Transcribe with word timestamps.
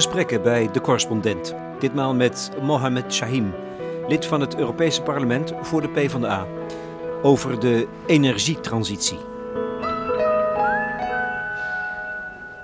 Gesprekken 0.00 0.42
bij 0.42 0.70
de 0.72 0.80
correspondent. 0.80 1.54
Ditmaal 1.78 2.14
met 2.14 2.50
Mohamed 2.62 3.12
Shahim, 3.14 3.54
lid 4.08 4.26
van 4.26 4.40
het 4.40 4.56
Europese 4.56 5.02
parlement 5.02 5.52
voor 5.62 5.80
de 5.80 5.88
PvdA. 5.88 6.46
Over 7.22 7.60
de 7.60 7.88
energietransitie. 8.06 9.18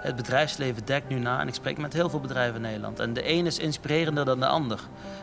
Het 0.00 0.16
bedrijfsleven 0.16 0.84
dekt 0.84 1.08
nu 1.08 1.18
na 1.18 1.40
en 1.40 1.48
ik 1.48 1.54
spreek 1.54 1.78
met 1.78 1.92
heel 1.92 2.10
veel 2.10 2.20
bedrijven 2.20 2.54
in 2.54 2.60
Nederland. 2.60 3.00
En 3.00 3.12
de 3.12 3.30
een 3.32 3.46
is 3.46 3.58
inspirerender 3.58 4.24
dan 4.24 4.40
de 4.40 4.46
ander. 4.46 4.80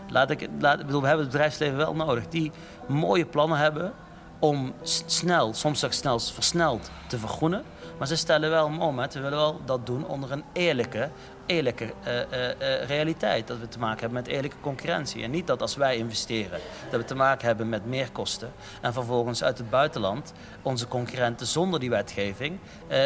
Laat 0.10 0.30
ik, 0.30 0.42
ik 0.42 0.60
bedoel, 0.60 1.02
we 1.02 1.08
hebben 1.08 1.26
het 1.26 1.32
bedrijfsleven 1.32 1.78
wel 1.78 1.96
nodig. 1.96 2.28
Die 2.28 2.52
mooie 2.88 3.26
plannen 3.26 3.58
hebben 3.58 3.94
om 4.40 4.74
snel, 5.06 5.54
soms 5.54 5.86
ook 5.86 5.94
snel 5.94 6.20
versneld 6.20 6.92
te 7.08 7.18
vergroenen. 7.18 7.64
Maar 7.98 8.08
ze 8.08 8.16
stellen 8.16 8.50
wel 8.50 8.66
om, 8.66 9.00
hè. 9.00 9.08
we 9.08 9.20
willen 9.20 9.38
wel 9.38 9.62
dat 9.66 9.86
doen 9.86 10.08
onder 10.08 10.32
een 10.32 10.44
eerlijke, 10.54 11.10
eerlijke 11.46 11.84
uh, 12.08 12.14
uh, 12.20 12.84
realiteit. 12.86 13.48
Dat 13.48 13.60
we 13.60 13.68
te 13.68 13.80
maken 13.80 14.00
hebben 14.00 14.24
met 14.24 14.28
eerlijke 14.28 14.58
concurrentie. 14.62 15.24
En 15.24 15.32
niet 15.32 15.48
dat 15.48 15.62
als 15.62 15.76
wij 15.76 15.98
investeren, 15.98 16.60
dat 16.90 17.00
we 17.00 17.06
te 17.06 17.16
maken 17.16 17.48
hebben 17.48 17.70
met 17.70 17.86
meer 17.86 18.12
kosten. 18.12 18.52
En 18.82 18.94
vervolgens 18.94 19.44
uit 19.44 19.58
het 19.58 19.70
buitenland 19.70 20.34
onze 20.62 20.88
concurrenten 20.88 21.48
zonder 21.48 21.80
die 21.80 21.90
wetgeving 21.90 22.60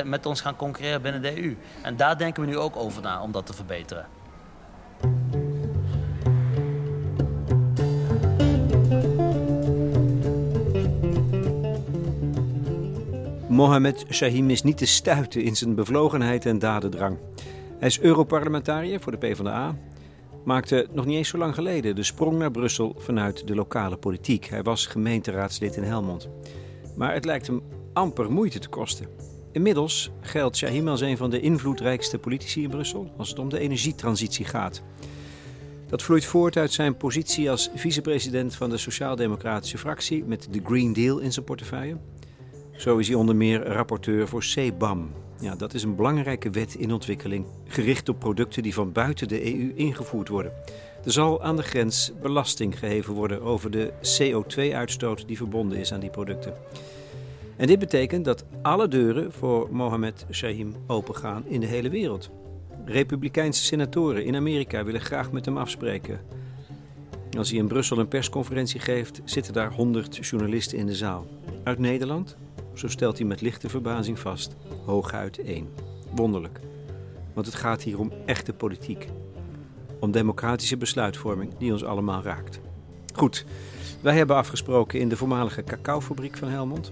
met 0.03 0.25
ons 0.25 0.41
gaan 0.41 0.55
concurreren 0.55 1.01
binnen 1.01 1.21
de 1.21 1.43
EU. 1.43 1.57
En 1.81 1.95
daar 1.95 2.17
denken 2.17 2.43
we 2.43 2.49
nu 2.49 2.57
ook 2.57 2.75
over 2.75 3.01
na 3.01 3.21
om 3.21 3.31
dat 3.31 3.45
te 3.45 3.53
verbeteren. 3.53 4.16
Mohamed 13.57 14.05
Shahim 14.09 14.49
is 14.49 14.63
niet 14.63 14.77
te 14.77 14.85
stuiten 14.85 15.43
in 15.43 15.55
zijn 15.55 15.75
bevlogenheid 15.75 16.45
en 16.45 16.59
dadendrang. 16.59 17.17
Hij 17.79 17.87
is 17.87 17.99
Europarlementariër 17.99 18.99
voor 18.99 19.11
de 19.11 19.17
PvdA. 19.17 19.77
Maakte 20.45 20.87
nog 20.91 21.05
niet 21.05 21.17
eens 21.17 21.29
zo 21.29 21.37
lang 21.37 21.53
geleden 21.53 21.95
de 21.95 22.03
sprong 22.03 22.37
naar 22.37 22.51
Brussel 22.51 22.95
vanuit 22.97 23.47
de 23.47 23.55
lokale 23.55 23.97
politiek. 23.97 24.45
Hij 24.45 24.63
was 24.63 24.85
gemeenteraadslid 24.85 25.75
in 25.75 25.83
Helmond. 25.83 26.29
Maar 26.95 27.13
het 27.13 27.25
lijkt 27.25 27.47
hem 27.47 27.61
amper 27.93 28.31
moeite 28.31 28.59
te 28.59 28.69
kosten. 28.69 29.07
Inmiddels 29.51 30.11
geldt 30.21 30.57
Shahim 30.57 30.87
als 30.87 31.01
een 31.01 31.17
van 31.17 31.29
de 31.29 31.39
invloedrijkste 31.39 32.17
politici 32.17 32.63
in 32.63 32.69
Brussel 32.69 33.11
als 33.17 33.29
het 33.29 33.39
om 33.39 33.49
de 33.49 33.59
energietransitie 33.59 34.45
gaat. 34.45 34.81
Dat 35.87 36.03
vloeit 36.03 36.25
voort 36.25 36.57
uit 36.57 36.71
zijn 36.71 36.97
positie 36.97 37.49
als 37.51 37.69
vicepresident 37.75 38.55
van 38.55 38.69
de 38.69 38.77
Sociaal-Democratische 38.77 39.77
fractie 39.77 40.23
met 40.23 40.47
de 40.51 40.61
Green 40.63 40.93
Deal 40.93 41.19
in 41.19 41.33
zijn 41.33 41.45
portefeuille. 41.45 41.97
Zo 42.77 42.97
is 42.97 43.07
hij 43.07 43.17
onder 43.17 43.35
meer 43.35 43.67
rapporteur 43.67 44.27
voor 44.27 44.41
CBAM. 44.41 45.11
Ja, 45.39 45.55
dat 45.55 45.73
is 45.73 45.83
een 45.83 45.95
belangrijke 45.95 46.49
wet 46.49 46.75
in 46.75 46.93
ontwikkeling, 46.93 47.45
gericht 47.67 48.09
op 48.09 48.19
producten 48.19 48.63
die 48.63 48.73
van 48.73 48.91
buiten 48.91 49.27
de 49.27 49.55
EU 49.55 49.71
ingevoerd 49.75 50.27
worden. 50.27 50.51
Er 51.05 51.11
zal 51.11 51.43
aan 51.43 51.55
de 51.55 51.63
grens 51.63 52.11
belasting 52.21 52.79
geheven 52.79 53.13
worden 53.13 53.41
over 53.41 53.71
de 53.71 53.91
CO2-uitstoot 54.19 55.27
die 55.27 55.37
verbonden 55.37 55.77
is 55.77 55.93
aan 55.93 55.99
die 55.99 56.09
producten. 56.09 56.53
En 57.55 57.67
dit 57.67 57.79
betekent 57.79 58.25
dat 58.25 58.45
alle 58.61 58.87
deuren 58.87 59.31
voor 59.31 59.67
Mohammed 59.71 60.25
Shahim 60.31 60.75
opengaan 60.87 61.43
in 61.47 61.59
de 61.59 61.67
hele 61.67 61.89
wereld. 61.89 62.29
Republikeinse 62.85 63.63
senatoren 63.63 64.25
in 64.25 64.35
Amerika 64.35 64.83
willen 64.83 65.01
graag 65.01 65.31
met 65.31 65.45
hem 65.45 65.57
afspreken. 65.57 66.19
Als 67.37 67.49
hij 67.49 67.59
in 67.59 67.67
Brussel 67.67 67.97
een 67.97 68.07
persconferentie 68.07 68.79
geeft, 68.79 69.21
zitten 69.23 69.53
daar 69.53 69.71
100 69.71 70.27
journalisten 70.27 70.77
in 70.77 70.85
de 70.85 70.95
zaal. 70.95 71.27
Uit 71.63 71.79
Nederland, 71.79 72.37
zo 72.77 72.87
stelt 72.87 73.17
hij 73.17 73.27
met 73.27 73.41
lichte 73.41 73.69
verbazing 73.69 74.19
vast, 74.19 74.55
hooguit 74.85 75.39
één. 75.39 75.69
Wonderlijk, 76.15 76.59
want 77.33 77.45
het 77.45 77.55
gaat 77.55 77.81
hier 77.81 77.99
om 77.99 78.11
echte 78.25 78.53
politiek. 78.53 79.07
Om 79.99 80.11
democratische 80.11 80.77
besluitvorming 80.77 81.57
die 81.57 81.71
ons 81.71 81.83
allemaal 81.83 82.21
raakt. 82.21 82.59
Goed, 83.13 83.45
wij 84.01 84.15
hebben 84.15 84.35
afgesproken 84.35 84.99
in 84.99 85.09
de 85.09 85.17
voormalige 85.17 85.63
cacaofabriek 85.63 86.37
van 86.37 86.49
Helmond. 86.49 86.89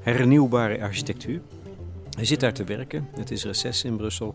Hernieuwbare 0.00 0.82
architectuur. 0.82 1.40
Hij 2.10 2.24
zit 2.24 2.40
daar 2.40 2.52
te 2.52 2.64
werken, 2.64 3.08
het 3.16 3.30
is 3.30 3.44
reces 3.44 3.84
in 3.84 3.96
Brussel. 3.96 4.34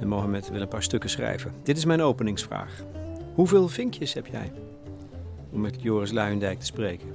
En 0.00 0.08
Mohamed 0.08 0.50
wil 0.50 0.60
een 0.60 0.68
paar 0.68 0.82
stukken 0.82 1.10
schrijven. 1.10 1.52
Dit 1.62 1.76
is 1.76 1.84
mijn 1.84 2.02
openingsvraag. 2.02 2.82
Hoeveel 3.34 3.68
vinkjes 3.68 4.12
heb 4.12 4.26
jij? 4.26 4.52
Om 5.50 5.60
met 5.60 5.82
Joris 5.82 6.10
Luijendijk 6.10 6.58
te 6.58 6.66
spreken. 6.66 7.08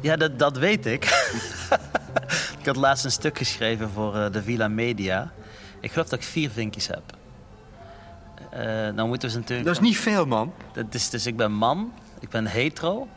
Ja, 0.00 0.16
dat, 0.16 0.38
dat 0.38 0.58
weet 0.58 0.86
ik. 0.86 1.04
ik 2.58 2.66
had 2.66 2.76
laatst 2.76 3.04
een 3.04 3.10
stuk 3.10 3.38
geschreven 3.38 3.90
voor 3.90 4.14
uh, 4.14 4.30
de 4.32 4.42
Villa 4.42 4.68
Media. 4.68 5.32
Ik 5.80 5.92
geloof 5.92 6.08
dat 6.08 6.18
ik 6.18 6.24
vier 6.24 6.50
vinkjes 6.50 6.86
heb. 6.86 7.02
Uh, 8.54 8.96
dan 8.96 9.08
moeten 9.08 9.28
we 9.28 9.34
natuurlijk... 9.34 9.66
Dat 9.66 9.76
is 9.76 9.82
niet 9.82 9.98
veel, 9.98 10.26
man. 10.26 10.52
Dat 10.72 10.94
is, 10.94 11.10
dus 11.10 11.26
ik 11.26 11.36
ben 11.36 11.52
man, 11.52 11.92
ik 12.20 12.28
ben 12.28 12.46
hetero, 12.46 13.08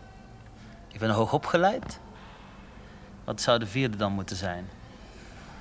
ik 0.92 1.00
ben 1.00 1.10
hoogopgeleid. 1.10 2.00
Wat 3.24 3.42
zou 3.42 3.60
de 3.60 3.66
vierde 3.66 3.98
dan 3.98 4.12
moeten 4.12 4.36
zijn? 4.36 4.70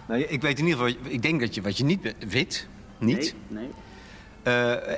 Nou, 0.09 0.21
ik 0.21 0.43
weet 0.43 0.59
in 0.59 0.67
ieder 0.67 0.87
geval, 0.87 1.11
ik 1.11 1.23
denk 1.23 1.41
dat 1.41 1.55
je 1.55 1.63
wat 1.63 1.77
je 1.77 1.85
niet 1.85 2.15
wit, 2.29 2.69
niet. 2.99 3.17
Nee, 3.17 3.35
nee. 3.49 3.71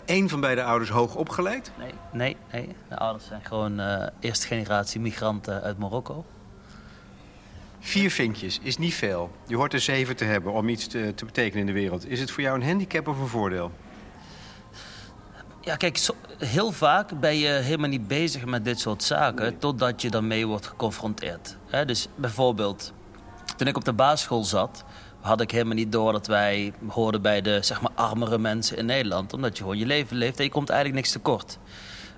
Eén 0.04 0.24
uh, 0.24 0.30
van 0.30 0.40
beide 0.40 0.62
ouders 0.62 0.90
hoog 0.90 1.14
opgeleid? 1.14 1.70
Nee, 1.78 1.92
nee, 2.12 2.36
nee. 2.52 2.76
De 2.88 2.96
ouders 2.96 3.26
zijn 3.26 3.44
gewoon 3.44 3.80
uh, 3.80 4.06
eerste 4.20 4.46
generatie 4.46 5.00
migranten 5.00 5.62
uit 5.62 5.78
Marokko. 5.78 6.24
Vier 7.80 8.10
vinkjes 8.10 8.58
is 8.62 8.78
niet 8.78 8.94
veel. 8.94 9.30
Je 9.46 9.56
hoort 9.56 9.72
er 9.72 9.80
zeven 9.80 10.16
te 10.16 10.24
hebben 10.24 10.52
om 10.52 10.68
iets 10.68 10.86
te, 10.86 11.12
te, 11.14 11.24
betekenen 11.24 11.60
in 11.60 11.66
de 11.66 11.80
wereld. 11.80 12.08
Is 12.08 12.20
het 12.20 12.30
voor 12.30 12.42
jou 12.42 12.60
een 12.60 12.66
handicap 12.66 13.08
of 13.08 13.18
een 13.18 13.26
voordeel? 13.26 13.72
Ja, 15.60 15.76
kijk, 15.76 15.96
zo, 15.96 16.14
heel 16.38 16.72
vaak 16.72 17.20
ben 17.20 17.36
je 17.36 17.48
helemaal 17.48 17.88
niet 17.88 18.08
bezig 18.08 18.44
met 18.44 18.64
dit 18.64 18.80
soort 18.80 19.02
zaken... 19.02 19.42
Nee. 19.42 19.58
totdat 19.58 20.02
je 20.02 20.10
daarmee 20.10 20.46
wordt 20.46 20.66
geconfronteerd. 20.66 21.56
He, 21.66 21.84
dus 21.84 22.08
bijvoorbeeld, 22.14 22.92
toen 23.56 23.66
ik 23.66 23.76
op 23.76 23.84
de 23.84 23.92
basisschool 23.92 24.44
zat 24.44 24.84
had 25.20 25.40
ik 25.40 25.50
helemaal 25.50 25.74
niet 25.74 25.92
door 25.92 26.12
dat 26.12 26.26
wij 26.26 26.72
hoorden 26.88 27.22
bij 27.22 27.40
de 27.40 27.58
zeg 27.62 27.80
maar, 27.80 27.92
armere 27.94 28.38
mensen 28.38 28.76
in 28.76 28.86
Nederland. 28.86 29.32
Omdat 29.32 29.56
je 29.56 29.62
gewoon 29.62 29.78
je 29.78 29.86
leven 29.86 30.16
leeft 30.16 30.38
en 30.38 30.44
je 30.44 30.50
komt 30.50 30.68
eigenlijk 30.68 31.00
niks 31.00 31.12
tekort. 31.12 31.58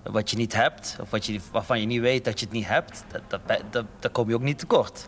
Wat 0.03 0.31
je 0.31 0.37
niet 0.37 0.55
hebt, 0.55 0.97
of 1.01 1.11
wat 1.11 1.27
je, 1.27 1.41
waarvan 1.53 1.81
je 1.81 1.87
niet 1.87 2.01
weet 2.01 2.25
dat 2.25 2.41
je 2.41 2.47
het 2.47 2.55
niet 2.55 2.67
hebt, 2.67 3.05
dat, 3.13 3.23
dat, 3.47 3.61
dat, 3.71 3.85
daar 3.99 4.11
kom 4.11 4.29
je 4.29 4.35
ook 4.35 4.41
niet 4.41 4.59
tekort. 4.59 5.07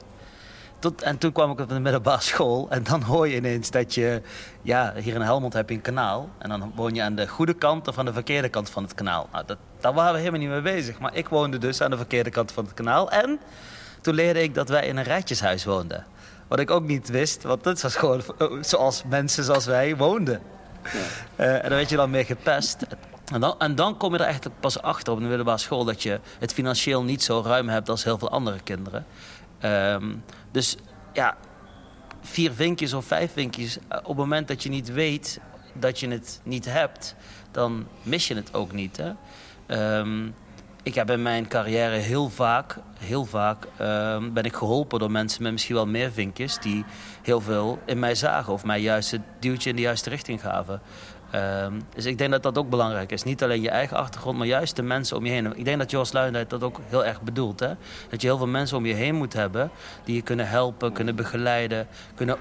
Tot, 0.83 1.03
en 1.03 1.19
toen 1.19 1.33
kwam 1.33 1.51
ik 1.51 1.61
op 1.61 1.69
de 1.69 1.81
middelbare 1.81 2.23
school 2.23 2.67
en 2.71 2.83
dan 2.83 3.03
hoor 3.03 3.29
je 3.29 3.37
ineens 3.37 3.71
dat 3.71 3.95
je... 3.95 4.23
Ja, 4.63 4.95
hier 4.97 5.15
in 5.15 5.21
Helmond 5.21 5.53
heb 5.53 5.69
je 5.69 5.75
een 5.75 5.81
kanaal. 5.81 6.31
En 6.39 6.49
dan 6.49 6.73
woon 6.75 6.95
je 6.95 7.03
aan 7.03 7.15
de 7.15 7.29
goede 7.29 7.55
kant 7.55 7.89
of 7.89 7.99
aan 7.99 8.05
de 8.05 8.13
verkeerde 8.13 8.49
kant 8.49 8.71
van 8.71 8.83
het 8.83 8.95
kanaal. 8.95 9.29
Nou, 9.33 9.45
dat, 9.47 9.59
daar 9.81 9.93
waren 9.93 10.13
we 10.13 10.19
helemaal 10.19 10.41
niet 10.41 10.49
mee 10.49 10.61
bezig. 10.61 10.99
Maar 10.99 11.15
ik 11.15 11.29
woonde 11.29 11.59
dus 11.59 11.81
aan 11.81 11.91
de 11.91 11.97
verkeerde 11.97 12.31
kant 12.31 12.53
van 12.53 12.65
het 12.65 12.75
kanaal. 12.75 13.11
En 13.11 13.41
toen 14.03 14.15
leerde 14.15 14.43
ik 14.43 14.55
dat 14.55 14.69
wij 14.69 14.87
in 14.87 14.97
een 14.97 15.05
rijtjeshuis 15.05 15.65
woonden. 15.65 16.07
Wat 16.49 16.59
ik 16.59 16.71
ook 16.71 16.87
niet 16.87 17.09
wist, 17.09 17.43
want 17.43 17.65
dat 17.65 17.81
was 17.81 17.97
gewoon 17.97 18.23
zoals 18.61 19.03
mensen 19.09 19.45
zoals 19.45 19.67
wij 19.67 19.97
woonden. 19.97 20.41
Ja. 20.83 21.45
Uh, 21.45 21.55
en 21.55 21.63
dan 21.63 21.71
werd 21.71 21.91
je 21.91 21.97
dan 21.97 22.11
meer 22.11 22.25
gepest. 22.25 22.87
En 23.33 23.41
dan, 23.41 23.55
en 23.59 23.75
dan 23.75 23.97
kom 23.97 24.13
je 24.13 24.19
er 24.19 24.25
eigenlijk 24.25 24.61
pas 24.61 24.83
achter 24.83 25.13
op 25.13 25.19
de 25.19 25.27
middelbare 25.27 25.59
school... 25.59 25.85
dat 25.85 26.03
je 26.03 26.21
het 26.39 26.53
financieel 26.53 27.03
niet 27.03 27.23
zo 27.23 27.43
ruim 27.45 27.69
hebt 27.69 27.89
als 27.89 28.05
heel 28.05 28.19
veel 28.19 28.31
andere 28.31 28.61
kinderen. 28.65 29.07
Um, 29.65 30.25
dus 30.51 30.77
ja, 31.13 31.37
vier 32.21 32.53
vinkjes 32.53 32.93
of 32.93 33.05
vijf 33.05 33.33
vinkjes... 33.33 33.79
op 33.89 34.07
het 34.07 34.17
moment 34.17 34.49
dat 34.49 34.63
je 34.63 34.69
niet 34.69 34.93
weet 34.93 35.41
dat 35.73 36.01
je 36.01 36.09
het 36.09 36.41
niet 36.43 36.65
hebt... 36.65 37.15
dan 37.51 37.87
mis 38.03 38.29
je 38.29 38.35
het 38.35 38.55
ook 38.55 38.73
niet. 38.73 38.97
Hè? 38.97 39.13
Um, 39.99 40.35
ik 40.83 40.95
heb 40.95 41.11
in 41.11 41.23
mijn 41.23 41.49
carrière 41.49 41.97
heel 41.97 42.29
vaak, 42.29 42.77
heel 42.99 43.25
vaak 43.25 43.65
uh, 43.81 44.17
ben 44.33 44.45
ik 44.45 44.55
geholpen 44.55 44.99
door 44.99 45.11
mensen 45.11 45.43
met 45.43 45.53
misschien 45.53 45.75
wel 45.75 45.87
meer 45.87 46.13
vinkjes 46.13 46.59
die 46.59 46.85
heel 47.23 47.41
veel 47.41 47.79
in 47.85 47.99
mij 47.99 48.15
zagen 48.15 48.53
of 48.53 48.65
mij 48.65 48.81
juist 48.81 49.11
het 49.11 49.21
duwtje 49.39 49.71
in 49.71 49.77
de 49.77 49.83
juiste 49.83 50.11
richting 50.11 50.41
gaven. 50.41 50.81
Um, 51.35 51.83
dus 51.95 52.05
ik 52.05 52.19
denk 52.19 52.31
dat 52.31 52.43
dat 52.43 52.59
ook 52.59 52.71
belangrijk 52.71 53.13
is. 53.13 53.23
Niet 53.23 53.43
alleen 53.43 53.61
je 53.61 53.71
eigen 53.71 53.97
achtergrond, 53.97 54.39
maar 54.39 54.47
juist 54.47 54.77
de 54.77 54.83
mensen 54.83 55.17
om 55.17 55.27
je 55.27 55.33
heen. 55.33 55.57
Ik 55.57 55.65
denk 55.65 55.79
dat 55.79 55.91
Jos 55.91 56.13
Luijendijk 56.13 56.51
dat 56.51 56.63
ook 56.63 56.81
heel 56.89 57.05
erg 57.05 57.23
bedoelt. 57.23 57.61
Hè? 57.61 57.73
Dat 58.09 58.21
je 58.21 58.27
heel 58.27 58.37
veel 58.37 58.47
mensen 58.47 58.77
om 58.77 58.87
je 58.87 58.95
heen 58.95 59.15
moet 59.15 59.33
hebben 59.33 59.71
die 60.05 60.15
je 60.15 60.23
kunnen 60.23 60.49
helpen, 60.49 60.93
kunnen 60.93 61.17
begeleiden, 61.17 61.87
kunnen, 62.15 62.37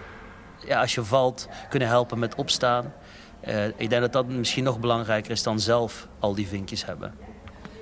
ja, 0.66 0.82
als 0.82 0.96
je 0.96 1.04
valt, 1.04 1.48
kunnen 1.70 1.88
helpen 1.88 2.20
met 2.20 2.36
opstaan. 2.36 2.94
Uh, 3.48 3.66
ik 3.66 3.90
denk 3.90 4.02
dat 4.02 4.14
dat 4.14 4.28
misschien 4.28 4.64
nog 4.64 4.80
belangrijker 4.80 5.32
is 5.32 5.44
dan 5.44 5.60
zelf 5.60 6.08
al 6.20 6.36
die 6.36 6.48
vinkjes 6.48 6.86
hebben. 6.86 7.31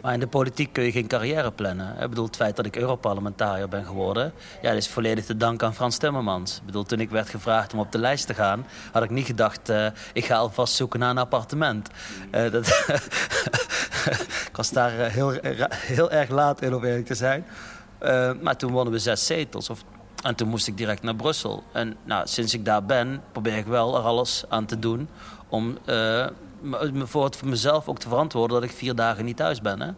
Maar 0.01 0.13
in 0.13 0.19
de 0.19 0.28
politiek 0.28 0.74
kun 0.74 0.84
je 0.84 0.92
geen 0.92 1.07
carrière 1.07 1.51
plannen. 1.51 2.01
Ik 2.01 2.10
bedoel, 2.10 2.25
het 2.25 2.36
feit 2.36 2.56
dat 2.56 2.66
ik 2.66 2.75
Europarlementariër 2.75 3.69
ben 3.69 3.86
geworden... 3.86 4.34
Ja, 4.62 4.69
dat 4.69 4.78
is 4.78 4.90
volledig 4.90 5.25
te 5.25 5.38
danken 5.38 5.68
aan 5.68 5.74
Frans 5.74 5.98
Timmermans. 5.98 6.57
Ik 6.57 6.66
bedoel, 6.66 6.84
toen 6.84 7.00
ik 7.00 7.10
werd 7.10 7.30
gevraagd 7.30 7.74
om 7.74 7.80
op 7.80 7.92
de 7.92 7.98
lijst 7.98 8.28
te 8.28 8.34
gaan... 8.34 8.66
had 8.92 9.04
ik 9.04 9.10
niet 9.10 9.25
gedacht, 9.25 9.69
uh, 9.69 9.88
ik 10.13 10.25
ga 10.25 10.36
alvast 10.36 10.74
zoeken 10.74 11.00
naar 11.00 11.10
een 11.10 11.18
appartement. 11.18 11.90
Uh, 12.31 12.51
dat 12.51 12.68
ik 14.50 14.56
was 14.56 14.69
daar 14.72 15.00
uh, 15.00 15.06
heel, 15.06 15.34
heel 15.69 16.12
erg 16.12 16.30
laat 16.30 16.62
in, 16.62 16.75
om 16.75 16.84
eerlijk 16.84 17.06
te 17.06 17.16
zijn. 17.16 17.45
maar 18.42 18.57
toen 18.57 18.72
wonnen 18.72 18.94
we 18.94 19.00
zes 19.00 19.25
zetels. 19.25 19.69
Of 19.69 19.84
En 20.24 20.36
toen 20.36 20.48
moest 20.48 20.68
ik 20.68 20.78
direct 20.78 21.02
naar 21.02 21.16
Brussel. 21.16 21.63
En 21.74 21.95
nou, 22.04 22.28
sinds 22.28 22.54
ik 22.54 22.66
daar 22.66 22.86
ben, 22.86 23.22
probeer 23.31 23.57
ik 23.57 23.66
wel 23.66 23.98
er 23.98 24.04
alles 24.04 24.44
aan 24.50 24.66
te 24.66 24.80
doen 24.80 25.10
om 25.50 25.78
voor, 27.04 27.24
het, 27.24 27.36
voor 27.36 27.48
mezelf 27.48 27.88
ook 27.88 28.00
te 28.00 28.08
verantwoorden 28.08 28.62
dat 28.62 28.70
ik 28.70 28.76
vier 28.76 28.96
dagen 28.96 29.26
niet 29.26 29.38
thuis 29.38 29.62
ben. 29.62 29.82
Hè? 29.82 29.92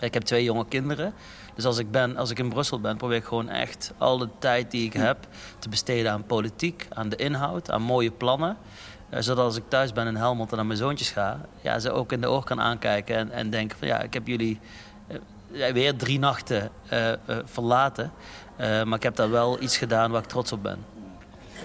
Ik 0.00 0.14
heb 0.14 0.22
twee 0.22 0.44
jonge 0.44 0.66
kinderen. 0.68 1.14
Dus 1.54 1.64
als 1.64 1.78
ik, 1.78 1.90
ben, 1.90 2.16
als 2.16 2.30
ik 2.30 2.38
in 2.38 2.48
Brussel 2.48 2.80
ben, 2.80 2.96
probeer 2.96 3.16
ik 3.16 3.24
gewoon 3.24 3.48
echt 3.48 3.92
al 3.98 4.18
de 4.18 4.28
tijd 4.38 4.70
die 4.70 4.84
ik 4.84 4.92
heb 4.92 5.26
te 5.58 5.68
besteden 5.68 6.12
aan 6.12 6.26
politiek, 6.26 6.86
aan 6.92 7.08
de 7.08 7.16
inhoud, 7.16 7.70
aan 7.70 7.82
mooie 7.82 8.10
plannen. 8.10 8.56
Uh, 9.10 9.20
zodat 9.20 9.44
als 9.44 9.56
ik 9.56 9.62
thuis 9.68 9.92
ben 9.92 10.06
in 10.06 10.16
Helmond 10.16 10.50
en 10.50 10.56
naar 10.56 10.66
mijn 10.66 10.78
zoontjes 10.78 11.10
ga, 11.10 11.40
ja, 11.60 11.78
ze 11.78 11.92
ook 11.92 12.12
in 12.12 12.20
de 12.20 12.26
oog 12.26 12.44
kan 12.44 12.60
aankijken 12.60 13.16
en, 13.16 13.30
en 13.30 13.50
denken 13.50 13.78
van 13.78 13.88
ja, 13.88 14.00
ik 14.00 14.14
heb 14.14 14.26
jullie 14.26 14.60
uh, 15.50 15.66
weer 15.66 15.96
drie 15.96 16.18
nachten 16.18 16.70
uh, 16.92 17.12
verlaten. 17.44 18.12
maar 18.58 18.94
ik 18.94 19.02
heb 19.02 19.16
daar 19.16 19.30
wel 19.30 19.62
iets 19.62 19.76
gedaan 19.76 20.10
waar 20.10 20.22
ik 20.22 20.28
trots 20.28 20.52
op 20.52 20.62
ben. 20.62 20.84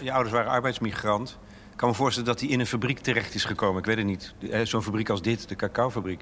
Je 0.01 0.11
ouders 0.11 0.33
waren 0.33 0.51
arbeidsmigrant. 0.51 1.37
Kan 1.79 1.89
me 1.89 1.95
voorstellen 1.95 2.29
dat 2.29 2.39
hij 2.39 2.49
in 2.49 2.59
een 2.59 2.67
fabriek 2.67 2.99
terecht 2.99 3.35
is 3.35 3.45
gekomen. 3.45 3.79
Ik 3.79 3.85
weet 3.85 3.97
het 3.97 4.05
niet. 4.05 4.33
Zo'n 4.63 4.83
fabriek 4.83 5.09
als 5.09 5.21
dit, 5.21 5.49
de 5.49 5.55
cacaofabriek. 5.55 6.21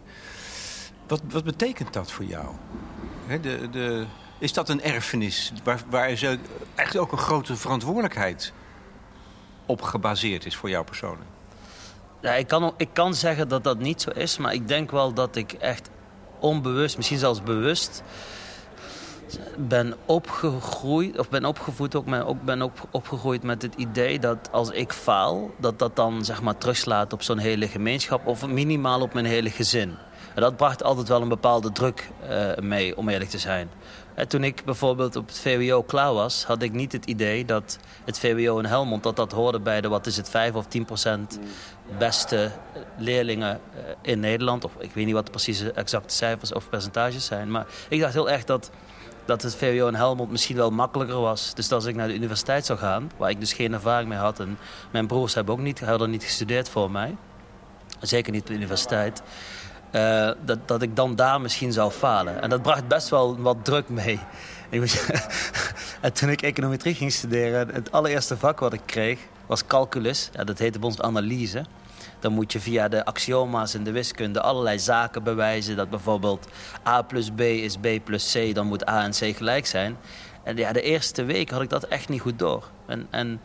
Wat, 1.08 1.22
wat 1.30 1.44
betekent 1.44 1.94
dat 1.94 2.12
voor 2.12 2.26
jou? 2.26 2.46
de, 3.42 3.70
de, 3.72 4.06
is 4.40 4.54
dat 4.54 4.70
een 4.70 4.82
erfenis 4.82 5.52
waar, 5.64 5.82
waar 5.90 6.10
echt 6.76 6.98
ook 6.98 7.12
een 7.12 7.18
grote 7.18 7.56
verantwoordelijkheid 7.56 8.54
op 9.66 9.82
gebaseerd 9.82 10.46
is 10.46 10.56
voor 10.56 10.70
jou 10.70 10.86
persoonlijk? 10.86 11.30
Ja, 12.22 12.34
ik, 12.34 12.48
kan, 12.48 12.74
ik 12.78 12.90
kan 12.94 13.14
zeggen 13.14 13.48
dat 13.48 13.64
dat 13.64 13.80
niet 13.80 14.02
zo 14.02 14.10
is, 14.10 14.38
maar 14.38 14.54
ik 14.54 14.68
denk 14.68 14.92
wel 14.92 15.14
dat 15.14 15.36
ik 15.36 15.52
echt 15.52 15.90
onbewust, 16.40 16.98
misschien 16.98 17.18
zelfs 17.18 17.44
bewust, 17.44 18.04
ben 19.58 19.94
opgegroeid, 20.06 21.20
of 21.20 21.30
ben 21.30 21.46
opgevoed, 21.46 21.96
ook, 21.96 22.06
ben, 22.06 22.26
ook 22.26 22.42
ben 22.42 22.62
op, 22.62 22.88
opgegroeid 22.92 23.44
met 23.44 23.62
het 23.62 23.76
idee 23.76 24.20
dat 24.20 24.50
als 24.52 24.70
ik 24.70 24.94
faal, 24.94 25.52
dat 25.58 25.80
dat 25.80 25.96
dan 25.96 26.26
zeg 26.26 26.42
maar 26.42 26.58
terugslaat 26.58 27.14
op 27.14 27.22
zo'n 27.22 27.38
hele 27.38 27.68
gemeenschap 27.68 28.28
of 28.28 28.48
minimaal 28.48 29.02
op 29.02 29.14
mijn 29.14 29.26
hele 29.26 29.50
gezin. 29.50 29.96
En 30.36 30.42
dat 30.44 30.58
bracht 30.58 30.84
altijd 30.84 31.08
wel 31.08 31.22
een 31.22 31.30
bepaalde 31.30 31.72
druk 31.72 32.10
uh, 32.30 32.56
mee, 32.56 32.98
om 32.98 33.10
eerlijk 33.10 33.30
te 33.30 33.38
zijn. 33.38 33.70
En 34.14 34.28
toen 34.28 34.44
ik 34.44 34.66
bijvoorbeeld 34.66 35.16
op 35.16 35.28
het 35.28 35.40
VWO 35.40 35.84
klaar 35.84 36.14
was, 36.14 36.44
had 36.44 36.62
ik 36.62 36.74
niet 36.74 36.92
het 36.92 37.06
idee 37.06 37.46
dat 37.46 37.80
het 38.06 38.20
VWO 38.20 38.58
in 38.58 38.66
Helmond, 38.66 39.04
dat 39.04 39.16
dat 39.16 39.32
hoorde 39.32 39.60
bij 39.60 39.82
de, 39.82 39.88
wat 39.88 40.06
is 40.06 40.18
het, 40.18 40.30
5 40.30 40.54
of 40.54 40.68
10 40.68 40.86
procent 40.86 41.40
beste 41.98 42.52
leerlingen 42.98 43.60
uh, 43.76 43.80
in 44.02 44.20
Nederland. 44.20 44.64
Of 44.64 44.72
ik 44.80 44.94
weet 44.94 45.06
niet 45.06 45.14
wat 45.14 45.26
de 45.26 45.32
precieze 45.32 45.72
exacte 45.72 46.14
cijfers 46.14 46.54
of 46.54 46.70
percentages 46.70 47.26
zijn. 47.26 47.52
Maar 47.52 47.66
ik 47.90 48.00
dacht 48.00 48.14
heel 48.14 48.30
erg 48.30 48.44
dat 48.44 48.72
dat 49.28 49.42
het 49.42 49.56
VWO 49.56 49.88
in 49.88 49.94
Helmond 49.94 50.32
misschien 50.32 50.56
wel 50.56 50.72
makkelijker 50.72 51.20
was. 51.20 51.54
Dus 51.54 51.72
als 51.72 51.86
ik 51.86 51.96
naar 51.96 52.08
de 52.08 52.16
universiteit 52.16 52.66
zou 52.66 52.80
gaan, 52.80 53.12
waar 53.18 53.30
ik 53.30 53.40
dus 53.40 53.54
geen 53.54 53.74
ervaring 53.74 54.10
mee 54.10 54.18
had... 54.18 54.40
en 54.40 54.58
mijn 54.92 55.08
broers 55.08 55.34
hebben 55.34 55.54
ook 55.54 55.60
niet, 55.60 55.80
hadden 55.80 56.10
niet 56.10 56.24
gestudeerd 56.24 56.70
voor 56.70 56.92
mij... 56.92 57.16
zeker 58.00 58.32
niet 58.32 58.42
op 58.42 58.48
de 58.48 58.54
universiteit... 58.54 59.22
Uh, 59.92 60.32
dat, 60.46 60.68
dat 60.68 60.82
ik 60.82 60.96
dan 60.96 61.16
daar 61.16 61.42
misschien 61.42 61.74
zou 61.74 61.92
falen. 61.92 62.42
En 62.42 62.50
dat 62.50 62.62
bracht 62.62 62.88
best 62.88 63.10
wel 63.10 63.38
wat 63.42 63.58
druk 63.66 63.90
mee. 63.90 64.20
en 66.02 66.14
toen 66.14 66.30
ik 66.30 66.42
econometrie 66.42 66.94
ging 66.94 67.12
studeren, 67.12 67.70
het 67.74 67.92
allereerste 67.92 68.38
vak 68.38 68.60
wat 68.60 68.74
ik 68.74 68.82
kreeg 68.86 69.20
was 69.46 69.66
calculus. 69.66 70.30
Ja, 70.34 70.44
dat 70.44 70.58
heette 70.58 70.80
bij 70.80 70.90
ons 70.90 71.02
analyse. 71.02 71.66
Dan 72.20 72.34
moet 72.34 72.52
je 72.52 72.60
via 72.60 72.88
de 72.88 73.06
axioma's 73.06 73.74
in 73.74 73.84
de 73.84 73.92
wiskunde 73.92 74.42
allerlei 74.42 74.80
zaken 74.80 75.24
bewijzen. 75.24 75.76
Dat 75.76 75.90
bijvoorbeeld 75.90 76.48
a 76.88 77.02
plus 77.02 77.32
b 77.36 77.42
is 77.42 77.78
b 77.78 77.88
plus 78.04 78.32
c, 78.34 78.56
dan 78.56 78.68
moet 78.68 78.90
a 78.90 79.04
en 79.04 79.12
c 79.12 79.36
gelijk 79.38 79.66
zijn. 79.66 79.98
En 80.44 80.58
ja, 80.58 80.72
de 80.72 80.82
eerste 80.82 81.24
week 81.24 81.50
had 81.50 81.62
ik 81.62 81.70
dat 81.70 81.84
echt 81.84 82.10
niet 82.10 82.22
goed 82.22 82.40
door. 82.40 82.70
En, 82.86 83.08
en 83.10 83.42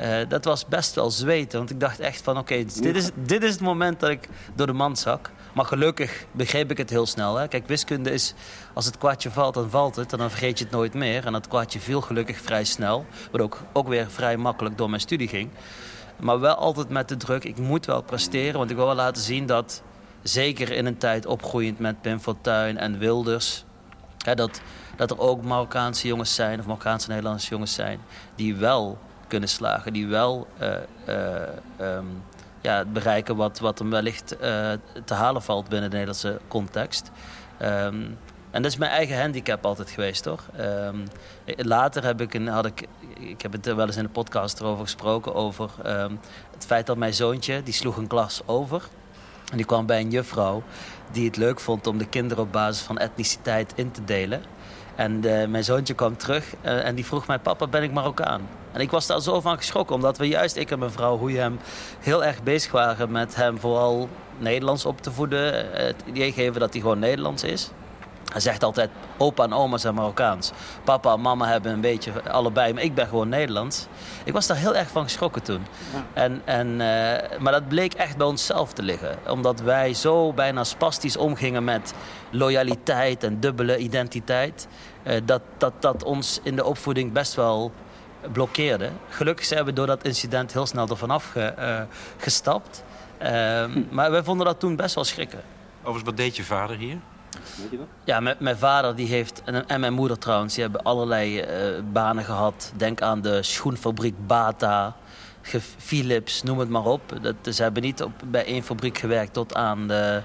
uh, 0.00 0.16
dat 0.28 0.44
was 0.44 0.66
best 0.66 0.94
wel 0.94 1.10
zweten. 1.10 1.58
Want 1.58 1.70
ik 1.70 1.80
dacht 1.80 2.00
echt 2.00 2.22
van 2.22 2.38
oké, 2.38 2.64
dit, 2.64 2.96
is, 2.96 3.10
dit 3.14 3.42
is 3.42 3.52
het 3.52 3.60
moment 3.60 4.00
dat 4.00 4.10
ik 4.10 4.28
door 4.54 4.66
de 4.66 4.72
mand 4.72 4.98
zak. 4.98 5.30
Maar 5.54 5.64
gelukkig 5.64 6.24
begreep 6.32 6.70
ik 6.70 6.78
het 6.78 6.90
heel 6.90 7.06
snel. 7.06 7.36
Hè? 7.36 7.48
Kijk, 7.48 7.66
wiskunde 7.66 8.10
is, 8.10 8.34
als 8.72 8.84
het 8.84 8.98
kwartje 8.98 9.30
valt, 9.30 9.54
dan 9.54 9.70
valt 9.70 9.96
het. 9.96 10.12
En 10.12 10.18
dan 10.18 10.30
vergeet 10.30 10.58
je 10.58 10.64
het 10.64 10.72
nooit 10.72 10.94
meer. 10.94 11.26
En 11.26 11.32
dat 11.32 11.48
kwartje 11.48 11.80
viel 11.80 12.00
gelukkig 12.00 12.40
vrij 12.40 12.64
snel. 12.64 13.06
Wat 13.30 13.40
ook, 13.40 13.62
ook 13.72 13.88
weer 13.88 14.10
vrij 14.10 14.36
makkelijk 14.36 14.78
door 14.78 14.88
mijn 14.88 15.00
studie 15.00 15.28
ging. 15.28 15.50
Maar 16.22 16.40
wel 16.40 16.54
altijd 16.54 16.88
met 16.88 17.08
de 17.08 17.16
druk, 17.16 17.44
ik 17.44 17.58
moet 17.58 17.86
wel 17.86 18.02
presteren. 18.02 18.58
Want 18.58 18.70
ik 18.70 18.76
wil 18.76 18.86
wel 18.86 18.94
laten 18.94 19.22
zien 19.22 19.46
dat, 19.46 19.82
zeker 20.22 20.70
in 20.70 20.86
een 20.86 20.98
tijd 20.98 21.26
opgroeiend 21.26 21.78
met 21.78 22.00
Pim 22.00 22.20
Fortuyn 22.20 22.78
en 22.78 22.98
Wilders... 22.98 23.64
Hè, 24.24 24.34
dat, 24.34 24.60
dat 24.96 25.10
er 25.10 25.18
ook 25.18 25.42
Marokkaanse 25.42 26.06
jongens 26.06 26.34
zijn, 26.34 26.58
of 26.58 26.66
Marokkaanse 26.66 27.08
Nederlandse 27.08 27.50
jongens 27.50 27.74
zijn... 27.74 28.00
die 28.34 28.56
wel 28.56 28.98
kunnen 29.26 29.48
slagen, 29.48 29.92
die 29.92 30.06
wel... 30.06 30.46
Uh, 30.60 30.74
uh, 31.08 31.96
um, 31.96 32.22
ja, 32.60 32.84
bereiken 32.84 33.36
wat, 33.36 33.58
wat 33.58 33.78
hem 33.78 33.90
wellicht 33.90 34.34
uh, 34.34 34.38
te 35.04 35.14
halen 35.14 35.42
valt 35.42 35.68
binnen 35.68 35.90
de 35.90 35.96
Nederlandse 35.96 36.40
context. 36.48 37.10
Um, 37.62 38.18
en 38.52 38.62
dat 38.62 38.70
is 38.70 38.76
mijn 38.76 38.90
eigen 38.90 39.20
handicap 39.20 39.66
altijd 39.66 39.90
geweest, 39.90 40.22
toch? 40.22 40.48
Um, 40.60 41.04
later 41.56 42.04
heb 42.04 42.20
ik, 42.20 42.34
een, 42.34 42.46
had 42.46 42.66
ik, 42.66 42.86
ik 43.18 43.42
heb 43.42 43.52
het 43.52 43.66
wel 43.66 43.86
eens 43.86 43.96
in 43.96 44.02
de 44.02 44.08
podcast 44.08 44.60
erover 44.60 44.84
gesproken, 44.84 45.34
over 45.34 45.70
um, 45.86 46.20
het 46.54 46.66
feit 46.66 46.86
dat 46.86 46.96
mijn 46.96 47.14
zoontje, 47.14 47.62
die 47.62 47.74
sloeg 47.74 47.96
een 47.96 48.06
klas 48.06 48.42
over. 48.46 48.82
En 49.50 49.56
die 49.56 49.66
kwam 49.66 49.86
bij 49.86 50.00
een 50.00 50.10
juffrouw 50.10 50.62
die 51.10 51.26
het 51.26 51.36
leuk 51.36 51.60
vond 51.60 51.86
om 51.86 51.98
de 51.98 52.06
kinderen 52.06 52.44
op 52.44 52.52
basis 52.52 52.82
van 52.82 52.98
etniciteit 52.98 53.72
in 53.74 53.90
te 53.90 54.04
delen. 54.04 54.42
En 54.94 55.26
uh, 55.26 55.46
mijn 55.46 55.64
zoontje 55.64 55.94
kwam 55.94 56.16
terug 56.16 56.54
uh, 56.62 56.86
en 56.86 56.94
die 56.94 57.06
vroeg 57.06 57.26
mij, 57.26 57.38
papa, 57.38 57.66
ben 57.66 57.82
ik 57.82 57.92
Marokkaan? 57.92 58.48
En 58.72 58.80
ik 58.80 58.90
was 58.90 59.06
daar 59.06 59.20
zo 59.20 59.40
van 59.40 59.56
geschrokken, 59.56 59.94
omdat 59.94 60.18
we 60.18 60.28
juist, 60.28 60.56
ik 60.56 60.70
en 60.70 60.78
mijn 60.78 60.90
vrouw 60.90 61.28
hem 61.28 61.58
heel 62.00 62.24
erg 62.24 62.42
bezig 62.42 62.72
waren 62.72 63.10
met 63.10 63.34
hem 63.34 63.58
vooral 63.58 64.08
Nederlands 64.38 64.86
op 64.86 65.00
te 65.00 65.12
voeden. 65.12 65.70
Het 65.72 66.02
idee 66.06 66.32
geven 66.32 66.60
dat 66.60 66.72
hij 66.72 66.80
gewoon 66.80 66.98
Nederlands 66.98 67.42
is. 67.42 67.70
Hij 68.32 68.40
zegt 68.40 68.64
altijd, 68.64 68.90
opa 69.16 69.44
en 69.44 69.52
oma 69.52 69.76
zijn 69.76 69.94
Marokkaans. 69.94 70.50
Papa 70.84 71.12
en 71.12 71.20
mama 71.20 71.46
hebben 71.46 71.72
een 71.72 71.80
beetje 71.80 72.30
allebei, 72.30 72.72
maar 72.72 72.82
ik 72.82 72.94
ben 72.94 73.06
gewoon 73.06 73.28
Nederlands. 73.28 73.86
Ik 74.24 74.32
was 74.32 74.46
daar 74.46 74.56
heel 74.56 74.76
erg 74.76 74.88
van 74.88 75.02
geschrokken 75.02 75.42
toen. 75.42 75.66
En, 76.12 76.42
en, 76.44 76.66
uh, 76.66 76.78
maar 77.38 77.52
dat 77.52 77.68
bleek 77.68 77.94
echt 77.94 78.16
bij 78.16 78.26
onszelf 78.26 78.72
te 78.72 78.82
liggen. 78.82 79.18
Omdat 79.28 79.60
wij 79.60 79.94
zo 79.94 80.32
bijna 80.32 80.64
spastisch 80.64 81.16
omgingen 81.16 81.64
met 81.64 81.94
loyaliteit 82.30 83.24
en 83.24 83.40
dubbele 83.40 83.78
identiteit. 83.78 84.68
Uh, 85.02 85.20
dat, 85.24 85.42
dat 85.56 85.72
dat 85.80 86.04
ons 86.04 86.40
in 86.42 86.56
de 86.56 86.64
opvoeding 86.64 87.12
best 87.12 87.34
wel 87.34 87.72
blokkeerde. 88.32 88.90
Gelukkig 89.08 89.44
zijn 89.44 89.64
we 89.64 89.72
door 89.72 89.86
dat 89.86 90.04
incident 90.04 90.52
heel 90.52 90.66
snel 90.66 90.88
ervan 90.88 91.10
afgestapt. 91.10 92.84
Uh, 93.22 93.28
hm. 93.64 93.82
Maar 93.90 94.10
wij 94.10 94.22
vonden 94.22 94.46
dat 94.46 94.60
toen 94.60 94.76
best 94.76 94.94
wel 94.94 95.04
schrikken. 95.04 95.40
Overigens, 95.80 96.04
wat 96.04 96.16
deed 96.16 96.36
je 96.36 96.44
vader 96.44 96.76
hier? 96.76 96.98
Ja, 98.04 98.20
mijn, 98.20 98.36
mijn 98.38 98.56
vader 98.56 98.96
die 98.96 99.06
heeft, 99.06 99.42
en, 99.66 99.80
mijn 99.80 99.92
moeder 99.92 100.18
trouwens, 100.18 100.54
die 100.54 100.62
hebben 100.62 100.82
allerlei 100.82 101.40
uh, 101.40 101.46
banen 101.92 102.24
gehad. 102.24 102.72
Denk 102.76 103.02
aan 103.02 103.20
de 103.20 103.42
schoenfabriek 103.42 104.26
Bata, 104.26 104.96
Philips, 105.78 106.42
noem 106.42 106.58
het 106.58 106.68
maar 106.68 106.84
op. 106.84 107.18
Dat, 107.22 107.54
ze 107.54 107.62
hebben 107.62 107.82
niet 107.82 108.02
op, 108.02 108.12
bij 108.24 108.44
één 108.44 108.62
fabriek 108.62 108.98
gewerkt 108.98 109.32
tot 109.32 109.54
aan, 109.54 109.88
de, 109.88 110.22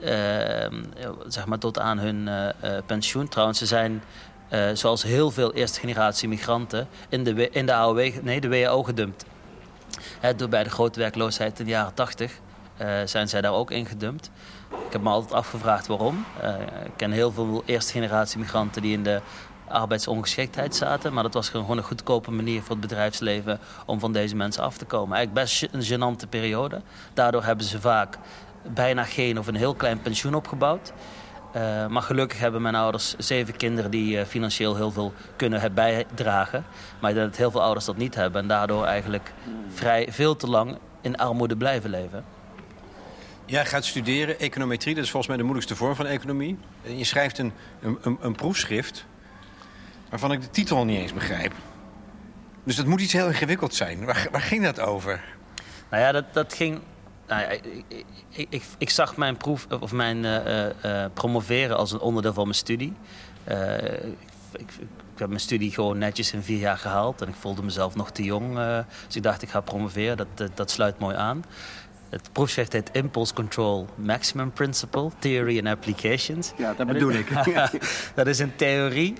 uh, 0.00 0.78
zeg 1.26 1.46
maar 1.46 1.58
tot 1.58 1.78
aan 1.78 1.98
hun 1.98 2.26
uh, 2.26 2.48
pensioen. 2.86 3.28
Trouwens, 3.28 3.58
ze 3.58 3.66
zijn 3.66 4.02
zoals 4.72 5.02
heel 5.02 5.30
veel 5.30 5.52
eerste 5.52 5.80
generatie 5.80 6.28
migranten 6.28 6.88
in 7.08 7.24
de, 7.24 7.50
in 7.50 7.66
de 7.66 7.72
AOW, 7.72 8.22
nee, 8.22 8.40
de 8.40 8.48
WHO 8.48 8.82
gedumpt. 8.82 9.24
door 10.36 10.48
bij 10.48 10.64
de 10.64 10.70
grote 10.70 10.98
werkloosheid 10.98 11.58
in 11.58 11.64
de 11.64 11.70
jaren 11.70 11.94
80 11.94 12.32
zijn 13.04 13.28
zij 13.28 13.40
daar 13.40 13.52
ook 13.52 13.70
ingedumpt. 13.70 14.30
Ik 14.70 14.92
heb 14.92 15.02
me 15.02 15.08
altijd 15.08 15.32
afgevraagd 15.32 15.86
waarom. 15.86 16.24
Uh, 16.42 16.54
ik 16.84 16.92
ken 16.96 17.10
heel 17.10 17.32
veel 17.32 17.62
eerste 17.66 17.92
generatie 17.92 18.38
migranten 18.38 18.82
die 18.82 18.92
in 18.92 19.02
de 19.02 19.20
arbeidsongeschiktheid 19.68 20.76
zaten. 20.76 21.12
Maar 21.12 21.22
dat 21.22 21.34
was 21.34 21.48
gewoon 21.48 21.76
een 21.76 21.84
goedkope 21.84 22.30
manier 22.30 22.60
voor 22.60 22.70
het 22.70 22.80
bedrijfsleven 22.80 23.58
om 23.86 24.00
van 24.00 24.12
deze 24.12 24.36
mensen 24.36 24.62
af 24.62 24.76
te 24.76 24.84
komen. 24.84 25.16
Eigenlijk 25.16 25.46
best 25.46 25.68
een 25.72 25.82
gênante 25.82 26.28
periode. 26.28 26.80
Daardoor 27.14 27.44
hebben 27.44 27.64
ze 27.66 27.80
vaak 27.80 28.18
bijna 28.74 29.04
geen 29.04 29.38
of 29.38 29.46
een 29.46 29.54
heel 29.54 29.74
klein 29.74 30.02
pensioen 30.02 30.34
opgebouwd. 30.34 30.92
Uh, 31.56 31.86
maar 31.86 32.02
gelukkig 32.02 32.38
hebben 32.38 32.62
mijn 32.62 32.74
ouders 32.74 33.14
zeven 33.18 33.56
kinderen 33.56 33.90
die 33.90 34.18
uh, 34.18 34.24
financieel 34.24 34.76
heel 34.76 34.90
veel 34.90 35.12
kunnen 35.36 35.74
bijdragen. 35.74 36.64
Maar 37.00 37.14
dat 37.14 37.36
heel 37.36 37.50
veel 37.50 37.62
ouders 37.62 37.84
dat 37.84 37.96
niet 37.96 38.14
hebben. 38.14 38.42
En 38.42 38.48
daardoor 38.48 38.84
eigenlijk 38.84 39.32
vrij 39.68 40.08
veel 40.10 40.36
te 40.36 40.46
lang 40.46 40.78
in 41.00 41.16
armoede 41.16 41.56
blijven 41.56 41.90
leven. 41.90 42.24
Jij 43.50 43.66
gaat 43.66 43.84
studeren 43.84 44.38
econometrie, 44.38 44.94
dat 44.94 45.04
is 45.04 45.10
volgens 45.10 45.28
mij 45.28 45.36
de 45.36 45.42
moeilijkste 45.42 45.76
vorm 45.76 45.94
van 45.94 46.06
economie. 46.06 46.58
En 46.84 46.98
je 46.98 47.04
schrijft 47.04 47.38
een, 47.38 47.52
een, 47.80 48.18
een 48.20 48.34
proefschrift 48.34 49.04
waarvan 50.08 50.32
ik 50.32 50.40
de 50.40 50.50
titel 50.50 50.84
niet 50.84 50.98
eens 50.98 51.12
begrijp. 51.12 51.52
Dus 52.64 52.76
dat 52.76 52.86
moet 52.86 53.00
iets 53.00 53.12
heel 53.12 53.26
ingewikkeld 53.26 53.74
zijn. 53.74 54.04
Waar, 54.04 54.28
ging 54.32 54.64
dat 54.64 54.80
over? 54.80 55.24
Nou 55.90 56.02
ja, 56.02 56.12
dat, 56.12 56.24
dat 56.32 56.54
ging. 56.54 56.80
Nou 57.26 57.52
ik, 57.52 57.64
ik, 58.28 58.46
ik, 58.50 58.62
ik, 58.78 58.90
zag 58.90 59.16
mijn 59.16 59.36
proef 59.36 59.66
of 59.80 59.92
mijn 59.92 60.24
uh, 60.24 60.66
uh, 60.84 61.04
promoveren 61.14 61.76
als 61.76 61.92
een 61.92 62.00
onderdeel 62.00 62.32
van 62.32 62.44
mijn 62.44 62.54
studie. 62.54 62.92
Ik, 64.52 64.68
heb 65.16 65.28
mijn 65.28 65.40
studie 65.40 65.72
gewoon 65.72 65.98
netjes 65.98 66.32
in 66.32 66.42
vier 66.42 66.58
jaar 66.58 66.78
gehaald. 66.78 67.22
En 67.22 67.28
ik 67.28 67.34
voelde 67.34 67.62
mezelf 67.62 67.94
nog 67.94 68.10
te 68.10 68.22
jong. 68.22 68.54
dus 69.06 69.16
ik 69.16 69.22
dacht, 69.22 69.42
ik 69.42 69.48
ga 69.48 69.60
promoveren. 69.60 70.16
Dat, 70.16 70.50
dat 70.54 70.70
sluit 70.70 70.98
mooi 70.98 71.16
aan. 71.16 71.44
Het 72.10 72.32
proefschrift 72.32 72.72
heet 72.72 72.90
Impulse 72.92 73.34
Control 73.34 73.86
Maximum 73.94 74.52
Principle, 74.52 75.10
Theory 75.18 75.58
and 75.58 75.66
Applications. 75.66 76.52
Ja, 76.56 76.74
dat 76.74 76.86
bedoel 76.86 77.12
ik. 77.12 77.28
dat 78.14 78.26
is 78.26 78.38
een 78.38 78.56
theorie 78.56 79.14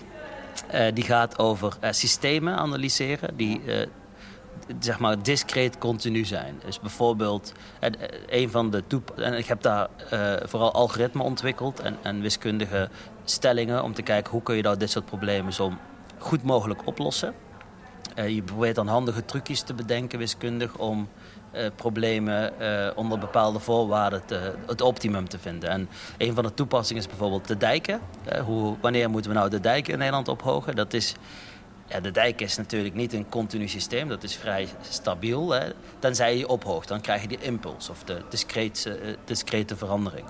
die 0.94 1.04
gaat 1.04 1.38
over 1.38 1.76
systemen 1.90 2.56
analyseren 2.56 3.36
die 3.36 3.60
zeg 4.78 4.98
maar 4.98 5.22
discreet 5.22 5.78
continu 5.78 6.24
zijn. 6.24 6.60
Dus 6.64 6.80
bijvoorbeeld, 6.80 7.52
een 8.26 8.50
van 8.50 8.70
de 8.70 8.84
en 9.16 9.34
ik 9.34 9.46
heb 9.46 9.62
daar 9.62 9.88
vooral 10.42 10.72
algoritmen 10.72 11.24
ontwikkeld 11.24 11.80
en, 11.80 11.96
en, 12.02 12.20
wiskundige 12.20 12.88
stellingen 13.24 13.82
om 13.82 13.94
te 13.94 14.02
kijken 14.02 14.32
hoe 14.32 14.42
kun 14.42 14.56
je 14.56 14.62
nou 14.62 14.76
dit 14.76 14.90
soort 14.90 15.04
problemen 15.04 15.52
zo 15.52 15.72
goed 16.18 16.42
mogelijk 16.42 16.86
oplossen. 16.86 17.34
Je 18.14 18.42
probeert 18.42 18.74
dan 18.74 18.86
handige 18.86 19.24
trucjes 19.24 19.62
te 19.62 19.74
bedenken 19.74 20.18
wiskundig 20.18 20.76
om 20.76 21.08
uh, 21.52 21.66
problemen 21.76 22.52
onder 22.96 23.18
bepaalde 23.18 23.58
voorwaarden 23.58 24.22
te, 24.26 24.52
het 24.66 24.80
optimum 24.80 25.28
te 25.28 25.38
vinden. 25.38 25.70
En 25.70 25.88
een 26.18 26.34
van 26.34 26.44
de 26.44 26.54
toepassingen 26.54 27.02
is 27.02 27.08
bijvoorbeeld 27.08 27.48
de 27.48 27.56
dijken. 27.56 28.00
hoe, 28.44 28.76
wanneer 28.80 29.10
moeten 29.10 29.30
we 29.30 29.36
nou 29.36 29.50
de 29.50 29.60
dijken 29.60 29.92
in 29.92 29.98
Nederland 29.98 30.28
ophogen? 30.28 30.76
Dat 30.76 30.92
is 30.92 31.14
ja, 31.90 32.00
de 32.00 32.10
dijk 32.10 32.40
is 32.40 32.56
natuurlijk 32.56 32.94
niet 32.94 33.12
een 33.12 33.28
continu 33.28 33.68
systeem, 33.68 34.08
dat 34.08 34.22
is 34.22 34.36
vrij 34.36 34.68
stabiel. 34.88 35.50
Hè. 35.50 35.70
Tenzij 35.98 36.36
je 36.36 36.48
ophoogt, 36.48 36.88
dan 36.88 37.00
krijg 37.00 37.22
je 37.22 37.28
die 37.28 37.40
impuls 37.40 37.88
of 37.88 38.04
de 38.04 38.22
discrete, 38.28 38.94
eh, 38.94 39.14
discrete 39.24 39.76
verandering. 39.76 40.26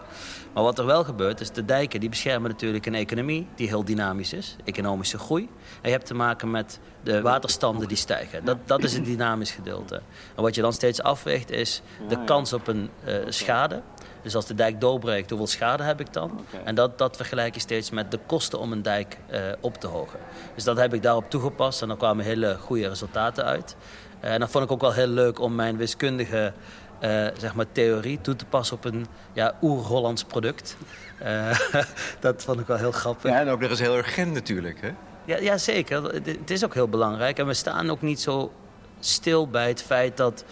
Maar 0.53 0.63
wat 0.63 0.79
er 0.79 0.87
wel 0.87 1.05
gebeurt, 1.05 1.41
is 1.41 1.51
de 1.51 1.65
dijken 1.65 2.01
die 2.01 2.09
beschermen 2.09 2.51
natuurlijk 2.51 2.87
een 2.87 2.95
economie 2.95 3.47
die 3.55 3.69
heel 3.69 3.85
dynamisch 3.85 4.33
is, 4.33 4.57
economische 4.65 5.19
groei. 5.19 5.49
En 5.81 5.89
je 5.89 5.91
hebt 5.91 6.07
te 6.07 6.15
maken 6.15 6.51
met 6.51 6.81
de 7.03 7.23
waterstanden 7.23 7.89
die 7.89 7.97
stijgen. 7.97 8.45
Dat, 8.45 8.59
dat 8.65 8.85
is 8.85 8.95
het 8.95 9.05
dynamisch 9.05 9.51
gedeelte. 9.51 10.03
En 10.37 10.43
wat 10.43 10.55
je 10.55 10.61
dan 10.61 10.73
steeds 10.73 11.03
afweegt 11.03 11.51
is 11.51 11.83
de 12.09 12.25
kans 12.25 12.53
op 12.53 12.67
een 12.67 12.91
uh, 13.05 13.15
schade 13.29 13.83
dus 14.23 14.35
als 14.35 14.47
de 14.47 14.55
dijk 14.55 14.81
doorbreekt, 14.81 15.31
hoeveel 15.31 15.49
schade 15.49 15.83
heb 15.83 16.01
ik 16.01 16.13
dan? 16.13 16.45
En 16.65 16.75
dat, 16.75 16.99
dat 16.99 17.17
vergelijk 17.17 17.55
je 17.55 17.61
steeds 17.61 17.91
met 17.91 18.11
de 18.11 18.19
kosten 18.27 18.59
om 18.59 18.73
een 18.73 18.83
dijk 18.83 19.19
uh, 19.31 19.39
op 19.61 19.77
te 19.77 19.87
hogen. 19.87 20.19
Dus 20.55 20.65
dat 20.65 20.77
heb 20.77 20.95
ik 20.95 21.03
daarop 21.03 21.31
toegepast 21.31 21.83
en 21.83 21.89
dan 21.89 21.97
kwamen 21.97 22.25
hele 22.25 22.57
goede 22.61 22.89
resultaten 22.89 23.45
uit. 23.45 23.77
Uh, 24.25 24.33
en 24.33 24.41
dat 24.41 24.51
vond 24.51 24.65
ik 24.65 24.71
ook 24.71 24.81
wel 24.81 24.93
heel 24.93 25.07
leuk 25.07 25.41
om 25.41 25.55
mijn 25.55 25.77
wiskundige 25.77 26.53
uh, 27.01 27.27
zeg 27.37 27.55
maar 27.55 27.67
theorie 27.73 28.21
toe 28.21 28.37
te 28.37 28.45
passen 28.45 28.77
op 28.77 28.85
een 28.85 29.07
ja, 29.33 29.55
oer-Hollands 29.63 30.25
product. 30.25 30.77
dat 32.21 32.43
vond 32.43 32.61
ik 32.61 32.67
wel 32.67 32.77
heel 32.77 32.93
grappig. 32.93 33.31
Ja, 33.31 33.41
en 33.41 33.49
ook 33.49 33.61
nog 33.61 33.71
eens 33.71 33.79
heel 33.81 33.97
urgent 33.97 34.33
natuurlijk, 34.33 34.81
hè? 34.81 34.91
Ja, 35.25 35.37
ja, 35.37 35.59
zeker. 35.59 36.05
Het 36.05 36.51
is 36.51 36.65
ook 36.65 36.75
heel 36.75 36.89
belangrijk. 36.89 37.39
En 37.39 37.47
we 37.47 37.55
staan 37.55 37.91
ook 37.91 38.03
niet 38.03 38.21
zo 38.21 38.53
stil 39.01 39.49
bij 39.49 39.69
het 39.69 39.83
feit 39.83 40.17
dat 40.17 40.45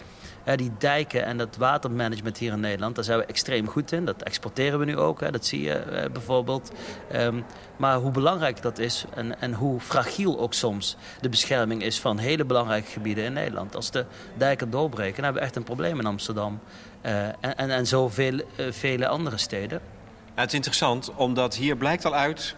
die 0.57 0.71
dijken 0.77 1.25
en 1.25 1.37
dat 1.37 1.55
watermanagement 1.57 2.37
hier 2.37 2.51
in 2.51 2.59
Nederland, 2.59 2.95
daar 2.95 3.03
zijn 3.03 3.19
we 3.19 3.25
extreem 3.25 3.67
goed 3.67 3.91
in. 3.91 4.05
Dat 4.05 4.23
exporteren 4.23 4.79
we 4.79 4.85
nu 4.85 4.97
ook, 4.97 5.19
hè. 5.19 5.31
dat 5.31 5.45
zie 5.45 5.61
je 5.61 5.73
eh, 5.73 6.11
bijvoorbeeld. 6.11 6.71
Um, 7.15 7.45
maar 7.77 7.95
hoe 7.95 8.11
belangrijk 8.11 8.61
dat 8.61 8.77
is 8.77 9.05
en, 9.15 9.41
en 9.41 9.53
hoe 9.53 9.79
fragiel 9.79 10.39
ook 10.39 10.53
soms 10.53 10.95
de 11.21 11.29
bescherming 11.29 11.83
is 11.83 11.99
van 11.99 12.17
hele 12.17 12.45
belangrijke 12.45 12.91
gebieden 12.91 13.23
in 13.23 13.33
Nederland. 13.33 13.75
Als 13.75 13.91
de 13.91 14.05
dijken 14.37 14.69
doorbreken, 14.69 15.23
hebben 15.23 15.41
we 15.41 15.47
echt 15.47 15.55
een 15.55 15.63
probleem 15.63 15.99
in 15.99 16.05
Amsterdam. 16.05 16.59
Uh, 17.05 17.27
en, 17.27 17.57
en, 17.57 17.69
en 17.69 17.87
zoveel 17.87 18.33
uh, 18.33 18.43
vele 18.69 19.07
andere 19.07 19.37
steden. 19.37 19.81
Het 20.33 20.47
is 20.47 20.53
interessant, 20.53 21.11
omdat 21.15 21.55
hier 21.55 21.77
blijkt 21.77 22.05
al 22.05 22.15
uit 22.15 22.55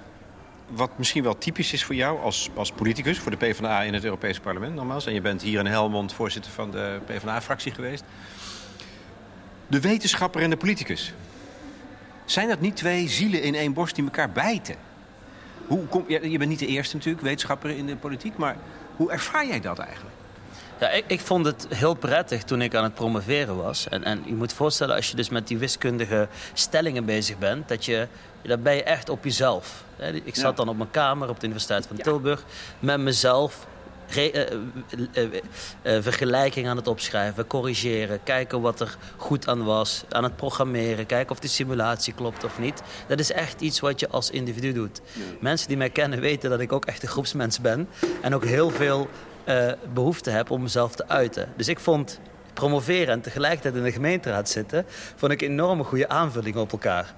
wat 0.72 0.98
misschien 0.98 1.24
wel 1.24 1.38
typisch 1.38 1.74
is 1.74 1.84
voor 1.84 1.96
jou 1.96 2.22
als, 2.22 2.50
als 2.56 2.72
politicus, 2.72 3.20
voor 3.20 3.32
de 3.32 3.38
PvdA 3.38 3.82
in 3.82 3.94
het 3.94 4.04
Europese 4.04 4.42
parlement 4.42 4.76
nogmaals. 4.76 5.06
En 5.06 5.14
je 5.14 5.22
bent 5.22 5.42
hier 5.42 5.60
in 5.60 5.66
Helmond 5.66 6.14
voorzitter 6.14 6.52
van 6.52 6.72
de 6.72 7.00
PvdA-fractie 7.06 7.72
geweest. 7.72 8.04
De 9.68 9.80
wetenschapper 9.80 10.42
en 10.42 10.50
de 10.50 10.58
politicus. 10.58 11.14
Zijn 12.26 12.48
dat 12.48 12.60
niet 12.60 12.76
twee 12.76 13.08
zielen 13.08 13.44
in 13.44 13.56
één 13.56 13.74
borst 13.74 13.96
die 13.96 14.04
elkaar 14.04 14.32
bijten? 14.32 14.76
Hoe 15.68 15.86
kom, 15.86 16.04
je 16.08 16.38
bent 16.38 16.50
niet 16.50 16.60
de 16.60 16.68
eerste 16.68 16.96
natuurlijk, 16.96 17.24
wetenschapper 17.24 17.70
in 17.70 17.86
de 17.86 17.96
politiek, 17.96 18.38
maar 18.38 18.58
hoe 18.96 19.12
ervaar 19.12 19.48
jij 19.48 19.60
dat 19.60 19.80
eigenlijk? 19.80 20.16
Ja, 20.82 20.90
ik, 20.90 21.04
ik, 21.08 21.20
vond 21.20 21.46
het 21.46 21.68
heel 21.70 21.94
prettig 21.94 22.44
toen 22.44 22.62
ik 22.62 22.76
aan 22.76 22.84
het 22.84 22.94
promoveren 22.94 23.58
was. 23.58 23.88
En, 23.90 24.04
en 24.04 24.24
je 24.26 24.34
moet 24.34 24.54
voorstellen, 24.54 24.96
als 24.96 25.10
je 25.10 25.16
dus 25.16 25.30
met 25.30 25.48
die 25.48 25.58
wiskundige 25.58 26.28
stellingen 26.54 27.06
bezig 27.06 27.38
bent, 27.38 27.68
dat 27.68 27.86
je, 27.86 28.08
dan 28.42 28.62
ben 28.62 28.76
je 28.76 28.84
echt 28.84 29.10
op 29.10 29.24
jezelf. 29.24 29.84
Ik 30.24 30.36
zat 30.36 30.58
dan 30.58 30.70
op 30.70 30.78
mijn 30.78 30.92
kamer 30.92 31.30
op 31.30 31.40
de 31.40 31.46
Universiteit 31.46 31.88
van 31.88 31.96
Tilburg 31.96 32.44
met 32.80 33.00
mezelf 33.00 33.68
Re, 34.08 34.52
uh, 34.52 35.24
uh, 35.24 35.34
uh, 35.84 36.02
vergelijking 36.02 36.68
aan 36.68 36.78
het 36.78 36.88
opschrijven, 36.88 37.48
corrigeren, 37.48 38.24
kijken 38.24 38.62
wat 38.62 38.80
er 38.80 38.98
goed 39.18 39.48
aan 39.48 39.64
was, 39.64 40.04
aan 40.10 40.24
het 40.24 40.36
programmeren, 40.36 41.06
kijken 41.06 41.32
of 41.32 41.40
de 41.40 41.48
simulatie 41.48 42.14
klopt 42.14 42.44
of 42.44 42.60
niet. 42.60 42.82
Dat 43.08 43.20
is 43.20 43.32
echt 43.32 43.62
iets 43.62 43.80
wat 43.80 44.00
je 44.00 44.10
als 44.10 44.30
individu 44.30 44.74
doet. 44.74 45.02
Mensen 45.40 45.68
die 45.68 45.78
mij 45.78 45.90
kennen 45.90 46.20
weten 46.20 46.50
dat 46.50 46.60
ik 46.60 46.72
ook 46.72 46.86
echt 46.86 47.04
een 47.04 47.10
groepsmens 47.10 47.62
ben 47.62 47.88
en 48.22 48.36
ook 48.36 48.46
heel 48.46 48.70
veel 48.70 49.10
uh, 49.46 49.72
behoefte 49.94 50.30
heb 50.30 50.52
om 50.52 50.62
mezelf 50.62 50.96
te 50.96 51.08
uiten. 51.08 51.50
Dus 51.56 51.68
ik 51.68 51.80
vond 51.80 52.20
promoveren 52.54 53.14
en 53.14 53.22
tegelijkertijd 53.22 53.76
in 53.76 53.84
de 53.84 53.92
gemeenteraad 53.92 54.50
zitten... 54.50 54.86
vond 55.16 55.32
ik 55.32 55.42
een 55.42 55.50
enorme 55.50 55.84
goede 55.84 56.10
aanvulling 56.10 56.56
op 56.56 56.72
elkaar. 56.72 57.14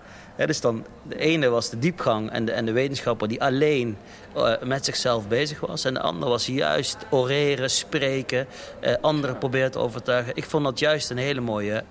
dus 0.46 0.62
dan, 0.62 0.86
de 1.04 1.18
ene 1.18 1.50
was 1.50 1.70
de 1.70 1.80
diepgang 1.80 2.32
en 2.32 2.46
de, 2.46 2.52
en 2.52 2.66
de 2.66 2.72
wetenschapper 2.72 3.28
die 3.28 3.42
alleen 3.42 3.98
uh, 4.38 4.54
met 4.62 4.86
zichzelf 4.86 5.28
bezig 5.28 5.60
was. 5.60 5.86
En 5.86 5.94
de 5.94 6.00
andere 6.00 6.32
was 6.32 6.46
juist 6.46 6.98
oreren, 7.10 7.70
spreken, 7.70 8.48
uh, 8.82 8.94
anderen 9.02 9.38
proberen 9.38 9.72
te 9.72 9.80
overtuigen. 9.80 10.36
Ik 10.36 10.46
vond 10.46 10.64
dat 10.64 10.80
juist 10.80 11.10
een 11.10 11.18
hele 11.18 11.42
mooie 11.42 11.84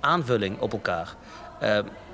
aanvulling 0.00 0.60
op 0.60 0.72
elkaar. 0.72 1.14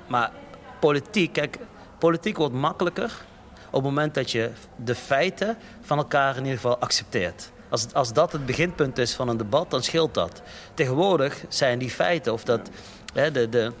maar 0.07 0.31
politiek, 0.79 1.33
kijk, 1.33 1.57
politiek 1.97 2.37
wordt 2.37 2.53
makkelijker 2.53 3.25
op 3.71 3.83
het 3.83 3.83
moment 3.83 4.13
dat 4.13 4.31
je 4.31 4.49
de 4.75 4.95
feiten 4.95 5.57
van 5.81 5.97
elkaar 5.97 6.31
in 6.37 6.43
ieder 6.43 6.59
geval 6.59 6.77
accepteert. 6.77 7.51
Als, 7.69 7.93
als 7.93 8.13
dat 8.13 8.31
het 8.31 8.45
beginpunt 8.45 8.97
is 8.97 9.13
van 9.13 9.27
een 9.27 9.37
debat, 9.37 9.71
dan 9.71 9.83
scheelt 9.83 10.13
dat. 10.13 10.41
Tegenwoordig 10.73 11.43
zijn 11.47 11.79
die 11.79 11.89
feiten, 11.89 12.33
of 12.33 12.43
dat, 12.43 12.69
hè, 13.13 13.31
de, 13.31 13.49
de, 13.49 13.71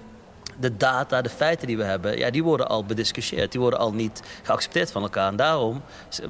de 0.59 0.77
data, 0.77 1.21
de 1.21 1.29
feiten 1.29 1.67
die 1.67 1.77
we 1.77 1.83
hebben, 1.83 2.17
ja, 2.17 2.29
die 2.29 2.43
worden 2.43 2.67
al 2.67 2.85
bediscussieerd. 2.85 3.51
Die 3.51 3.61
worden 3.61 3.79
al 3.79 3.93
niet 3.93 4.21
geaccepteerd 4.43 4.91
van 4.91 5.01
elkaar. 5.01 5.27
En 5.27 5.35
daarom 5.35 5.81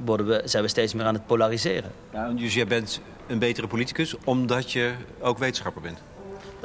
worden 0.04 0.26
we, 0.26 0.42
zijn 0.44 0.62
we 0.62 0.68
steeds 0.68 0.94
meer 0.94 1.04
aan 1.04 1.14
het 1.14 1.26
polariseren. 1.26 1.90
Ja, 2.12 2.28
dus 2.28 2.54
jij 2.54 2.66
bent 2.66 3.00
een 3.26 3.38
betere 3.38 3.66
politicus 3.66 4.14
omdat 4.24 4.72
je 4.72 4.92
ook 5.20 5.38
wetenschapper 5.38 5.82
bent? 5.82 5.98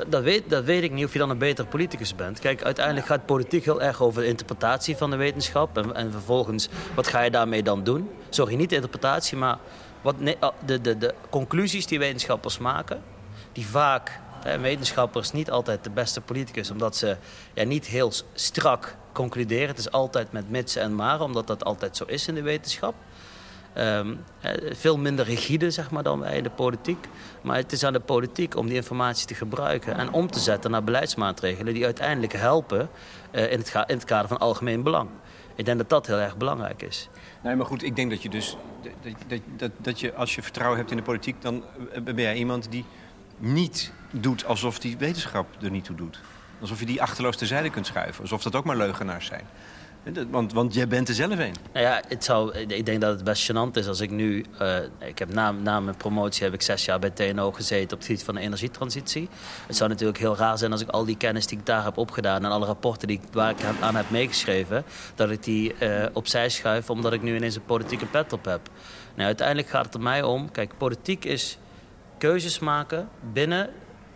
Dat 0.07 0.23
weet, 0.23 0.49
dat 0.49 0.63
weet 0.63 0.83
ik 0.83 0.91
niet 0.91 1.05
of 1.05 1.13
je 1.13 1.19
dan 1.19 1.29
een 1.29 1.37
betere 1.37 1.67
politicus 1.67 2.15
bent. 2.15 2.39
Kijk, 2.39 2.63
uiteindelijk 2.63 3.05
gaat 3.05 3.25
politiek 3.25 3.65
heel 3.65 3.81
erg 3.81 4.01
over 4.01 4.21
de 4.21 4.27
interpretatie 4.27 4.97
van 4.97 5.09
de 5.09 5.15
wetenschap. 5.15 5.77
En, 5.77 5.95
en 5.95 6.11
vervolgens, 6.11 6.69
wat 6.95 7.07
ga 7.07 7.21
je 7.21 7.31
daarmee 7.31 7.63
dan 7.63 7.83
doen? 7.83 8.09
Sorry, 8.29 8.55
niet 8.55 8.69
de 8.69 8.75
interpretatie, 8.75 9.37
maar 9.37 9.57
wat, 10.01 10.15
oh, 10.39 10.49
de, 10.65 10.81
de, 10.81 10.97
de 10.97 11.13
conclusies 11.29 11.85
die 11.85 11.99
wetenschappers 11.99 12.57
maken... 12.57 13.03
die 13.51 13.67
vaak, 13.67 14.19
hè, 14.43 14.59
wetenschappers 14.59 15.31
niet 15.31 15.51
altijd 15.51 15.83
de 15.83 15.89
beste 15.89 16.21
politicus... 16.21 16.71
omdat 16.71 16.95
ze 16.95 17.17
ja, 17.53 17.63
niet 17.63 17.85
heel 17.85 18.11
strak 18.33 18.95
concluderen. 19.13 19.67
Het 19.67 19.77
is 19.77 19.91
altijd 19.91 20.31
met 20.31 20.49
mitsen 20.49 20.81
en 20.81 20.95
maren, 20.95 21.25
omdat 21.25 21.47
dat 21.47 21.63
altijd 21.63 21.97
zo 21.97 22.03
is 22.03 22.27
in 22.27 22.35
de 22.35 22.41
wetenschap. 22.41 22.95
Um, 23.79 24.23
veel 24.71 24.97
minder 24.97 25.25
rigide 25.25 25.71
zeg 25.71 25.91
maar, 25.91 26.03
dan 26.03 26.19
wij 26.19 26.37
in 26.37 26.43
de 26.43 26.49
politiek. 26.49 27.07
Maar 27.41 27.55
het 27.55 27.71
is 27.71 27.83
aan 27.83 27.93
de 27.93 27.99
politiek 27.99 28.55
om 28.55 28.67
die 28.67 28.75
informatie 28.75 29.27
te 29.27 29.35
gebruiken 29.35 29.97
en 29.97 30.11
om 30.11 30.31
te 30.31 30.39
zetten 30.39 30.71
naar 30.71 30.83
beleidsmaatregelen 30.83 31.73
die 31.73 31.85
uiteindelijk 31.85 32.33
helpen 32.33 32.89
in, 33.31 33.41
het 33.41 33.73
in, 33.87 33.95
het 33.95 34.03
kader 34.03 34.27
van 34.27 34.37
algemeen 34.37 34.83
belang. 34.83 35.09
Ik 35.57 35.65
denk 35.65 35.77
dat 35.77 35.89
dat 35.89 36.07
heel 36.07 36.17
erg 36.17 36.37
belangrijk 36.37 36.81
is. 36.81 37.09
Nee, 37.43 37.55
maar 37.55 37.65
goed, 37.65 37.83
ik 37.83 37.95
denk 37.95 38.09
dat 38.09 38.21
je 38.21 38.29
dus, 38.29 38.57
dat, 38.81 39.13
dat, 39.27 39.39
dat, 39.57 39.71
dat 39.77 39.99
je 39.99 40.13
als 40.13 40.35
je 40.35 40.41
vertrouwen 40.41 40.77
hebt 40.77 40.91
in 40.91 40.97
de 40.97 41.03
politiek, 41.03 41.41
dan 41.41 41.63
eh, 41.91 42.01
ben 42.01 42.15
jij 42.15 42.35
iemand 42.35 42.71
die 42.71 42.85
niet 43.37 43.91
doet 44.11 44.45
alsof 44.45 44.79
die 44.79 44.97
wetenschap 44.97 45.47
er 45.61 45.71
niet 45.71 45.83
toe 45.83 45.95
doet. 45.95 46.19
Alsof 46.61 46.79
je 46.79 46.85
die 46.85 47.01
achterloos 47.01 47.37
terzijde 47.37 47.69
kunt 47.69 47.85
schuiven. 47.85 48.21
Alsof 48.21 48.43
dat 48.43 48.55
ook 48.55 48.65
maar 48.65 48.77
leugenaars 48.77 49.25
zijn. 49.25 49.47
Want, 50.29 50.53
want 50.53 50.73
jij 50.73 50.87
bent 50.87 51.07
er 51.07 51.15
zelf 51.15 51.31
een. 51.31 51.53
Nou 51.73 51.85
ja, 51.85 52.01
het 52.07 52.23
zou, 52.23 52.57
ik 52.57 52.85
denk 52.85 53.01
dat 53.01 53.13
het 53.13 53.23
best 53.23 53.51
gênant 53.51 53.71
is 53.73 53.87
als 53.87 53.99
ik 53.99 54.11
nu... 54.11 54.45
Uh, 54.61 54.77
ik 54.99 55.19
heb 55.19 55.33
na, 55.33 55.51
na 55.51 55.79
mijn 55.79 55.97
promotie 55.97 56.43
heb 56.43 56.53
ik 56.53 56.61
zes 56.61 56.85
jaar 56.85 56.99
bij 56.99 57.09
TNO 57.09 57.51
gezeten 57.51 57.91
op 57.91 57.97
het 57.97 58.05
gebied 58.05 58.23
van 58.23 58.35
de 58.35 58.41
energietransitie. 58.41 59.29
Het 59.67 59.75
zou 59.75 59.89
natuurlijk 59.89 60.17
heel 60.17 60.35
raar 60.35 60.57
zijn 60.57 60.71
als 60.71 60.81
ik 60.81 60.89
al 60.89 61.05
die 61.05 61.17
kennis 61.17 61.47
die 61.47 61.57
ik 61.57 61.65
daar 61.65 61.83
heb 61.83 61.97
opgedaan... 61.97 62.45
en 62.45 62.51
alle 62.51 62.65
rapporten 62.65 63.07
die, 63.07 63.19
waar 63.31 63.49
ik 63.49 63.57
aan 63.81 63.95
heb 63.95 64.09
meegeschreven... 64.09 64.83
dat 65.15 65.29
ik 65.29 65.43
die 65.43 65.75
uh, 65.79 66.05
opzij 66.13 66.49
schuif 66.49 66.89
omdat 66.89 67.13
ik 67.13 67.21
nu 67.21 67.35
ineens 67.35 67.55
een 67.55 67.65
politieke 67.65 68.05
pet 68.05 68.33
op 68.33 68.45
heb. 68.45 68.69
Nou, 69.13 69.27
uiteindelijk 69.27 69.69
gaat 69.69 69.85
het 69.85 69.93
er 69.93 70.01
mij 70.01 70.23
om... 70.23 70.51
Kijk, 70.51 70.77
politiek 70.77 71.25
is 71.25 71.57
keuzes 72.17 72.59
maken 72.59 73.09
binnen 73.33 73.69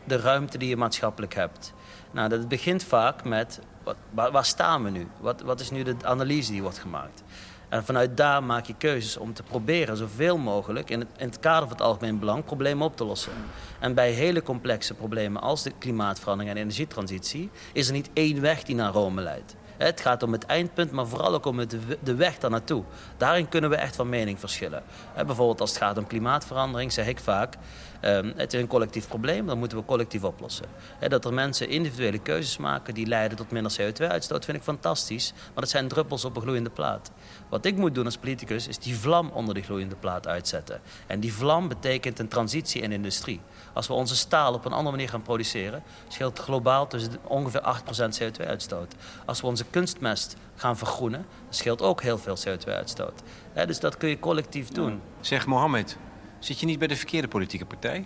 de 0.04 0.18
ruimte 0.18 0.58
die 0.58 0.70
je 0.70 0.78
maatschappelijk 0.78 1.34
hebt. 1.34 1.74
Nou, 2.12 2.30
dat 2.30 2.48
begint 2.48 2.84
vaak 2.84 3.24
met 3.24 3.60
wat, 3.84 3.96
waar, 4.32 4.46
staan 4.46 4.84
we 4.84 4.90
nu? 4.90 5.08
Wat, 5.20 5.42
wat 5.42 5.60
is 5.60 5.72
nu 5.72 5.84
de 5.84 5.96
analyse 6.04 6.52
die 6.52 6.62
wordt 6.62 6.80
gemaakt? 6.80 7.24
En 7.70 7.86
vanuit 7.86 8.18
daar 8.18 8.44
maak 8.44 8.66
je 8.66 8.76
keuzes 8.78 9.18
om 9.18 9.34
te 9.34 9.44
proberen 9.44 9.98
zoveel 9.98 10.38
mogelijk 10.38 10.90
in 10.90 11.00
het, 11.00 11.10
in 11.18 11.28
het 11.28 11.40
kader 11.40 11.68
van 11.68 11.78
het 11.78 11.86
algemeen 11.86 12.20
belang 12.20 12.44
problemen 12.44 12.86
op 12.86 12.98
te 12.98 13.06
lossen. 13.06 13.32
En 13.80 13.94
bij 13.94 14.12
hele 14.12 14.44
complexe 14.44 14.94
problemen 14.94 15.42
als 15.42 15.64
de 15.64 15.72
klimaatverandering 15.80 16.56
en 16.56 16.62
energietransitie 16.62 17.50
is 17.74 17.88
er 17.88 17.94
niet 17.94 18.10
één 18.14 18.42
weg 18.42 18.64
die 18.64 18.76
naar 18.76 18.92
Rome 18.92 19.22
leidt. 19.22 19.56
Het 19.78 20.02
gaat 20.02 20.24
om 20.24 20.32
het 20.32 20.46
eindpunt, 20.46 20.92
maar 20.92 21.08
vooral 21.08 21.34
ook 21.34 21.46
om 21.46 21.68
de 22.04 22.16
weg 22.16 22.38
daar 22.38 22.50
naartoe. 22.50 22.84
Daarin 23.18 23.50
kunnen 23.50 23.70
we 23.70 23.76
echt 23.76 23.96
van 23.96 24.10
mening 24.10 24.40
verschillen. 24.40 24.84
Bijvoorbeeld 25.16 25.62
als 25.62 25.70
het 25.70 25.80
gaat 25.80 25.98
om 25.98 26.08
klimaatverandering, 26.08 26.92
zeg 26.92 27.08
ik 27.08 27.20
vaak... 27.20 27.56
Um, 28.06 28.34
het 28.36 28.54
is 28.54 28.62
een 28.62 28.68
collectief 28.68 29.08
probleem, 29.08 29.46
dat 29.46 29.58
moeten 29.58 29.78
we 29.78 29.86
collectief 29.86 30.24
oplossen. 30.24 30.66
dat 31.08 31.26
er 31.26 31.34
mensen 31.34 31.70
individuele 31.70 32.20
keuzes 32.20 32.58
maken 32.58 32.94
die 32.94 33.06
leiden 33.06 33.38
tot 33.38 33.52
minder 33.52 33.72
CO2-uitstoot, 33.82 34.46
vind 34.46 34.58
ik 34.58 34.64
fantastisch. 34.64 35.34
Maar 35.34 35.64
dat 35.64 35.70
zijn 35.70 35.88
druppels 35.88 36.26
op 36.26 36.36
een 36.36 36.42
gloeiende 36.42 36.70
plaat. 36.70 37.12
Wat 37.50 37.66
ik 37.66 37.76
moet 37.76 37.96
doen 37.96 38.06
als 38.06 38.18
politicus 38.18 38.68
is 38.68 38.78
die 38.78 38.98
vlam 38.98 39.30
onder 39.30 39.54
die 39.54 39.64
gloeiende 39.64 39.96
plaat 39.96 40.28
uitzetten. 40.28 40.82
En 41.08 41.20
die 41.20 41.34
vlam 41.34 41.68
betekent 41.68 42.20
een 42.20 42.28
transitie 42.28 42.82
in 42.82 42.92
industrie. 42.92 43.42
Als 43.74 43.88
we 43.88 43.94
onze 43.94 44.16
staal 44.16 44.54
op 44.54 44.66
een 44.66 44.74
andere 44.74 44.96
manier 44.96 45.10
gaan 45.10 45.22
produceren, 45.22 45.84
scheelt 46.08 46.40
globaal 46.40 46.88
tussen 46.88 47.12
ongeveer 47.24 47.62
8% 47.62 48.20
CO2-uitstoot. 48.22 48.96
Als 49.26 49.42
we 49.42 49.48
onze 49.48 49.66
kunstmest 49.70 50.36
gaan 50.56 50.78
vergroenen, 50.78 51.26
scheelt 51.50 51.82
ook 51.82 52.02
heel 52.02 52.18
veel 52.18 52.38
CO2-uitstoot. 52.48 53.22
dus 53.54 53.80
dat 53.80 53.98
kun 53.98 54.10
je 54.10 54.20
collectief 54.20 54.68
doen. 54.68 55.02
Zeg 55.20 55.46
Mohammed, 55.46 55.98
zit 56.46 56.60
je 56.60 56.66
niet 56.66 56.80
bij 56.80 56.88
de 56.88 56.96
verkeerde 56.96 57.28
politieke 57.28 57.66
partij? 57.66 58.06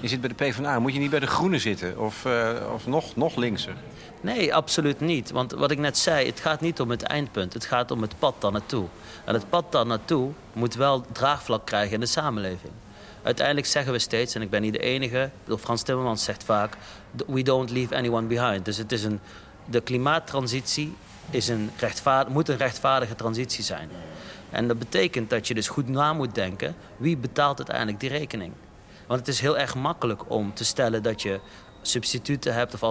Je 0.00 0.08
zit 0.08 0.20
bij 0.20 0.28
de 0.28 0.34
PvdA. 0.34 0.78
Moet 0.78 0.92
je 0.92 0.98
niet 0.98 1.10
bij 1.10 1.20
de 1.20 1.26
Groenen 1.26 1.60
zitten? 1.60 1.98
Of, 1.98 2.24
uh, 2.24 2.50
of 2.74 2.86
nog, 2.86 3.16
nog 3.16 3.36
linkser? 3.36 3.74
Nee, 4.20 4.54
absoluut 4.54 5.00
niet. 5.00 5.30
Want 5.30 5.52
wat 5.52 5.70
ik 5.70 5.78
net 5.78 5.98
zei, 5.98 6.26
het 6.26 6.40
gaat 6.40 6.60
niet 6.60 6.80
om 6.80 6.90
het 6.90 7.02
eindpunt. 7.02 7.52
Het 7.52 7.64
gaat 7.64 7.90
om 7.90 8.02
het 8.02 8.18
pad 8.18 8.34
daar 8.38 8.52
naartoe. 8.52 8.86
En 9.24 9.34
het 9.34 9.48
pad 9.48 9.72
daar 9.72 9.86
naartoe 9.86 10.30
moet 10.52 10.74
wel 10.74 11.04
draagvlak 11.12 11.66
krijgen 11.66 11.94
in 11.94 12.00
de 12.00 12.06
samenleving. 12.06 12.72
Uiteindelijk 13.22 13.66
zeggen 13.66 13.92
we 13.92 13.98
steeds, 13.98 14.34
en 14.34 14.42
ik 14.42 14.50
ben 14.50 14.62
niet 14.62 14.72
de 14.72 14.78
enige... 14.78 15.30
Frans 15.58 15.82
Timmermans 15.82 16.24
zegt 16.24 16.44
vaak... 16.44 16.76
we 17.26 17.42
don't 17.42 17.70
leave 17.70 17.96
anyone 17.96 18.26
behind. 18.26 18.64
Dus 18.64 18.76
het 18.76 18.92
is 18.92 19.04
een, 19.04 19.20
de 19.64 19.80
klimaattransitie 19.80 20.96
is 21.30 21.48
een 21.48 21.70
moet 22.28 22.48
een 22.48 22.56
rechtvaardige 22.56 23.14
transitie 23.14 23.64
zijn. 23.64 23.90
En 24.52 24.68
dat 24.68 24.78
betekent 24.78 25.30
dat 25.30 25.48
je 25.48 25.54
dus 25.54 25.68
goed 25.68 25.88
na 25.88 26.12
moet 26.12 26.34
denken... 26.34 26.74
wie 26.96 27.16
betaalt 27.16 27.58
uiteindelijk 27.58 28.00
die 28.00 28.08
rekening? 28.10 28.52
Want 29.06 29.20
het 29.20 29.28
is 29.28 29.40
heel 29.40 29.58
erg 29.58 29.74
makkelijk 29.74 30.30
om 30.30 30.54
te 30.54 30.64
stellen 30.64 31.02
dat 31.02 31.22
je 31.22 31.40
substituten 31.82 32.54
hebt 32.54 32.74
of 32.74 32.82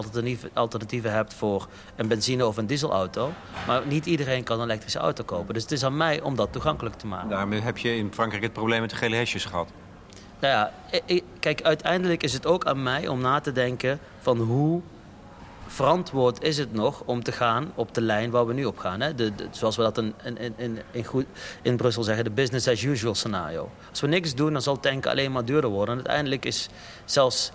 alternatieven 0.54 1.12
hebt 1.12 1.34
voor 1.34 1.68
een 1.96 2.08
benzine- 2.08 2.46
of 2.46 2.58
een 2.58 2.68
dieselauto. 2.68 3.32
Maar 3.68 3.88
niet 3.88 4.06
iedereen 4.06 4.44
kan 4.44 4.60
een 4.60 4.66
elektrische 4.66 5.00
auto 5.00 5.24
kopen. 5.24 5.54
Dus 5.54 5.64
het 5.64 5.72
is 5.72 5.84
aan 5.84 5.98
mij 5.98 6.22
om 6.22 6.36
dat 6.36 6.52
toegankelijk 6.52 6.96
te 6.96 7.08
maken. 7.08 7.30
Daarmee 7.30 7.62
heb 7.62 7.78
je 7.78 7.96
in 7.96 8.14
Frankrijk 8.14 8.44
het 8.44 8.54
probleem 8.54 8.82
met 8.82 8.90
de 8.90 8.96
gele 8.96 9.16
hesjes 9.16 9.46
gehad. 9.46 9.70
Nou 10.40 10.54
ja, 10.54 10.72
kijk, 11.40 11.62
uiteindelijk 11.62 12.24
is 12.24 12.34
het 12.34 12.46
ook 12.46 12.66
aan 12.66 12.84
mij 12.84 13.08
om 13.08 13.22
na 13.22 13.40
te 13.40 13.52
denken 13.52 14.00
van 14.20 14.38
hoe 14.38 14.82
verantwoord 15.72 16.44
is 16.44 16.58
het 16.58 16.74
nog 16.74 17.04
om 17.06 17.24
te 17.24 17.32
gaan 17.32 17.72
op 17.76 17.94
de 17.94 18.02
lijn 18.02 18.32
waar 18.32 18.46
we 18.46 18.54
nu 18.54 18.66
op 18.66 18.78
gaan. 18.78 19.02
Hè? 19.02 19.16
De, 19.16 19.32
zoals 19.52 19.76
we 19.76 19.84
dat 19.84 19.98
in, 19.98 20.14
in, 20.24 20.54
in, 20.58 20.80
in, 20.92 21.06
goed, 21.06 21.26
in 21.62 21.78
Brussel 21.78 22.04
zeggen, 22.04 22.24
de 22.24 22.32
business 22.32 22.68
as 22.68 22.84
usual 22.84 23.16
scenario. 23.16 23.70
Als 23.90 24.02
we 24.02 24.08
niks 24.08 24.36
doen, 24.36 24.54
dan 24.54 24.62
zal 24.62 24.80
tanken 24.80 25.12
alleen 25.12 25.32
maar 25.32 25.46
duurder 25.46 25.70
worden. 25.70 25.90
En 25.90 26.00
uiteindelijk 26.00 26.46
is 26.46 26.70
zelfs 27.06 27.52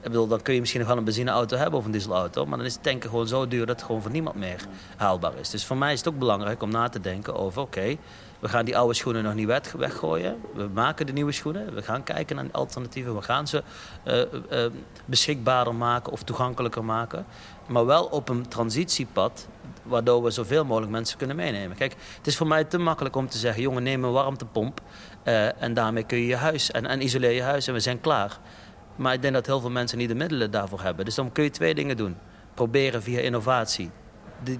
ik 0.00 0.10
bedoel, 0.10 0.26
dan 0.26 0.42
kun 0.42 0.54
je 0.54 0.60
misschien 0.60 0.80
nog 0.80 0.88
wel 0.88 0.98
een 0.98 1.04
benzineauto 1.04 1.56
hebben 1.56 1.78
of 1.78 1.84
een 1.84 1.90
dieselauto. 1.90 2.46
Maar 2.46 2.58
dan 2.58 2.66
is 2.66 2.78
tanken 2.80 3.10
gewoon 3.10 3.28
zo 3.28 3.48
duur 3.48 3.66
dat 3.66 3.76
het 3.76 3.84
gewoon 3.84 4.02
voor 4.02 4.10
niemand 4.10 4.36
meer 4.36 4.60
haalbaar 4.96 5.32
is. 5.40 5.50
Dus 5.50 5.64
voor 5.64 5.76
mij 5.76 5.92
is 5.92 5.98
het 5.98 6.08
ook 6.08 6.18
belangrijk 6.18 6.62
om 6.62 6.70
na 6.70 6.88
te 6.88 7.00
denken 7.00 7.34
over... 7.34 7.62
oké, 7.62 7.96
we 8.38 8.48
gaan 8.48 8.64
die 8.64 8.76
oude 8.76 8.94
schoenen 8.94 9.22
nog 9.22 9.34
niet 9.34 9.72
weggooien. 9.76 10.40
We 10.54 10.68
maken 10.74 11.06
de 11.06 11.12
nieuwe 11.12 11.32
schoenen. 11.32 11.74
We 11.74 11.82
gaan 11.82 12.02
kijken 12.02 12.36
naar 12.36 12.46
alternatieven. 12.52 13.14
We 13.14 13.22
gaan 13.22 13.46
ze 13.46 13.62
uh, 14.04 14.66
beschikbaarder 15.04 15.74
maken 15.74 16.12
of 16.12 16.22
toegankelijker 16.22 16.84
maken. 16.84 17.26
Maar 17.68 17.86
wel 17.86 18.04
op 18.04 18.28
een 18.28 18.48
transitiepad 18.48 19.48
waardoor 19.82 20.22
we 20.22 20.30
zoveel 20.30 20.64
mogelijk 20.64 20.92
mensen 20.92 21.18
kunnen 21.18 21.36
meenemen. 21.36 21.76
Kijk, 21.76 21.94
het 22.16 22.26
is 22.26 22.36
voor 22.36 22.46
mij 22.46 22.64
te 22.64 22.78
makkelijk 22.78 23.16
om 23.16 23.28
te 23.28 23.38
zeggen... 23.38 23.62
jongen, 23.62 23.82
neem 23.82 24.04
een 24.04 24.12
warmtepomp 24.12 24.80
uh, 25.24 25.62
en 25.62 25.74
daarmee 25.74 26.02
kun 26.02 26.18
je 26.18 26.26
je 26.26 26.36
huis... 26.36 26.70
En, 26.70 26.86
en 26.86 27.02
isoleer 27.02 27.30
je 27.32 27.42
huis 27.42 27.66
en 27.66 27.72
we 27.72 27.80
zijn 27.80 28.00
klaar. 28.00 28.38
Maar 28.96 29.12
ik 29.12 29.22
denk 29.22 29.34
dat 29.34 29.46
heel 29.46 29.60
veel 29.60 29.70
mensen 29.70 29.98
niet 29.98 30.08
de 30.08 30.14
middelen 30.14 30.50
daarvoor 30.50 30.80
hebben. 30.80 31.04
Dus 31.04 31.14
dan 31.14 31.32
kun 31.32 31.44
je 31.44 31.50
twee 31.50 31.74
dingen 31.74 31.96
doen. 31.96 32.16
Proberen 32.54 33.02
via 33.02 33.20
innovatie 33.20 33.90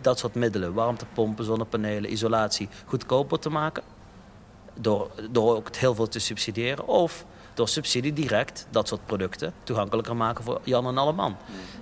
dat 0.01 0.19
soort 0.19 0.35
middelen, 0.35 0.75
warmtepompen, 0.75 1.45
zonnepanelen, 1.45 2.13
isolatie, 2.13 2.69
goedkoper 2.85 3.39
te 3.39 3.51
maken. 3.51 3.83
Door, 4.75 5.11
door 5.31 5.57
ook 5.57 5.77
heel 5.77 5.95
veel 5.95 6.09
te 6.09 6.19
subsidiëren. 6.19 6.87
Of 6.87 7.25
door 7.59 7.69
subsidie 7.69 8.13
direct 8.13 8.67
dat 8.71 8.89
soort 8.89 9.07
producten 9.07 9.53
toegankelijker 9.63 10.17
maken 10.17 10.45
voor 10.45 10.61
Jan 10.65 10.87
en 10.87 10.99
alle 10.99 11.13
man. 11.13 11.37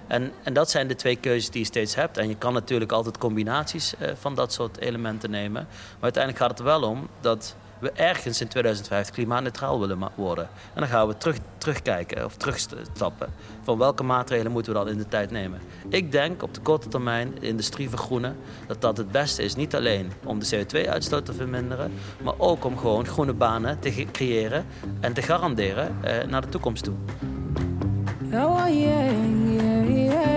En, 0.06 0.32
en 0.42 0.52
dat 0.52 0.70
zijn 0.70 0.88
de 0.88 0.94
twee 0.94 1.16
keuzes 1.16 1.50
die 1.50 1.60
je 1.60 1.66
steeds 1.66 1.94
hebt. 1.94 2.18
En 2.18 2.28
je 2.28 2.36
kan 2.36 2.52
natuurlijk 2.52 2.92
altijd 2.92 3.18
combinaties 3.18 3.96
eh, 3.96 4.10
van 4.18 4.34
dat 4.34 4.52
soort 4.52 4.78
elementen 4.78 5.30
nemen. 5.30 5.66
Maar 5.70 6.00
uiteindelijk 6.00 6.42
gaat 6.42 6.50
het 6.50 6.58
er 6.58 6.64
wel 6.64 6.82
om 6.82 7.08
dat 7.20 7.56
we 7.78 7.90
ergens 7.90 8.40
in 8.40 8.48
2050 8.48 9.14
klimaatneutraal 9.14 9.80
willen 9.80 10.10
worden. 10.14 10.44
En 10.44 10.80
dan 10.80 10.88
gaan 10.88 11.08
we 11.08 11.16
terug, 11.16 11.36
terugkijken 11.58 12.24
of 12.24 12.36
terugstappen. 12.36 13.28
Van 13.62 13.78
welke 13.78 14.02
maatregelen 14.02 14.52
moeten 14.52 14.72
we 14.72 14.78
dan 14.78 14.88
in 14.88 14.98
de 14.98 15.08
tijd 15.08 15.30
nemen? 15.30 15.60
Ik 15.88 16.12
denk 16.12 16.42
op 16.42 16.54
de 16.54 16.60
korte 16.60 16.88
termijn 16.88 17.34
de 17.40 17.46
industrie 17.46 17.88
vergroenen... 17.88 18.36
dat 18.66 18.80
dat 18.80 18.96
het 18.96 19.10
beste 19.10 19.42
is. 19.42 19.54
Niet 19.54 19.74
alleen 19.74 20.12
om 20.24 20.38
de 20.38 20.46
CO2-uitstoot 20.46 21.24
te 21.24 21.32
verminderen... 21.32 21.92
maar 22.22 22.34
ook 22.38 22.64
om 22.64 22.78
gewoon 22.78 23.06
groene 23.06 23.32
banen 23.32 23.78
te 23.78 24.06
creëren 24.12 24.66
en 25.00 25.12
te 25.12 25.22
garanderen 25.22 25.96
eh, 26.02 26.28
naar 26.28 26.40
de 26.40 26.48
toekomst 26.48 26.84
toe. 26.84 26.94
Oh. 28.32 30.36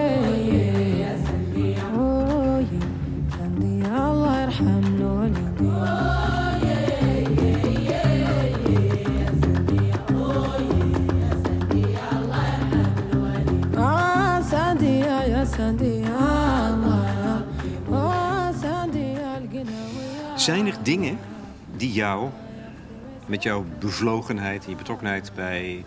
Zijn 20.39 20.67
er 20.67 20.83
dingen 20.83 21.19
die 21.75 21.91
jou, 21.91 22.29
met 23.25 23.43
jouw 23.43 23.65
bevlogenheid 23.79 24.63
en 24.63 24.69
je 24.69 24.75
betrokkenheid 24.75 25.31
bij 25.35 25.85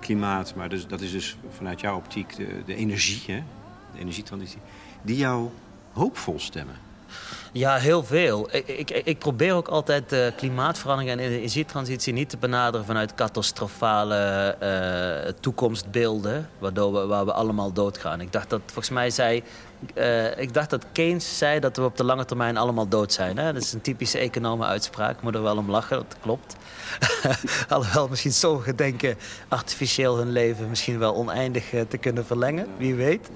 klimaat, 0.00 0.54
maar 0.54 0.68
dus, 0.68 0.86
dat 0.86 1.00
is 1.00 1.12
dus 1.12 1.36
vanuit 1.50 1.80
jouw 1.80 1.96
optiek 1.96 2.36
de, 2.36 2.62
de 2.66 2.74
energie, 2.74 3.34
hè? 3.34 3.42
de 3.92 3.98
energietransitie, 3.98 4.60
die 5.02 5.16
jou 5.16 5.48
hoopvol 5.92 6.40
stemmen? 6.40 6.76
Ja, 7.54 7.76
heel 7.76 8.04
veel. 8.04 8.48
Ik, 8.50 8.68
ik, 8.68 8.90
ik 8.90 9.18
probeer 9.18 9.54
ook 9.54 9.68
altijd 9.68 10.08
de 10.08 10.32
klimaatverandering 10.36 11.10
en 11.10 11.18
energietransitie 11.18 12.12
niet 12.12 12.28
te 12.28 12.36
benaderen 12.36 12.86
vanuit 12.86 13.14
catastrofale 13.14 14.56
uh, 14.62 15.32
toekomstbeelden, 15.40 16.48
waardoor 16.58 16.92
we, 16.92 17.06
waar 17.06 17.24
we 17.24 17.32
allemaal 17.32 17.72
doodgaan. 17.72 18.20
Ik 18.20 18.32
dacht 18.32 18.50
dat, 18.50 18.60
volgens 18.66 18.90
mij 18.90 19.10
zei, 19.10 19.42
uh, 19.94 20.38
ik 20.38 20.54
dacht 20.54 20.70
dat 20.70 20.86
Keynes 20.92 21.38
zei 21.38 21.60
dat 21.60 21.76
we 21.76 21.82
op 21.82 21.96
de 21.96 22.04
lange 22.04 22.24
termijn 22.24 22.56
allemaal 22.56 22.88
dood 22.88 23.12
zijn. 23.12 23.38
Hè? 23.38 23.52
Dat 23.52 23.62
is 23.62 23.72
een 23.72 23.80
typische 23.80 24.18
economen 24.18 24.66
uitspraak. 24.66 25.22
Moet 25.22 25.34
er 25.34 25.42
wel 25.42 25.56
om 25.56 25.70
lachen, 25.70 25.96
dat 25.96 26.16
klopt. 26.20 26.56
Alhoewel 27.68 28.08
misschien 28.08 28.32
sommigen 28.32 28.76
denken 28.76 29.16
artificieel 29.48 30.16
hun 30.16 30.32
leven 30.32 30.68
misschien 30.68 30.98
wel 30.98 31.14
oneindig 31.14 31.72
eh, 31.72 31.80
te 31.88 31.98
kunnen 31.98 32.26
verlengen. 32.26 32.66
Wie 32.76 32.94
weet. 32.94 33.30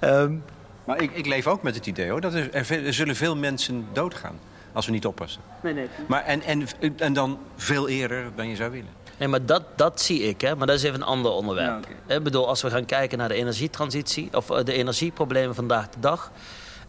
Um, 0.00 0.42
maar 0.88 1.02
ik, 1.02 1.10
ik 1.12 1.26
leef 1.26 1.46
ook 1.46 1.62
met 1.62 1.74
het 1.74 1.86
idee 1.86 2.10
hoor, 2.10 2.20
dat 2.20 2.34
er, 2.34 2.54
er, 2.54 2.94
zullen 2.94 3.16
veel 3.16 3.36
mensen 3.36 3.86
doodgaan 3.92 4.38
als 4.72 4.86
we 4.86 4.92
niet 4.92 5.06
oppassen. 5.06 5.40
Nee, 5.62 5.74
nee. 5.74 5.88
Maar 6.06 6.24
en, 6.24 6.42
en, 6.42 6.66
en 6.96 7.12
dan 7.12 7.38
veel 7.56 7.88
eerder 7.88 8.24
dan 8.34 8.48
je 8.48 8.56
zou 8.56 8.70
willen. 8.70 8.88
Nee, 9.18 9.28
maar 9.28 9.46
dat, 9.46 9.62
dat 9.76 10.00
zie 10.00 10.22
ik, 10.22 10.40
hè. 10.40 10.56
maar 10.56 10.66
dat 10.66 10.76
is 10.76 10.82
even 10.82 11.00
een 11.00 11.06
ander 11.06 11.30
onderwerp. 11.30 11.86
Ik 12.06 12.22
bedoel, 12.22 12.48
als 12.48 12.62
we 12.62 12.70
gaan 12.70 12.84
kijken 12.84 13.18
naar 13.18 13.28
de 13.28 13.34
energietransitie... 13.34 14.28
of 14.32 14.50
eh, 14.50 14.64
de 14.64 14.72
energieproblemen 14.72 15.54
vandaag 15.54 15.88
de 15.88 16.00
dag... 16.00 16.30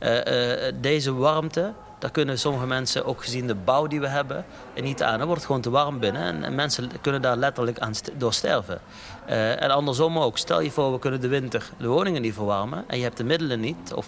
Uh, 0.03 0.15
uh, 0.15 0.73
deze 0.81 1.13
warmte 1.13 1.73
daar 1.99 2.11
kunnen 2.11 2.39
sommige 2.39 2.65
mensen, 2.65 3.05
ook 3.05 3.23
gezien 3.23 3.47
de 3.47 3.55
bouw 3.55 3.87
die 3.87 3.99
we 3.99 4.07
hebben, 4.07 4.45
niet 4.75 5.03
aan. 5.03 5.17
Dan 5.17 5.27
wordt 5.27 5.45
gewoon 5.45 5.61
te 5.61 5.69
warm 5.69 5.99
binnen 5.99 6.43
en, 6.43 6.55
mensen 6.55 6.91
kunnen 7.01 7.21
daar 7.21 7.37
letterlijk 7.37 7.79
aan 7.79 7.93
door 8.17 8.33
sterven. 8.33 8.81
Uh, 9.29 9.63
en 9.63 9.69
andersom 9.69 10.19
ook. 10.19 10.37
Stel 10.37 10.61
je 10.61 10.71
voor, 10.71 10.91
we 10.91 10.99
kunnen 10.99 11.21
de 11.21 11.27
winter 11.27 11.69
de 11.77 11.87
woningen 11.87 12.21
niet 12.21 12.33
verwarmen 12.33 12.83
en 12.87 12.97
je 12.97 13.03
hebt 13.03 13.17
de 13.17 13.23
middelen 13.23 13.59
niet, 13.59 13.93
of, 13.95 14.07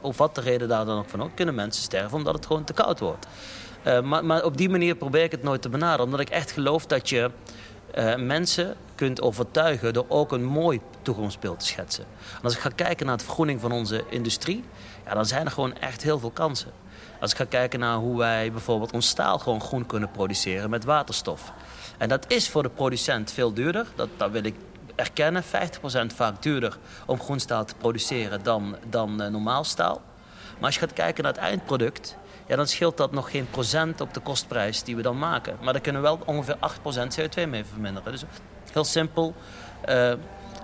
of, 0.00 0.16
wat 0.16 0.34
de 0.34 0.40
reden 0.40 0.68
daar 0.68 0.84
dan 0.84 0.98
ook 0.98 1.08
van 1.08 1.22
ook, 1.22 1.30
kunnen 1.34 1.54
mensen 1.54 1.82
sterven 1.82 2.16
omdat 2.16 2.34
het 2.34 2.46
gewoon 2.46 2.64
te 2.64 2.72
koud 2.72 3.00
wordt. 3.00 3.26
Uh, 3.86 4.00
maar, 4.00 4.24
maar 4.24 4.44
op 4.44 4.56
die 4.56 4.68
manier 4.68 4.94
probeer 4.94 5.22
ik 5.22 5.30
het 5.30 5.42
nooit 5.42 5.62
te 5.62 5.68
benaderen, 5.68 6.04
omdat 6.04 6.20
ik 6.20 6.28
echt 6.28 6.50
geloof 6.50 6.86
dat 6.86 7.08
je 7.08 7.30
uh, 7.98 8.16
mensen 8.16 8.76
kunt 8.94 9.22
overtuigen 9.22 9.92
door 9.92 10.04
ook 10.08 10.32
een 10.32 10.44
mooi 10.44 10.80
toekomstbeeld 11.02 11.58
te 11.58 11.66
schetsen. 11.66 12.04
En 12.36 12.42
als 12.42 12.54
ik 12.54 12.60
ga 12.60 12.70
kijken 12.74 13.06
naar 13.06 13.16
de 13.16 13.24
vergroening 13.24 13.60
van 13.60 13.72
onze 13.72 14.04
industrie, 14.08 14.64
ja, 15.04 15.14
dan 15.14 15.26
zijn 15.26 15.44
er 15.44 15.52
gewoon 15.52 15.78
echt 15.78 16.02
heel 16.02 16.18
veel 16.18 16.30
kansen. 16.30 16.72
Als 17.20 17.30
ik 17.30 17.36
ga 17.36 17.44
kijken 17.44 17.80
naar 17.80 17.96
hoe 17.96 18.18
wij 18.18 18.52
bijvoorbeeld 18.52 18.92
ons 18.92 19.08
staal 19.08 19.38
gewoon 19.38 19.60
groen 19.60 19.86
kunnen 19.86 20.10
produceren 20.10 20.70
met 20.70 20.84
waterstof. 20.84 21.52
En 21.98 22.08
dat 22.08 22.24
is 22.28 22.48
voor 22.48 22.62
de 22.62 22.68
producent 22.68 23.32
veel 23.32 23.52
duurder, 23.52 23.86
dat, 23.94 24.08
dat 24.16 24.30
wil 24.30 24.44
ik 24.44 24.54
erkennen. 24.94 25.42
50% 25.42 25.46
vaak 26.14 26.42
duurder 26.42 26.78
om 27.06 27.20
groenstaal 27.20 27.64
te 27.64 27.74
produceren 27.74 28.42
dan, 28.42 28.76
dan 28.90 29.22
uh, 29.22 29.28
normaal 29.28 29.64
staal. 29.64 30.00
Maar 30.54 30.66
als 30.66 30.74
je 30.74 30.80
gaat 30.80 30.92
kijken 30.92 31.24
naar 31.24 31.32
het 31.32 31.42
eindproduct, 31.42 32.16
ja, 32.46 32.56
dan 32.56 32.66
scheelt 32.66 32.96
dat 32.96 33.12
nog 33.12 33.30
geen 33.30 33.50
procent 33.50 34.00
op 34.00 34.14
de 34.14 34.20
kostprijs 34.20 34.82
die 34.82 34.96
we 34.96 35.02
dan 35.02 35.18
maken. 35.18 35.56
Maar 35.62 35.72
daar 35.72 35.82
kunnen 35.82 36.02
we 36.02 36.08
wel 36.08 36.20
ongeveer 36.24 36.56
8% 36.56 37.20
CO2 37.20 37.48
mee 37.48 37.64
verminderen. 37.64 38.12
Dus 38.12 38.24
heel 38.72 38.84
simpel. 38.84 39.34
Uh, 39.88 40.12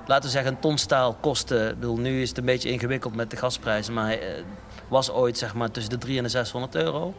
laten 0.06 0.24
we 0.24 0.28
zeggen, 0.28 0.52
een 0.52 0.60
ton 0.60 0.78
staal 0.78 1.14
kosten. 1.20 1.78
Bedoel, 1.78 1.96
nu 1.96 2.22
is 2.22 2.28
het 2.28 2.38
een 2.38 2.44
beetje 2.44 2.70
ingewikkeld 2.70 3.14
met 3.14 3.30
de 3.30 3.36
gasprijzen, 3.36 3.94
maar 3.94 4.12
uh, 4.12 4.22
was 4.88 5.10
ooit 5.10 5.38
zeg 5.38 5.54
maar 5.54 5.70
tussen 5.70 5.92
de 5.92 5.98
300 5.98 6.34
en 6.34 6.40
de 6.40 6.46
600 6.46 6.74
euro. 6.74 7.14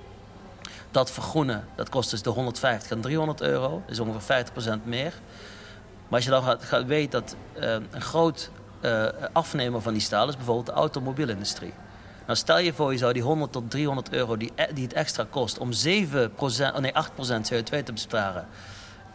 Dat 0.91 1.12
vergroenen, 1.12 1.67
dat 1.75 1.89
kost 1.89 2.10
dus 2.10 2.21
de 2.21 2.30
150 2.30 2.91
en 2.91 3.01
300 3.01 3.41
euro. 3.41 3.84
Dus 3.88 3.99
ongeveer 3.99 4.45
50% 4.45 4.84
meer. 4.84 5.13
Maar 6.08 6.19
als 6.19 6.23
je 6.23 6.30
dan 6.30 6.43
gaat, 6.60 6.86
weten 6.86 7.12
dat 7.21 7.36
uh, 7.60 7.73
een 7.91 8.01
groot 8.01 8.49
afnemer 9.32 9.82
van 9.82 9.93
die 9.93 10.01
staal 10.01 10.28
is 10.28 10.36
bijvoorbeeld 10.36 10.65
de 10.65 10.71
automobielindustrie. 10.71 11.73
Nou, 12.25 12.38
stel 12.38 12.58
je 12.58 12.73
voor, 12.73 12.91
je 12.91 12.97
zou 12.97 13.13
die 13.13 13.21
100 13.21 13.51
tot 13.51 13.71
300 13.71 14.12
euro 14.12 14.38
die, 14.38 14.51
e- 14.56 14.73
die 14.73 14.84
het 14.84 14.93
extra 14.93 15.25
kost 15.30 15.58
om 15.58 15.73
7 15.73 16.32
oh 16.39 16.78
nee, 16.78 16.93
8% 16.93 16.97
CO2 17.54 17.84
te 17.84 17.93
besparen, 17.93 18.47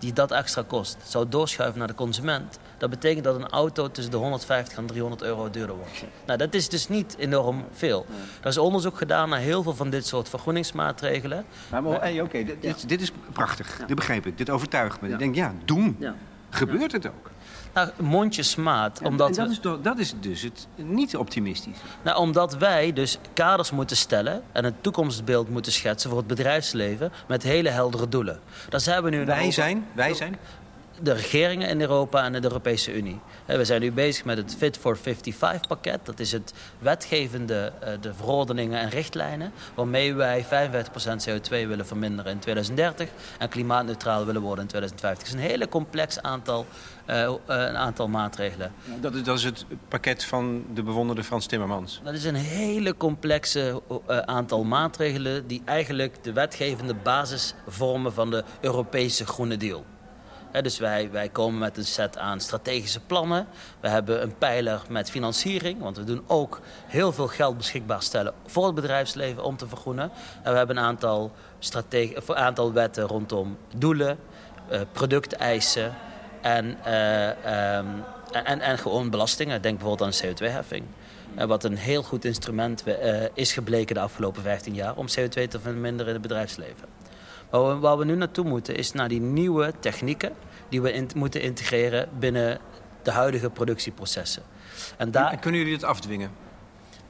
die 0.01 0.13
dat 0.13 0.31
extra 0.31 0.65
kost, 0.67 0.97
zou 1.05 1.29
doorschuiven 1.29 1.79
naar 1.79 1.89
de 1.89 1.95
consument. 1.95 2.59
Dat 2.79 2.91
betekent 2.91 3.25
dat 3.25 3.35
een 3.35 3.49
auto 3.49 3.91
tussen 3.91 4.13
de 4.13 4.19
150 4.19 4.79
en 4.79 4.87
300 4.87 5.23
euro 5.23 5.51
duurder 5.51 5.77
wordt. 5.77 6.05
Nou, 6.27 6.39
dat 6.39 6.55
is 6.55 6.69
dus 6.69 6.89
niet 6.89 7.17
enorm 7.19 7.65
veel. 7.73 8.07
Er 8.43 8.49
is 8.49 8.59
onderzoek 8.59 8.97
gedaan 8.97 9.29
naar 9.29 9.39
heel 9.39 9.63
veel 9.63 9.75
van 9.75 9.91
dit 9.91 10.07
soort 10.07 10.29
vergroeningsmaatregelen. 10.29 11.45
Maar, 11.71 11.83
maar 11.83 12.01
hey, 12.01 12.21
oké, 12.21 12.45
dit, 12.45 12.89
dit, 12.89 13.01
is 13.01 13.13
prachtig. 13.33 13.81
Dit 13.87 13.97
begreep 13.97 14.27
ik. 14.27 14.39
Dit 14.39 14.51
overtuigt 14.51 15.01
me. 15.01 15.09
Ik 15.09 15.19
denk, 15.19 15.35
ja, 15.35 15.55
doen. 15.65 15.99
Gebeurt 16.51 16.93
het 16.93 17.07
ook? 17.07 17.31
Nou, 17.75 17.89
mondjesmaat. 18.01 19.01
Omdat 19.03 19.29
en 19.29 19.35
dat, 19.35 19.51
is 19.51 19.59
toch, 19.59 19.81
dat 19.81 19.99
is 19.99 20.15
dus 20.21 20.43
het 20.43 20.67
niet 20.77 21.17
optimistisch. 21.17 21.77
Nou, 22.03 22.19
omdat 22.19 22.57
wij 22.57 22.93
dus 22.93 23.19
kaders 23.35 23.71
moeten 23.71 23.97
stellen 23.97 24.43
en 24.53 24.65
een 24.65 24.75
toekomstbeeld 24.81 25.49
moeten 25.51 25.73
schetsen 25.73 26.11
voor 26.11 26.19
het 26.19 26.29
bedrijfsleven 26.29 27.13
met 27.29 27.43
hele 27.43 27.69
heldere 27.69 28.09
doelen. 28.09 28.41
Dat 28.69 28.83
zijn 28.83 29.03
we 29.03 29.11
nu 29.11 29.25
wij 29.25 29.51
zijn? 29.51 29.87
Wij 29.93 30.15
zijn? 30.15 30.37
De 31.03 31.13
regeringen 31.13 31.69
in 31.69 31.81
Europa 31.81 32.25
en 32.25 32.33
de 32.33 32.43
Europese 32.43 32.95
Unie. 32.95 33.21
We 33.47 33.65
zijn 33.65 33.81
nu 33.81 33.93
bezig 33.93 34.25
met 34.25 34.37
het 34.37 34.55
Fit 34.59 34.77
for 34.77 34.97
55 34.97 35.67
pakket. 35.67 36.01
Dat 36.07 36.21
is 36.21 36.33
het 36.33 36.53
wetgevende, 36.79 37.73
eh, 37.81 37.93
de 38.01 38.15
verordeningen 38.15 38.81
en 38.81 38.89
richtlijnen... 38.89 39.53
waarmee 39.75 40.15
wij 40.15 40.45
55% 40.45 41.29
CO2 41.29 41.49
willen 41.49 41.87
verminderen 41.87 42.33
in 42.33 42.39
2030... 42.39 43.09
en 43.39 43.49
klimaatneutraal 43.49 44.27
willen 44.27 44.43
worden 44.43 44.63
in 44.63 44.69
2050. 44.69 45.29
Het 45.29 45.37
is 45.37 45.45
een 45.45 45.51
hele 45.51 45.69
complex 45.69 46.23
aantal, 46.23 46.67
uh, 47.07 47.33
een 47.47 47.77
aantal 47.77 48.09
maatregelen. 48.09 48.73
Dat 49.01 49.15
is, 49.15 49.23
dat 49.23 49.39
is 49.39 49.45
het 49.45 49.65
pakket 49.89 50.25
van 50.25 50.65
de 50.75 50.83
bewonderde 50.83 51.25
Frans 51.25 51.47
Timmermans? 51.47 52.01
Dat 52.05 52.15
is 52.15 52.25
een 52.25 52.35
hele 52.35 52.97
complexe 52.97 53.83
aantal 54.25 54.65
maatregelen... 54.65 55.47
die 55.47 55.63
eigenlijk 55.65 56.25
de 56.25 56.33
wetgevende 56.33 56.95
basis 56.95 57.55
vormen 57.67 58.13
van 58.13 58.31
de 58.31 58.45
Europese 58.61 59.27
Groene 59.27 59.57
Deal 59.57 59.85
dus 60.53 60.79
wij, 60.79 61.11
wij 61.11 61.29
komen 61.29 61.59
met 61.59 61.77
een 61.77 61.85
set 61.85 62.19
aan 62.19 62.41
strategische 62.41 63.01
plannen. 63.01 63.47
We 63.81 63.89
hebben 63.89 64.23
een 64.23 64.39
pijler 64.39 64.83
met 64.89 65.11
financiering, 65.11 65.81
want 65.81 65.97
we 65.97 66.05
doen 66.05 66.23
ook 66.27 66.61
heel 66.87 67.13
veel 67.13 67.27
geld 67.27 67.57
beschikbaar 67.57 68.03
stellen 68.03 68.33
voor 68.47 68.67
het 68.67 68.75
bedrijfsleven 68.75 69.45
om 69.45 69.57
te 69.57 69.69
vergroenen. 69.69 70.11
En 70.43 70.53
we 70.53 70.59
hebben 70.59 70.77
een 70.77 70.85
aantal, 70.85 71.33
een 71.73 72.37
aantal 72.37 72.73
wetten 72.73 73.05
rondom 73.05 73.57
doelen, 73.77 74.19
uh, 74.71 74.81
producteisen 74.93 75.95
en, 76.41 76.77
uh, 76.87 77.29
um, 77.77 78.05
en, 78.33 78.61
en 78.61 78.79
gewoon 78.79 79.11
belastingen. 79.11 79.63
Denk 79.63 79.79
bijvoorbeeld 79.79 80.23
aan 80.23 80.29
CO2-heffing. 80.29 80.85
Uh, 81.39 81.45
wat 81.45 81.65
een 81.65 81.77
heel 81.77 82.03
goed 82.03 82.25
instrument 82.25 82.85
is 83.35 83.53
gebleken 83.53 83.95
de 83.95 84.01
afgelopen 84.01 84.43
15 84.43 84.75
jaar 84.75 84.97
om 84.97 85.07
CO2 85.07 85.49
te 85.49 85.61
verminderen 85.61 86.07
in 86.07 86.13
het 86.13 86.23
bedrijfsleven. 86.23 87.00
Waar 87.51 87.67
we, 87.69 87.79
waar 87.79 87.99
we 87.99 88.05
nu 88.05 88.15
naartoe 88.15 88.45
moeten 88.45 88.77
is 88.77 88.93
naar 88.93 89.09
die 89.09 89.21
nieuwe 89.21 89.73
technieken 89.81 90.33
die 90.69 90.83
we 90.83 90.93
in, 90.93 91.09
moeten 91.15 91.43
integreren 91.43 92.09
binnen 92.19 92.59
de 93.03 93.11
huidige 93.11 93.51
productieprocessen. 93.51 94.43
En 94.97 95.11
daar... 95.11 95.39
kunnen 95.39 95.61
jullie 95.61 95.75
het 95.75 95.85
afdwingen? 95.85 96.31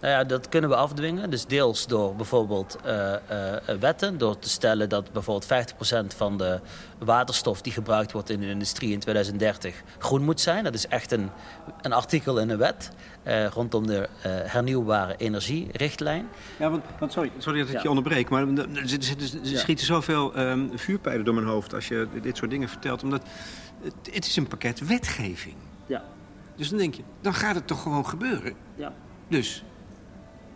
Nou 0.01 0.13
ja, 0.13 0.25
dat 0.25 0.49
kunnen 0.49 0.71
we 0.71 0.77
afdwingen. 0.77 1.31
Dus 1.31 1.47
deels 1.47 1.87
door 1.87 2.17
bijvoorbeeld 2.17 2.77
uh, 2.87 3.13
uh, 3.31 3.77
wetten. 3.81 4.19
Door 4.19 4.39
te 4.39 4.49
stellen 4.49 4.89
dat 4.89 5.13
bijvoorbeeld 5.13 5.73
50% 6.15 6.17
van 6.17 6.39
de 6.39 6.61
waterstof 6.99 7.63
die 7.63 7.73
gebruikt 7.73 8.13
wordt 8.13 8.31
in 8.31 8.41
de 8.41 8.47
industrie 8.47 8.93
in 8.93 8.99
2030 8.99 9.83
groen 9.99 10.23
moet 10.25 10.41
zijn. 10.41 10.65
Dat 10.65 10.75
is 10.75 10.87
echt 10.87 11.13
een, 11.13 11.31
een 11.81 11.93
artikel 11.93 12.39
in 12.39 12.51
een 12.51 12.59
wet 12.59 12.91
uh, 13.27 13.47
rondom 13.47 13.87
de 13.87 14.09
hernieuwbare 14.27 15.17
energierichtlijn. 15.17 16.29
Ja, 16.59 16.71
want, 16.71 16.85
want 16.99 17.13
sorry, 17.13 17.31
sorry 17.39 17.59
dat 17.59 17.69
ik 17.69 17.75
ja. 17.75 17.83
je 17.83 17.89
onderbreek, 17.89 18.29
maar 18.29 18.49
er, 18.49 18.69
er, 18.77 19.59
schieten 19.59 19.87
zoveel 19.87 20.39
um, 20.39 20.71
vuurpijlen 20.75 21.25
door 21.25 21.35
mijn 21.35 21.47
hoofd 21.47 21.75
als 21.75 21.89
je 21.89 22.09
dit 22.23 22.37
soort 22.37 22.51
dingen 22.51 22.69
vertelt. 22.69 23.03
Omdat 23.03 23.23
het, 23.83 23.95
het 24.13 24.27
is 24.27 24.37
een 24.37 24.49
pakket 24.49 24.87
wetgeving. 24.87 25.57
Ja. 25.87 26.05
Dus 26.57 26.69
dan 26.69 26.79
denk 26.79 26.95
je, 26.95 27.03
dan 27.21 27.35
gaat 27.35 27.55
het 27.55 27.67
toch 27.67 27.83
gewoon 27.83 28.07
gebeuren. 28.07 28.55
Ja. 28.75 28.93
Dus 29.29 29.65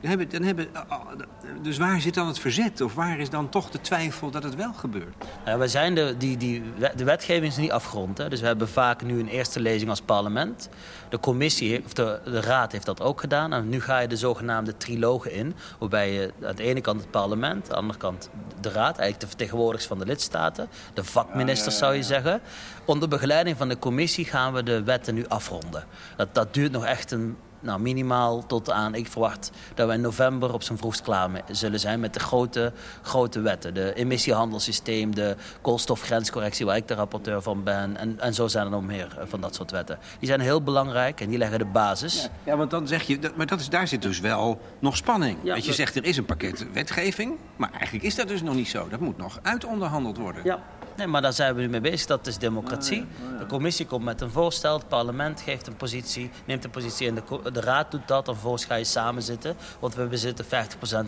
dan 0.05 0.19
hebben, 0.19 0.39
dan 0.39 0.43
hebben, 0.43 0.69
oh, 0.75 1.01
oh, 1.01 1.63
dus 1.63 1.79
waar 1.79 2.01
zit 2.01 2.15
dan 2.15 2.27
het 2.27 2.39
verzet? 2.39 2.81
Of 2.81 2.95
waar 2.95 3.19
is 3.19 3.31
dan 3.31 3.49
toch 3.49 3.71
de 3.71 3.81
twijfel 3.81 4.31
dat 4.31 4.43
het 4.43 4.55
wel 4.55 4.73
gebeurt? 4.73 5.25
Nou, 5.45 5.59
wij 5.59 5.69
zijn 5.69 5.95
de, 5.95 6.15
die, 6.19 6.37
die, 6.37 6.63
de 6.97 7.05
wetgeving 7.05 7.47
is 7.47 7.57
niet 7.57 7.71
afgerond. 7.71 8.19
Hè? 8.19 8.29
Dus 8.29 8.41
we 8.41 8.47
hebben 8.47 8.69
vaak 8.69 9.03
nu 9.03 9.21
een 9.21 9.29
eerste 9.29 9.61
lezing 9.61 9.91
als 9.91 10.01
parlement. 10.01 10.69
De 11.09 11.21
commissie, 11.21 11.85
of 11.85 11.93
de, 11.93 12.21
de 12.25 12.41
raad 12.41 12.73
heeft 12.73 12.87
dat 12.87 13.01
ook 13.01 13.21
gedaan. 13.21 13.53
En 13.53 13.69
nu 13.69 13.81
ga 13.81 13.99
je 13.99 14.09
de 14.09 14.17
zogenaamde 14.17 14.77
trilogen 14.77 15.33
in. 15.33 15.55
Waarbij 15.79 16.13
je 16.13 16.33
aan 16.43 16.57
de 16.57 16.63
ene 16.63 16.81
kant 16.81 17.01
het 17.01 17.11
parlement, 17.11 17.63
aan 17.63 17.69
de 17.69 17.75
andere 17.75 17.99
kant 17.99 18.31
de 18.61 18.69
raad. 18.69 18.99
Eigenlijk 18.99 19.21
de 19.21 19.27
vertegenwoordigers 19.27 19.87
van 19.87 19.99
de 19.99 20.07
lidstaten. 20.07 20.69
De 20.95 21.05
vakministers 21.05 21.79
zou 21.79 21.95
je 21.95 22.03
zeggen. 22.03 22.41
Onder 22.85 23.09
begeleiding 23.09 23.57
van 23.57 23.69
de 23.69 23.79
commissie 23.79 24.25
gaan 24.25 24.53
we 24.53 24.63
de 24.63 24.83
wetten 24.83 25.15
nu 25.15 25.27
afronden. 25.29 25.85
Dat, 26.17 26.35
dat 26.35 26.55
duurt 26.55 26.73
nog 26.73 26.85
echt 26.85 27.11
een 27.11 27.37
nou, 27.65 27.81
minimaal 27.81 28.47
tot 28.47 28.71
aan, 28.71 28.95
ik 28.95 29.07
verwacht 29.07 29.51
dat 29.75 29.89
we 29.89 29.95
in 29.95 30.01
november 30.01 30.53
op 30.53 30.63
zijn 30.63 30.79
vroegst 30.79 31.03
klaar 31.03 31.31
zullen 31.51 31.81
zijn 31.81 32.01
met 32.01 32.15
de 32.15 32.21
grote, 32.21 32.73
grote 33.03 33.41
wetten. 33.41 33.75
De 33.75 33.95
emissiehandelssysteem, 33.95 35.15
de 35.15 35.37
koolstofgrenscorrectie, 35.61 36.67
waar 36.67 36.77
ik 36.77 36.89
de 36.89 36.95
rapporteur 36.95 37.43
van 37.43 37.63
ben. 37.63 37.97
En, 37.97 38.21
en 38.21 38.35
zo 38.35 38.49
zijn 38.49 38.65
er 38.65 38.71
nog 38.71 38.83
meer 38.83 39.17
eh, 39.19 39.25
van 39.27 39.41
dat 39.41 39.55
soort 39.55 39.71
wetten. 39.71 39.99
Die 40.19 40.29
zijn 40.29 40.41
heel 40.41 40.63
belangrijk 40.63 41.21
en 41.21 41.29
die 41.29 41.39
leggen 41.39 41.59
de 41.59 41.65
basis. 41.65 42.23
Ja, 42.23 42.29
ja 42.45 42.57
want 42.57 42.71
dan 42.71 42.87
zeg 42.87 43.03
je, 43.03 43.19
maar 43.37 43.47
dat 43.47 43.61
is, 43.61 43.69
daar 43.69 43.89
zit 43.89 44.03
dus 44.03 44.21
wel 44.21 44.61
nog 44.79 44.97
spanning. 44.97 45.39
Ja, 45.43 45.55
dat 45.55 45.65
je 45.65 45.73
zegt, 45.73 45.97
er 45.97 46.05
is 46.05 46.17
een 46.17 46.25
pakket 46.25 46.73
wetgeving, 46.73 47.37
maar 47.57 47.71
eigenlijk 47.73 48.05
is 48.05 48.15
dat 48.15 48.29
dus 48.29 48.43
nog 48.43 48.55
niet 48.55 48.69
zo. 48.69 48.89
Dat 48.89 49.01
moet 49.01 49.17
nog 49.17 49.39
uitonderhandeld 49.43 50.17
worden. 50.17 50.41
Ja. 50.45 50.63
Nee, 50.97 51.07
maar 51.07 51.23
daar 51.23 51.33
zijn 51.33 51.55
we 51.55 51.61
nu 51.61 51.69
mee 51.69 51.81
bezig. 51.81 52.07
Dat 52.07 52.27
is 52.27 52.39
democratie. 52.39 53.07
De 53.39 53.47
commissie 53.47 53.87
komt 53.87 54.05
met 54.05 54.21
een 54.21 54.31
voorstel. 54.31 54.79
Het 54.79 54.89
parlement 54.89 55.41
geeft 55.41 55.67
een 55.67 55.77
positie, 55.77 56.31
neemt 56.45 56.65
een 56.65 56.71
positie 56.71 57.09
en 57.09 57.15
de, 57.15 57.51
de 57.53 57.61
raad 57.61 57.91
doet 57.91 58.09
dat. 58.09 58.29
En 58.29 58.33
vervolgens 58.33 58.65
ga 58.65 58.75
je 58.75 58.85
samen 58.85 59.23
zitten. 59.23 59.57
Want 59.81 59.95
we 59.95 60.07
bezitten 60.07 60.45
50% 60.45 60.49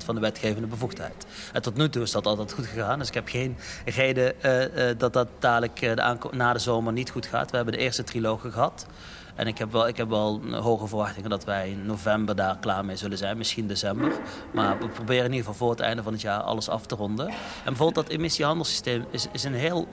van 0.05 0.15
de 0.15 0.21
wetgevende 0.21 0.67
bevoegdheid. 0.67 1.27
En 1.53 1.63
tot 1.63 1.77
nu 1.77 1.89
toe 1.89 2.03
is 2.03 2.11
dat 2.11 2.27
altijd 2.27 2.53
goed 2.53 2.67
gegaan. 2.67 2.99
Dus 2.99 3.09
ik 3.09 3.15
heb 3.15 3.29
geen 3.29 3.57
reden 3.85 4.35
uh, 4.45 4.61
uh, 4.63 4.99
dat 4.99 5.13
dat 5.13 5.29
dadelijk 5.39 5.83
uh, 5.83 6.13
na 6.31 6.53
de 6.53 6.59
zomer 6.59 6.93
niet 6.93 7.11
goed 7.11 7.27
gaat. 7.27 7.51
We 7.51 7.57
hebben 7.57 7.75
de 7.75 7.81
eerste 7.81 8.05
trilogen 8.05 8.53
gehad. 8.53 8.87
En 9.37 9.47
ik 9.47 9.59
heb 9.59 9.73
wel, 9.73 9.89
ik 9.89 9.97
heb 9.97 10.09
wel 10.09 10.41
hoge 10.51 10.87
verwachtingen 10.87 11.31
dat 11.31 11.45
wij 11.45 11.71
in 11.71 11.87
november 11.87 12.37
daar 12.37 12.59
klaar 12.59 12.85
mee 12.85 12.97
zullen 12.97 13.19
zijn. 13.19 13.39
Misschien 13.39 13.67
december. 13.67 14.13
Maar 14.53 14.79
we 14.79 14.89
proberen 14.89 15.25
in 15.25 15.31
ieder 15.31 15.47
geval 15.47 15.67
voor 15.67 15.71
het 15.71 15.81
einde 15.81 16.03
van 16.03 16.13
het 16.13 16.23
jaar 16.23 16.41
alles 16.41 16.69
af 16.69 16.87
te 16.87 16.95
ronden. 16.95 17.29
En 17.29 17.35
bijvoorbeeld 17.65 18.07
dat 18.07 18.17
emissiehandelssysteem 18.17 19.05
is, 19.11 19.27
is, 19.33 19.45
een, 19.45 19.55
heel, 19.55 19.89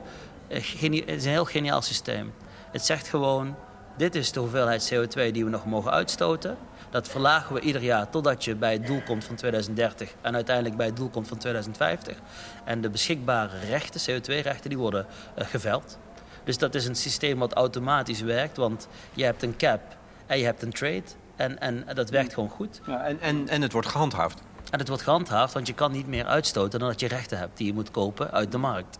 eh, 0.47 0.84
is 1.06 1.25
een 1.25 1.32
heel 1.32 1.45
geniaal 1.45 1.82
systeem. 1.82 2.34
Het 2.71 2.86
zegt 2.86 3.08
gewoon, 3.08 3.56
dit 3.97 4.15
is 4.15 4.32
de 4.32 4.39
hoeveelheid 4.39 4.93
CO2 4.93 5.32
die 5.32 5.43
we 5.43 5.49
nog 5.49 5.65
mogen 5.65 5.91
uitstoten. 5.91 6.58
Dat 6.89 7.08
verlagen 7.08 7.56
we 7.56 7.62
ieder 7.62 7.82
jaar 7.82 8.10
totdat 8.10 8.43
je 8.43 8.56
bij 8.56 8.73
het 8.73 8.88
doel 8.88 9.01
komt 9.01 9.23
van 9.23 9.36
2030 9.36 10.13
en 10.21 10.36
uiteindelijk 10.36 10.77
bij 10.77 10.86
het 10.86 10.95
doel 10.95 11.10
komt 11.10 11.27
van 11.27 11.38
2050. 11.38 12.17
En 12.63 12.82
de 12.82 12.89
beschikbare 12.89 13.60
rechten, 13.69 14.01
CO2-rechten, 14.01 14.69
die 14.69 14.77
worden 14.77 15.06
uh, 15.39 15.45
geveld. 15.45 15.97
Dus 16.43 16.58
dat 16.58 16.75
is 16.75 16.86
een 16.86 16.95
systeem 16.95 17.39
wat 17.39 17.53
automatisch 17.53 18.21
werkt, 18.21 18.58
want 18.58 18.88
je 19.13 19.23
hebt 19.23 19.43
een 19.43 19.56
cap 19.58 19.82
en 20.25 20.38
je 20.38 20.45
hebt 20.45 20.62
een 20.62 20.73
trade. 20.73 21.03
En, 21.36 21.60
en 21.60 21.86
dat 21.93 22.10
werkt 22.10 22.34
gewoon 22.34 22.49
goed. 22.49 22.82
Ja, 22.88 23.03
en, 23.03 23.21
en, 23.21 23.47
en 23.47 23.62
het 23.62 23.71
wordt 23.71 23.88
gehandhaafd. 23.88 24.41
En 24.71 24.79
het 24.79 24.88
wordt 24.88 25.03
gehandhaafd, 25.03 25.53
want 25.53 25.67
je 25.67 25.73
kan 25.73 25.91
niet 25.91 26.08
meer 26.08 26.25
uitstoten 26.25 26.79
dan 26.79 26.89
dat 26.89 26.99
je 26.99 27.08
rechten 27.08 27.38
hebt 27.38 27.58
die 27.58 27.67
je 27.67 27.73
moet 27.73 27.91
kopen 27.91 28.32
uit 28.32 28.51
de 28.51 28.58
markt. 28.58 28.99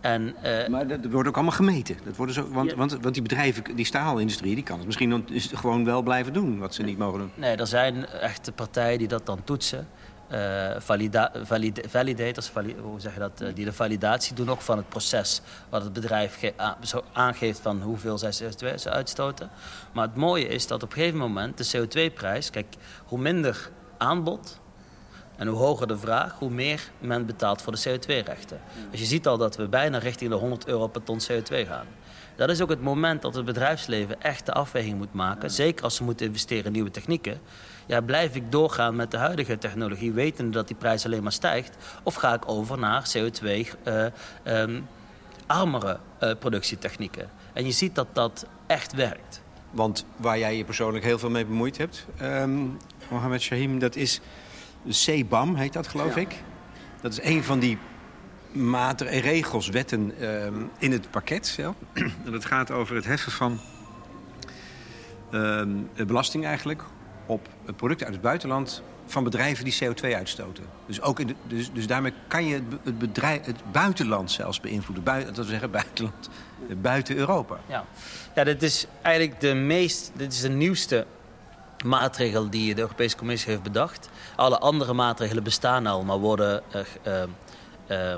En, 0.00 0.34
uh, 0.44 0.68
maar 0.68 0.86
dat 0.86 0.98
wordt 1.10 1.28
ook 1.28 1.34
allemaal 1.34 1.54
gemeten. 1.54 1.96
Dat 2.04 2.16
wordt 2.16 2.32
zo, 2.32 2.48
want, 2.48 2.72
want, 2.72 2.92
want 3.00 3.14
die 3.14 3.22
bedrijven, 3.22 3.76
die 3.76 3.84
staalindustrie, 3.84 4.54
die 4.54 4.64
kan 4.64 4.76
het 4.76 4.86
misschien 4.86 5.10
dan 5.10 5.24
gewoon 5.34 5.84
wel 5.84 6.02
blijven 6.02 6.32
doen 6.32 6.58
wat 6.58 6.74
ze 6.74 6.82
niet 6.82 6.98
mogen 6.98 7.18
doen. 7.18 7.30
Nee, 7.34 7.56
er 7.56 7.66
zijn 7.66 8.06
echte 8.06 8.52
partijen 8.52 8.98
die 8.98 9.08
dat 9.08 9.26
dan 9.26 9.44
toetsen. 9.44 9.88
Uh, 10.32 10.70
valida 10.78 11.32
validators, 11.88 12.50
hoe 12.82 13.00
zeg 13.00 13.14
je 13.14 13.18
dat, 13.18 13.40
uh, 13.42 13.54
die 13.54 13.64
de 13.64 13.72
validatie 13.72 14.34
doen 14.34 14.50
ook 14.50 14.60
van 14.60 14.76
het 14.76 14.88
proces 14.88 15.40
wat 15.68 15.82
het 15.82 15.92
bedrijf 15.92 16.52
aangeeft 17.12 17.60
van 17.60 17.82
hoeveel 17.82 18.18
zij 18.18 18.32
CO2 18.32 18.88
uitstoten. 18.90 19.50
Maar 19.92 20.06
het 20.06 20.16
mooie 20.16 20.46
is 20.46 20.66
dat 20.66 20.82
op 20.82 20.88
een 20.88 20.96
gegeven 20.96 21.18
moment 21.18 21.58
de 21.58 21.86
CO2-prijs, 21.86 22.50
kijk, 22.50 22.74
hoe 23.04 23.18
minder 23.18 23.70
aanbod, 23.98 24.60
en 25.36 25.46
hoe 25.46 25.58
hoger 25.58 25.86
de 25.86 25.98
vraag, 25.98 26.38
hoe 26.38 26.50
meer 26.50 26.90
men 26.98 27.26
betaalt 27.26 27.62
voor 27.62 27.72
de 27.72 27.82
CO2-rechten. 27.88 28.60
Dus 28.90 29.00
je 29.00 29.06
ziet 29.06 29.26
al 29.26 29.38
dat 29.38 29.56
we 29.56 29.68
bijna 29.68 29.98
richting 29.98 30.30
de 30.30 30.36
100 30.36 30.66
euro 30.66 30.86
per 30.86 31.02
ton 31.02 31.20
CO2 31.20 31.66
gaan. 31.66 31.86
Dat 32.36 32.48
is 32.48 32.60
ook 32.60 32.68
het 32.68 32.82
moment 32.82 33.22
dat 33.22 33.34
het 33.34 33.44
bedrijfsleven 33.44 34.22
echt 34.22 34.46
de 34.46 34.52
afweging 34.52 34.98
moet 34.98 35.12
maken. 35.12 35.50
Zeker 35.50 35.84
als 35.84 35.96
ze 35.96 36.04
moeten 36.04 36.26
investeren 36.26 36.64
in 36.64 36.72
nieuwe 36.72 36.90
technieken. 36.90 37.40
Ja, 37.86 38.00
blijf 38.00 38.34
ik 38.34 38.52
doorgaan 38.52 38.96
met 38.96 39.10
de 39.10 39.16
huidige 39.16 39.58
technologie, 39.58 40.12
wetende 40.12 40.50
dat 40.50 40.66
die 40.66 40.76
prijs 40.76 41.04
alleen 41.04 41.22
maar 41.22 41.32
stijgt? 41.32 41.76
Of 42.02 42.14
ga 42.14 42.34
ik 42.34 42.48
over 42.48 42.78
naar 42.78 43.10
CO2-armere 43.16 44.12
uh, 45.46 45.60
um, 45.60 45.78
uh, 46.22 46.30
productietechnieken? 46.38 47.30
En 47.52 47.64
je 47.64 47.72
ziet 47.72 47.94
dat 47.94 48.06
dat 48.12 48.46
echt 48.66 48.94
werkt. 48.94 49.42
Want 49.70 50.04
waar 50.16 50.38
jij 50.38 50.56
je 50.56 50.64
persoonlijk 50.64 51.04
heel 51.04 51.18
veel 51.18 51.30
mee 51.30 51.46
bemoeid 51.46 51.78
hebt, 51.78 52.06
um, 52.22 52.76
Mohamed 53.08 53.40
Shahim, 53.40 53.78
dat 53.78 53.96
is 53.96 54.20
CBAM 54.88 55.54
heet 55.54 55.72
dat, 55.72 55.86
geloof 55.86 56.16
ik. 56.16 56.42
Dat 57.00 57.12
is 57.12 57.22
een 57.22 57.44
van 57.44 57.58
die 57.58 57.78
maten 58.52 59.08
en 59.08 59.20
regels, 59.20 59.68
wetten 59.68 60.12
uh, 60.20 60.46
in 60.78 60.92
het 60.92 61.10
pakket. 61.10 61.54
Ja. 61.56 61.74
en 62.24 62.30
dat 62.32 62.44
gaat 62.44 62.70
over 62.70 62.94
het 62.94 63.04
heffen 63.04 63.32
van 63.32 63.60
belasting 66.06 66.44
eigenlijk 66.44 66.84
op 67.26 67.48
producten 67.76 68.06
uit 68.06 68.14
het 68.14 68.24
buitenland 68.24 68.82
van 69.06 69.24
bedrijven 69.24 69.64
die 69.64 69.78
CO2 69.84 70.14
uitstoten. 70.14 70.64
Dus, 70.86 71.00
ook 71.00 71.20
in 71.20 71.36
dus, 71.46 71.72
dus 71.72 71.86
daarmee 71.86 72.12
kan 72.28 72.46
je 72.46 72.62
het, 72.82 72.98
bedrijf, 72.98 73.44
het 73.44 73.72
buitenland 73.72 74.30
zelfs 74.30 74.60
beïnvloeden. 74.60 75.04
Buiten, 75.04 75.26
dat 75.26 75.36
wil 75.36 75.44
zeggen 75.44 75.70
buitenland, 75.70 76.28
buiten 76.76 77.16
Europa. 77.16 77.58
Ja. 77.66 77.84
ja, 78.34 78.44
dit 78.44 78.62
is 78.62 78.86
eigenlijk 79.02 79.40
de 79.40 79.54
meest, 79.54 80.10
dit 80.14 80.32
is 80.32 80.40
de 80.40 80.48
nieuwste 80.48 81.06
maatregel 81.84 82.50
die 82.50 82.74
de 82.74 82.80
Europese 82.80 83.16
Commissie 83.16 83.50
heeft 83.50 83.62
bedacht. 83.62 84.08
Alle 84.36 84.58
andere 84.58 84.92
maatregelen 84.92 85.42
bestaan 85.42 85.86
al, 85.86 86.04
maar 86.04 86.18
worden, 86.18 86.62
uh, 87.88 88.16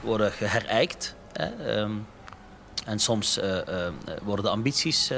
worden 0.00 0.32
geherijkt. 0.32 1.14
Um, 1.60 2.06
en 2.86 2.98
soms 2.98 3.40
worden 4.22 4.44
de 4.44 4.50
ambities 4.50 5.10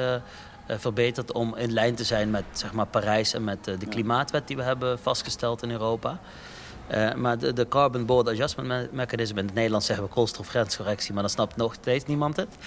verbeterd 0.79 1.33
om 1.33 1.57
in 1.57 1.73
lijn 1.73 1.95
te 1.95 2.05
zijn 2.05 2.31
met 2.31 2.45
zeg 2.53 2.73
maar, 2.73 2.87
Parijs 2.87 3.35
en 3.35 3.45
met 3.45 3.65
de 3.65 3.87
klimaatwet 3.89 4.47
die 4.47 4.57
we 4.57 4.63
hebben 4.63 4.99
vastgesteld 4.99 5.63
in 5.63 5.71
Europa. 5.71 6.21
Uh, 6.95 7.15
maar 7.15 7.39
de, 7.39 7.53
de, 7.53 7.69
Carbon 7.69 8.07
Border 8.07 8.33
Adjustment 8.33 8.93
Mechanism, 8.93 9.39
in 9.39 9.45
het 9.45 9.55
Nederlands 9.55 9.87
zeggen 9.87 10.05
we 10.05 10.11
koolstofgrenscorrectie, 10.11 11.13
maar 11.13 11.23
dan 11.23 11.31
snapt 11.31 11.57
nog 11.57 11.75
steeds 11.75 12.05
niemand 12.05 12.37
het. 12.37 12.49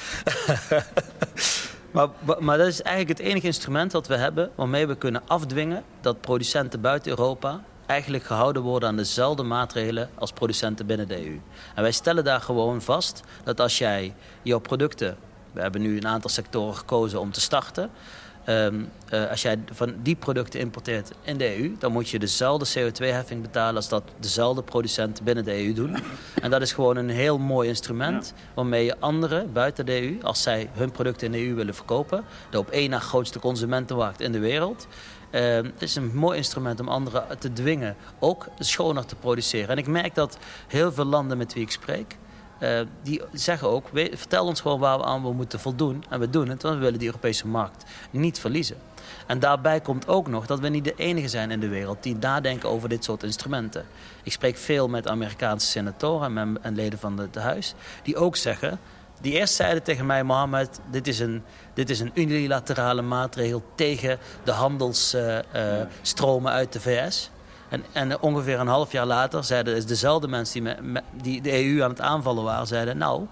Maar, 1.94 2.08
maar 2.40 2.58
dat 2.58 2.68
is 2.68 2.82
eigenlijk 2.82 3.18
het 3.18 3.28
enige 3.28 3.46
instrument 3.46 3.92
dat 3.92 4.08
we 4.08 4.16
hebben 4.16 4.52
waarmee 4.56 4.88
we 4.88 4.96
kunnen 4.96 5.22
afdwingen 5.28 5.84
dat 6.02 6.22
producenten 6.22 6.82
buiten 6.82 7.10
Europa 7.10 7.64
eigenlijk 7.86 8.24
gehouden 8.24 8.62
worden 8.62 8.90
aan 8.90 8.96
dezelfde 8.96 9.44
maatregelen 9.44 10.10
als 10.16 10.32
producenten 10.32 10.86
binnen 10.86 11.08
de 11.08 11.26
EU. 11.26 11.42
En 11.76 11.82
wij 11.82 11.92
stellen 11.92 12.24
daar 12.24 12.42
gewoon 12.42 12.82
vast 12.82 13.24
dat 13.44 13.60
als 13.60 13.78
jij 13.78 14.14
jouw 14.42 14.60
producten, 14.60 15.18
we 15.54 15.62
hebben 15.62 15.82
nu 15.82 15.98
een 15.98 16.08
aantal 16.08 16.30
sectoren 16.30 16.76
gekozen 16.76 17.20
om 17.20 17.32
te 17.32 17.42
starten, 17.42 17.90
Um, 18.50 18.90
uh, 19.14 19.30
als 19.30 19.42
jij 19.42 19.60
van 19.72 19.94
die 20.02 20.16
producten 20.16 20.60
importeert 20.60 21.12
in 21.22 21.38
de 21.38 21.58
EU, 21.58 21.76
dan 21.80 21.92
moet 21.92 22.10
je 22.10 22.20
dezelfde 22.20 22.92
CO2-heffing 22.92 23.42
betalen 23.42 23.76
als 23.76 23.90
dat 23.90 24.04
dezelfde 24.20 24.64
producenten 24.64 25.24
binnen 25.24 25.44
de 25.44 25.66
EU 25.66 25.74
doen. 25.74 25.96
En 26.42 26.50
dat 26.50 26.62
is 26.62 26.72
gewoon 26.72 26.98
een 26.98 27.10
heel 27.10 27.38
mooi 27.38 27.68
instrument 27.68 28.34
waarmee 28.54 28.86
je 28.86 29.00
anderen 29.00 29.54
buiten 29.54 29.86
de 29.86 30.02
EU, 30.02 30.18
als 30.22 30.42
zij 30.42 30.70
hun 30.74 30.92
producten 30.92 31.26
in 31.26 31.32
de 31.32 31.48
EU 31.48 31.56
willen 31.56 31.76
verkopen, 31.76 32.24
de 32.50 32.58
op 32.58 32.70
één 32.70 32.90
na 32.90 33.00
grootste 33.00 33.40
consumentenmarkt 33.40 34.22
in 34.22 34.32
de 34.32 34.40
wereld, 34.40 34.88
uh, 35.32 35.42
het 35.42 35.82
is 35.82 35.96
een 35.96 36.16
mooi 36.16 36.38
instrument 36.38 36.80
om 36.80 36.88
anderen 36.88 37.40
te 37.40 37.54
dwingen 37.54 37.96
ook 38.20 38.48
schoner 38.60 39.06
te 39.06 39.16
produceren. 39.16 39.70
En 39.70 39.78
ik 39.78 39.88
merk 39.88 40.16
dat 40.16 40.38
heel 40.68 40.92
veel 40.92 41.06
landen 41.06 41.38
met 41.38 41.54
wie 41.54 41.64
ik 41.64 41.72
spreek, 41.72 42.18
uh, 42.64 42.80
die 43.02 43.22
zeggen 43.34 43.70
ook, 43.70 43.90
vertel 43.94 44.46
ons 44.46 44.62
gewoon 44.62 44.80
waar 44.80 44.98
we 44.98 45.04
aan 45.04 45.36
moeten 45.36 45.60
voldoen. 45.60 46.04
En 46.10 46.20
we 46.20 46.30
doen 46.30 46.50
het, 46.50 46.62
want 46.62 46.76
we 46.76 46.82
willen 46.82 47.00
die 47.00 47.08
Europese 47.08 47.48
markt 47.48 47.84
niet 48.12 48.40
verliezen. 48.40 48.78
En 49.28 49.40
daarbij 49.40 49.82
komt 49.82 50.08
ook 50.08 50.28
nog 50.28 50.46
dat 50.46 50.60
we 50.60 50.70
niet 50.70 50.84
de 50.84 50.96
enige 50.96 51.28
zijn 51.28 51.52
in 51.52 51.60
de 51.60 51.68
wereld 51.68 52.04
die 52.04 52.16
nadenken 52.16 52.70
over 52.70 52.90
dit 52.90 53.04
soort 53.04 53.24
instrumenten. 53.24 53.86
Ik 54.24 54.32
spreek 54.32 54.58
veel 54.58 54.88
met 54.88 55.08
Amerikaanse 55.08 55.68
senatoren 55.68 56.60
en, 56.62 56.76
leden 56.76 57.00
van 57.00 57.18
het 57.18 57.36
huis, 57.36 57.74
die 58.04 58.16
ook 58.16 58.36
zeggen 58.36 58.80
die 59.22 59.34
eerst 59.34 59.54
zeiden 59.54 59.84
tegen 59.84 60.06
mij, 60.06 60.24
Mohammed, 60.24 60.80
dit 60.92 61.08
is 61.08 61.20
een, 61.20 61.44
dit 61.74 61.90
is 61.90 62.00
een 62.00 62.12
unilaterale 62.14 63.02
maatregel 63.02 63.64
tegen 63.76 64.20
de 64.44 64.52
handelsstromen 64.52 66.52
uit 66.52 66.74
de 66.74 66.80
VS. 66.80 67.32
En, 67.74 67.84
en 67.92 68.20
ongeveer 68.22 68.60
een 68.60 68.68
half 68.68 68.92
jaar 68.92 69.06
later 69.06 69.44
zeiden 69.44 69.88
dezelfde 69.88 70.28
mensen 70.28 70.64
die, 70.64 71.02
die 71.22 71.42
de 71.42 71.66
EU 71.66 71.82
aan 71.84 71.90
het 71.90 72.02
aanvallen 72.02 72.44
waren, 72.44 72.68
zeiden 72.68 72.98
nou, 72.98 73.26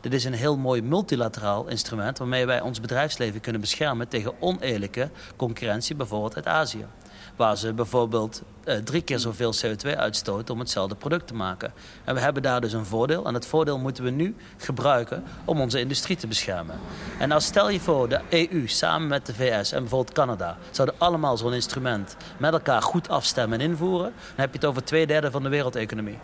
dit 0.00 0.12
is 0.14 0.24
een 0.24 0.32
heel 0.32 0.56
mooi 0.56 0.82
multilateraal 0.82 1.68
instrument 1.68 2.18
waarmee 2.18 2.46
wij 2.46 2.60
ons 2.60 2.80
bedrijfsleven 2.80 3.40
kunnen 3.40 3.60
beschermen 3.60 4.08
tegen 4.08 4.32
oneerlijke 4.40 5.10
concurrentie, 5.36 5.96
bijvoorbeeld 5.96 6.36
uit 6.36 6.46
Azië. 6.46 6.86
Waar 7.36 7.56
ze 7.56 7.72
bijvoorbeeld 7.72 8.42
uh, 8.64 8.76
drie 8.76 9.02
keer 9.02 9.18
zoveel 9.18 9.54
CO2 9.54 9.96
uitstoten 9.96 10.54
om 10.54 10.60
hetzelfde 10.60 10.94
product 10.94 11.26
te 11.26 11.34
maken. 11.34 11.72
En 12.04 12.14
we 12.14 12.20
hebben 12.20 12.42
daar 12.42 12.60
dus 12.60 12.72
een 12.72 12.84
voordeel. 12.84 13.26
En 13.26 13.32
dat 13.32 13.46
voordeel 13.46 13.78
moeten 13.78 14.04
we 14.04 14.10
nu 14.10 14.36
gebruiken 14.56 15.24
om 15.44 15.60
onze 15.60 15.80
industrie 15.80 16.16
te 16.16 16.26
beschermen. 16.26 16.78
En 17.18 17.32
als 17.32 17.44
stel 17.44 17.70
je 17.70 17.80
voor, 17.80 18.08
de 18.08 18.20
EU 18.30 18.68
samen 18.68 19.08
met 19.08 19.26
de 19.26 19.34
VS 19.34 19.72
en 19.72 19.80
bijvoorbeeld 19.80 20.14
Canada... 20.14 20.56
zouden 20.70 20.96
allemaal 20.98 21.36
zo'n 21.36 21.52
instrument 21.54 22.16
met 22.36 22.52
elkaar 22.52 22.82
goed 22.82 23.08
afstemmen 23.08 23.60
en 23.60 23.68
invoeren... 23.68 24.12
dan 24.12 24.36
heb 24.36 24.52
je 24.52 24.58
het 24.58 24.68
over 24.68 24.84
twee 24.84 25.06
derde 25.06 25.30
van 25.30 25.42
de 25.42 25.48
wereldeconomie. 25.48 26.18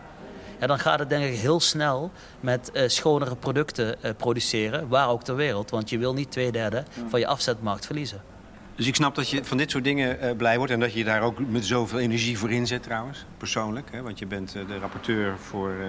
Ja, 0.61 0.69
dan 0.69 0.79
gaat 0.79 0.99
het 0.99 1.09
denk 1.09 1.25
ik 1.25 1.39
heel 1.39 1.61
snel 1.61 2.11
met 2.41 2.71
uh, 2.73 2.89
schonere 2.89 3.37
producten 3.37 3.97
uh, 4.05 4.11
produceren, 4.17 4.89
waar 4.89 5.09
ook 5.09 5.23
ter 5.23 5.37
wereld. 5.37 5.71
Want 5.71 5.91
je 5.91 5.99
wil 5.99 6.15
niet 6.15 6.31
twee 6.31 6.53
derde 6.53 6.85
van 7.09 7.21
je 7.21 7.27
afzetmarkt 7.27 7.87
verliezen. 7.87 8.32
Dus 8.75 8.87
ik 8.87 8.95
snap 8.95 9.15
dat 9.15 9.31
je 9.31 9.45
van 9.45 9.57
dit 9.57 9.71
soort 9.71 9.85
dingen 9.85 10.25
uh, 10.25 10.37
blij 10.37 10.57
wordt... 10.57 10.73
en 10.73 10.81
dat 10.81 10.93
je 10.93 11.05
daar 11.05 11.23
ook 11.23 11.39
met 11.39 11.65
zoveel 11.65 11.99
energie 11.99 12.39
voor 12.39 12.51
inzet 12.51 12.83
trouwens, 12.83 13.25
persoonlijk. 13.37 13.89
Hè? 13.93 14.03
Want 14.03 14.19
je 14.19 14.27
bent 14.27 14.57
uh, 14.57 14.67
de 14.69 14.79
rapporteur 14.79 15.39
voor 15.39 15.71
uh, 15.71 15.87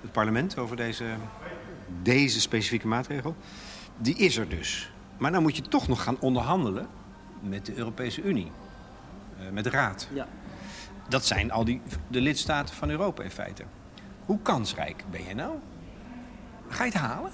het 0.00 0.12
parlement 0.12 0.58
over 0.58 0.76
deze, 0.76 1.04
deze 2.02 2.40
specifieke 2.40 2.86
maatregel. 2.86 3.36
Die 3.96 4.16
is 4.16 4.36
er 4.36 4.48
dus. 4.48 4.92
Maar 5.18 5.32
dan 5.32 5.42
moet 5.42 5.56
je 5.56 5.62
toch 5.62 5.88
nog 5.88 6.02
gaan 6.02 6.16
onderhandelen 6.20 6.86
met 7.40 7.66
de 7.66 7.74
Europese 7.74 8.22
Unie. 8.22 8.50
met 9.52 9.64
de 9.64 9.70
Raad. 9.70 10.08
Ja. 10.12 10.26
Dat 11.08 11.26
zijn 11.26 11.50
al 11.50 11.64
die, 11.64 11.80
de 12.08 12.20
lidstaten 12.20 12.74
van 12.74 12.90
Europa 12.90 13.22
in 13.22 13.30
feite. 13.30 13.62
Hoe 14.26 14.38
kansrijk 14.42 15.04
ben 15.10 15.24
je 15.28 15.34
nou? 15.34 15.54
Ga 16.68 16.84
je 16.84 16.90
het 16.90 17.00
halen? 17.00 17.30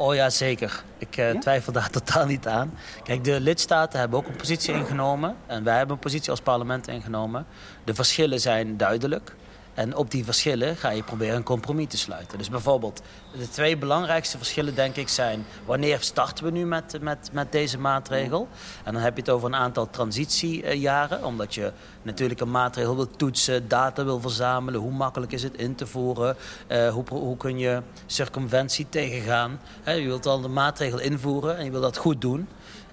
Oh 0.00 0.14
ja, 0.14 0.30
zeker. 0.30 0.82
Ik 0.98 1.16
uh, 1.16 1.30
twijfel 1.30 1.72
daar 1.72 1.90
totaal 1.98 2.26
niet 2.26 2.46
aan. 2.46 2.78
Kijk, 3.02 3.24
de 3.24 3.40
lidstaten 3.40 3.98
hebben 3.98 4.18
ook 4.18 4.26
een 4.26 4.36
positie 4.36 4.74
ingenomen. 4.74 5.36
En 5.46 5.64
wij 5.64 5.76
hebben 5.76 5.94
een 5.96 6.02
positie 6.02 6.30
als 6.30 6.40
parlement 6.40 6.88
ingenomen. 6.88 7.46
De 7.84 7.94
verschillen 7.94 8.40
zijn 8.40 8.76
duidelijk. 8.76 9.34
En 9.78 9.96
op 9.96 10.10
die 10.10 10.24
verschillen 10.24 10.76
ga 10.76 10.90
je 10.90 11.02
proberen 11.02 11.36
een 11.36 11.42
compromis 11.42 11.86
te 11.88 11.98
sluiten. 11.98 12.38
Dus 12.38 12.50
bijvoorbeeld, 12.50 13.02
de 13.38 13.48
twee 13.48 13.76
belangrijkste 13.76 14.36
verschillen 14.36 14.74
denk 14.74 14.96
ik 14.96 15.08
zijn... 15.08 15.46
wanneer 15.64 15.98
starten 16.00 16.44
we 16.44 16.50
nu 16.50 16.66
met, 16.66 16.98
met, 17.00 17.30
met 17.32 17.52
deze 17.52 17.78
maatregel? 17.78 18.48
En 18.84 18.92
dan 18.92 19.02
heb 19.02 19.14
je 19.14 19.20
het 19.20 19.30
over 19.30 19.48
een 19.48 19.54
aantal 19.54 19.90
transitiejaren. 19.90 21.24
Omdat 21.24 21.54
je 21.54 21.72
natuurlijk 22.02 22.40
een 22.40 22.50
maatregel 22.50 22.96
wil 22.96 23.10
toetsen, 23.10 23.68
data 23.68 24.04
wil 24.04 24.20
verzamelen. 24.20 24.80
Hoe 24.80 24.92
makkelijk 24.92 25.32
is 25.32 25.42
het 25.42 25.56
in 25.56 25.74
te 25.74 25.86
voeren? 25.86 26.36
Uh, 26.68 26.88
hoe, 26.88 27.04
hoe 27.08 27.36
kun 27.36 27.58
je 27.58 27.82
circumventie 28.06 28.86
tegengaan? 28.88 29.60
Je 29.84 30.04
wilt 30.04 30.26
al 30.26 30.40
de 30.40 30.48
maatregel 30.48 30.98
invoeren 30.98 31.56
en 31.56 31.64
je 31.64 31.70
wil 31.70 31.80
dat 31.80 31.96
goed 31.96 32.20
doen. 32.20 32.48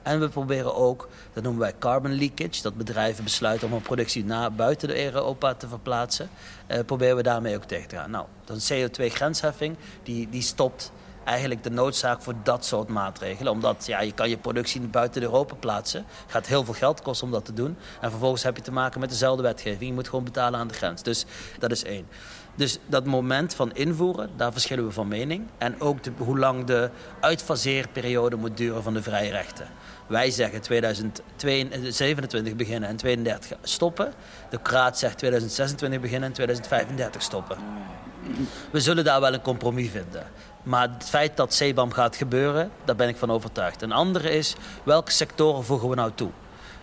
En 0.05 0.19
we 0.19 0.29
proberen 0.29 0.75
ook, 0.75 1.09
dat 1.33 1.43
noemen 1.43 1.61
wij 1.61 1.73
carbon 1.79 2.13
leakage... 2.13 2.61
dat 2.61 2.77
bedrijven 2.77 3.23
besluiten 3.23 3.67
om 3.67 3.73
een 3.73 3.81
productie 3.81 4.25
naar 4.25 4.53
buiten 4.53 4.87
de 4.87 5.03
Europa 5.03 5.53
te 5.53 5.67
verplaatsen... 5.67 6.29
Uh, 6.67 6.79
proberen 6.85 7.15
we 7.15 7.23
daarmee 7.23 7.55
ook 7.55 7.63
tegen 7.63 7.87
te 7.87 7.95
gaan. 7.95 8.11
Nou, 8.11 8.25
dan 8.43 8.57
CO2-grensheffing, 8.57 9.75
die, 10.03 10.29
die 10.29 10.41
stopt 10.41 10.91
eigenlijk 11.23 11.63
de 11.63 11.69
noodzaak 11.69 12.21
voor 12.21 12.33
dat 12.43 12.65
soort 12.65 12.87
maatregelen. 12.87 13.51
Omdat 13.51 13.85
ja, 13.85 14.01
je 14.01 14.11
kan 14.11 14.29
je 14.29 14.37
productie 14.37 14.81
buiten 14.81 15.21
Europa 15.21 15.55
plaatsen. 15.55 16.05
Gaat 16.27 16.47
heel 16.47 16.63
veel 16.63 16.73
geld 16.73 17.01
kosten 17.01 17.27
om 17.27 17.33
dat 17.33 17.45
te 17.45 17.53
doen. 17.53 17.77
En 18.01 18.09
vervolgens 18.09 18.43
heb 18.43 18.55
je 18.55 18.61
te 18.61 18.71
maken 18.71 18.99
met 18.99 19.09
dezelfde 19.09 19.43
wetgeving. 19.43 19.89
Je 19.89 19.93
moet 19.93 20.09
gewoon 20.09 20.23
betalen 20.23 20.59
aan 20.59 20.67
de 20.67 20.73
grens. 20.73 21.03
Dus 21.03 21.25
dat 21.59 21.71
is 21.71 21.83
één. 21.83 22.07
Dus 22.55 22.79
dat 22.85 23.05
moment 23.05 23.55
van 23.55 23.73
invoeren, 23.73 24.29
daar 24.35 24.51
verschillen 24.51 24.85
we 24.85 24.91
van 24.91 25.07
mening. 25.07 25.47
En 25.57 25.81
ook 25.81 26.03
de, 26.03 26.11
hoe 26.17 26.37
lang 26.37 26.65
de 26.65 26.89
uitfaseerperiode 27.19 28.35
moet 28.35 28.57
duren 28.57 28.83
van 28.83 28.93
de 28.93 29.01
vrije 29.01 29.31
rechten. 29.31 29.67
Wij 30.07 30.31
zeggen 30.31 30.61
2027 30.61 32.55
beginnen 32.55 32.89
en 32.89 32.95
2032 32.95 33.69
stoppen. 33.69 34.13
De 34.49 34.59
Raad 34.63 34.97
zegt 34.97 35.17
2026 35.17 35.99
beginnen 35.99 36.27
en 36.27 36.33
2035 36.33 37.21
stoppen. 37.21 37.57
We 38.71 38.79
zullen 38.79 39.03
daar 39.03 39.21
wel 39.21 39.33
een 39.33 39.41
compromis 39.41 39.89
vinden. 39.89 40.23
Maar 40.63 40.89
het 40.89 41.09
feit 41.09 41.37
dat 41.37 41.55
CBAM 41.55 41.91
gaat 41.91 42.15
gebeuren, 42.15 42.71
daar 42.85 42.95
ben 42.95 43.07
ik 43.07 43.17
van 43.17 43.31
overtuigd. 43.31 43.81
Een 43.81 43.91
andere 43.91 44.29
is, 44.29 44.55
welke 44.83 45.11
sectoren 45.11 45.63
voegen 45.63 45.89
we 45.89 45.95
nou 45.95 46.11
toe? 46.15 46.31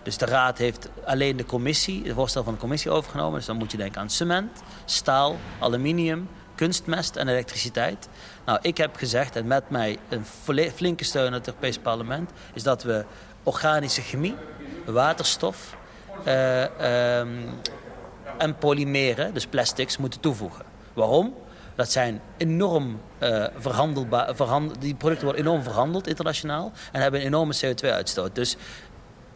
Dus 0.03 0.17
de 0.17 0.27
Raad 0.27 0.59
heeft 0.59 0.89
alleen 1.05 1.37
de 1.37 1.45
commissie, 1.45 2.05
het 2.05 2.15
voorstel 2.15 2.45
van 2.45 2.53
de 2.53 2.59
commissie 2.59 2.91
overgenomen. 2.91 3.39
Dus 3.39 3.47
dan 3.47 3.57
moet 3.57 3.71
je 3.71 3.77
denken 3.77 4.01
aan 4.01 4.11
cement, 4.11 4.63
staal, 4.85 5.37
aluminium, 5.59 6.29
kunstmest 6.55 7.17
en 7.17 7.29
elektriciteit. 7.29 8.09
Nou, 8.45 8.59
ik 8.63 8.77
heb 8.77 8.97
gezegd, 8.97 9.37
en 9.37 9.47
met 9.47 9.71
mij 9.71 9.99
een 10.09 10.25
flinke 10.75 11.05
steun 11.05 11.33
uit 11.33 11.35
het 11.35 11.47
Europees 11.47 11.79
Parlement, 11.79 12.31
is 12.55 12.63
dat 12.63 12.83
we 12.83 13.05
organische 13.43 14.03
chemie, 14.03 14.35
waterstof 14.87 15.77
uh, 16.27 17.19
um, 17.19 17.45
en 18.39 18.57
polymeren, 18.59 19.35
dus 19.35 19.47
plastics, 19.47 19.97
moeten 19.97 20.21
toevoegen. 20.21 20.65
Waarom? 20.93 21.35
Dat 21.75 21.91
zijn 21.91 22.21
enorm 22.37 23.01
uh, 23.23 23.47
verhandelbaar. 23.57 24.37
Verhand, 24.37 24.81
die 24.81 24.95
producten 24.95 25.25
worden 25.25 25.45
enorm 25.45 25.63
verhandeld 25.63 26.07
internationaal 26.07 26.73
en 26.93 27.01
hebben 27.01 27.21
een 27.21 27.27
enorme 27.27 27.55
CO2-uitstoot. 27.55 28.35
Dus 28.35 28.57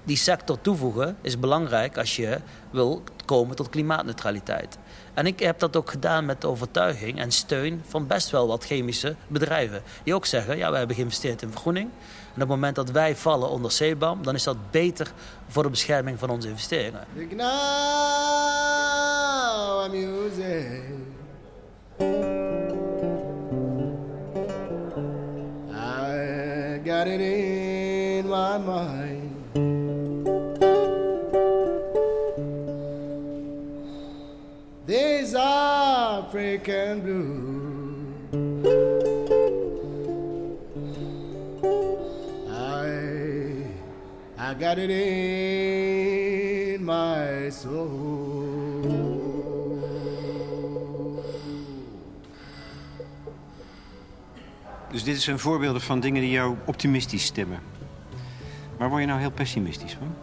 die 0.04 0.16
sector 0.16 0.60
toevoegen 0.60 1.16
is 1.20 1.38
belangrijk 1.38 1.98
als 1.98 2.16
je 2.16 2.38
wil 2.70 3.02
komen 3.24 3.56
tot 3.56 3.68
klimaatneutraliteit. 3.68 4.78
En 5.16 5.26
ik 5.26 5.40
heb 5.40 5.58
dat 5.58 5.76
ook 5.76 5.90
gedaan 5.90 6.24
met 6.24 6.44
overtuiging 6.44 7.18
en 7.18 7.30
steun 7.32 7.82
van 7.88 8.06
best 8.06 8.30
wel 8.30 8.46
wat 8.46 8.64
chemische 8.64 9.14
bedrijven. 9.26 9.82
Die 10.02 10.14
ook 10.14 10.26
zeggen, 10.26 10.56
ja, 10.56 10.70
we 10.70 10.76
hebben 10.76 10.96
geïnvesteerd 10.96 11.42
in 11.42 11.50
vergroening. 11.50 11.88
En 12.34 12.34
op 12.34 12.38
het 12.40 12.48
moment 12.48 12.74
dat 12.74 12.90
wij 12.90 13.16
vallen 13.16 13.48
onder 13.48 13.70
CBAM, 13.70 14.22
dan 14.22 14.34
is 14.34 14.42
dat 14.42 14.70
beter 14.70 15.12
voor 15.48 15.62
de 15.62 15.70
bescherming 15.70 16.18
van 16.18 16.30
onze 16.30 16.48
investeringen. 16.48 17.06
I 25.70 26.80
got 26.84 27.06
it 27.06 27.20
in 27.20 28.28
my 28.28 28.58
mind. 28.58 29.35
Blue. 36.66 38.04
I, 42.50 43.62
I 44.36 44.54
got 44.58 44.78
it 44.78 44.90
in 44.90 46.84
my 46.84 47.50
soul. 47.50 47.94
Dus 54.90 55.04
dit 55.04 55.20
zijn 55.20 55.38
voorbeelden 55.38 55.80
van 55.80 56.00
dingen 56.00 56.20
die 56.20 56.30
jou 56.30 56.56
optimistisch 56.64 57.24
stemmen. 57.24 57.58
Waar 58.76 58.88
word 58.88 59.00
je 59.00 59.06
nou 59.06 59.20
heel 59.20 59.30
pessimistisch 59.30 59.92
van? 59.92 60.14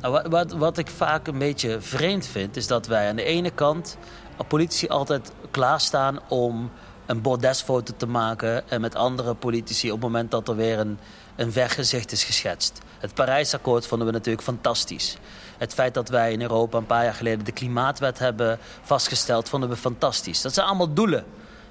Nou, 0.00 0.28
wat, 0.28 0.52
wat, 0.52 0.78
ik 0.78 0.88
vaak 0.88 1.26
een 1.26 1.38
beetje 1.38 1.80
vreemd 1.80 2.26
vind, 2.26 2.56
is 2.56 2.66
dat 2.66 2.86
wij 2.86 3.08
aan 3.08 3.16
de 3.16 3.24
ene 3.24 3.50
kant 3.50 3.98
politici 4.46 4.88
altijd 4.88 5.32
klaarstaan 5.50 6.20
om 6.28 6.70
een 7.06 7.22
bordesfoto 7.22 7.92
te 7.96 8.06
maken 8.06 8.70
en 8.70 8.80
met 8.80 8.94
andere 8.94 9.34
politici 9.34 9.86
op 9.86 10.00
het 10.00 10.10
moment 10.10 10.30
dat 10.30 10.48
er 10.48 10.56
weer 10.56 10.78
een, 10.78 10.98
een 11.36 11.52
vergezicht 11.52 12.12
is 12.12 12.24
geschetst. 12.24 12.80
Het 12.98 13.14
Parijsakkoord 13.14 13.86
vonden 13.86 14.06
we 14.06 14.12
natuurlijk 14.12 14.44
fantastisch. 14.44 15.16
Het 15.58 15.74
feit 15.74 15.94
dat 15.94 16.08
wij 16.08 16.32
in 16.32 16.42
Europa 16.42 16.78
een 16.78 16.86
paar 16.86 17.04
jaar 17.04 17.14
geleden 17.14 17.44
de 17.44 17.52
klimaatwet 17.52 18.18
hebben 18.18 18.58
vastgesteld, 18.82 19.48
vonden 19.48 19.68
we 19.68 19.76
fantastisch. 19.76 20.42
Dat 20.42 20.54
zijn 20.54 20.66
allemaal 20.66 20.92
doelen. 20.92 21.24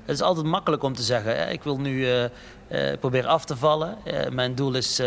Het 0.06 0.16
is 0.16 0.22
altijd 0.22 0.46
makkelijk 0.46 0.84
om 0.84 0.96
te 0.96 1.04
zeggen, 1.04 1.52
ik 1.52 1.64
wil 1.64 1.80
nu 1.80 2.00
uh, 2.00 2.24
uh, 2.24 2.30
proberen 3.00 3.30
af 3.30 3.46
te 3.46 3.58
vallen. 3.58 3.98
Uh, 4.06 4.28
mijn 4.30 4.56
doel 4.56 4.76
is 4.76 5.02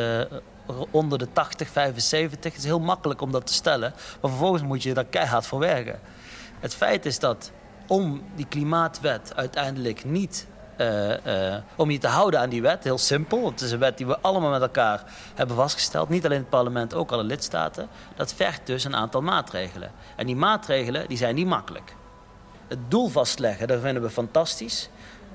onder 0.90 1.18
de 1.18 1.28
80, 1.32 1.68
75. 1.68 2.52
Het 2.52 2.62
is 2.62 2.64
heel 2.64 2.80
makkelijk 2.80 3.20
om 3.20 3.32
dat 3.32 3.46
te 3.46 3.52
stellen. 3.52 3.92
Maar 4.20 4.30
vervolgens 4.30 4.62
moet 4.62 4.82
je 4.82 4.94
daar 4.94 5.04
keihard 5.04 5.46
voor 5.46 5.58
werken. 5.58 6.00
Het 6.60 6.74
feit 6.74 7.06
is 7.06 7.18
dat 7.18 7.50
om 7.86 8.22
die 8.34 8.46
klimaatwet 8.46 9.32
uiteindelijk 9.36 10.04
niet... 10.04 10.46
Uh, 10.78 11.08
uh, 11.26 11.56
om 11.76 11.90
je 11.90 11.98
te 11.98 12.06
houden 12.06 12.40
aan 12.40 12.48
die 12.48 12.62
wet, 12.62 12.84
heel 12.84 12.98
simpel. 12.98 13.46
Het 13.50 13.60
is 13.60 13.72
een 13.72 13.78
wet 13.78 13.96
die 13.96 14.06
we 14.06 14.18
allemaal 14.20 14.50
met 14.50 14.60
elkaar 14.60 15.04
hebben 15.34 15.56
vastgesteld. 15.56 16.08
Niet 16.08 16.24
alleen 16.24 16.38
het 16.38 16.48
parlement, 16.48 16.94
ook 16.94 17.12
alle 17.12 17.24
lidstaten. 17.24 17.88
Dat 18.16 18.34
vergt 18.34 18.66
dus 18.66 18.84
een 18.84 18.96
aantal 18.96 19.22
maatregelen. 19.22 19.90
En 20.16 20.26
die 20.26 20.36
maatregelen 20.36 21.08
die 21.08 21.16
zijn 21.16 21.34
niet 21.34 21.46
makkelijk. 21.46 21.94
Het 22.68 22.78
doel 22.88 23.08
vastleggen, 23.08 23.68
dat 23.68 23.80
vinden 23.80 24.02
we 24.02 24.10
fantastisch. 24.10 24.88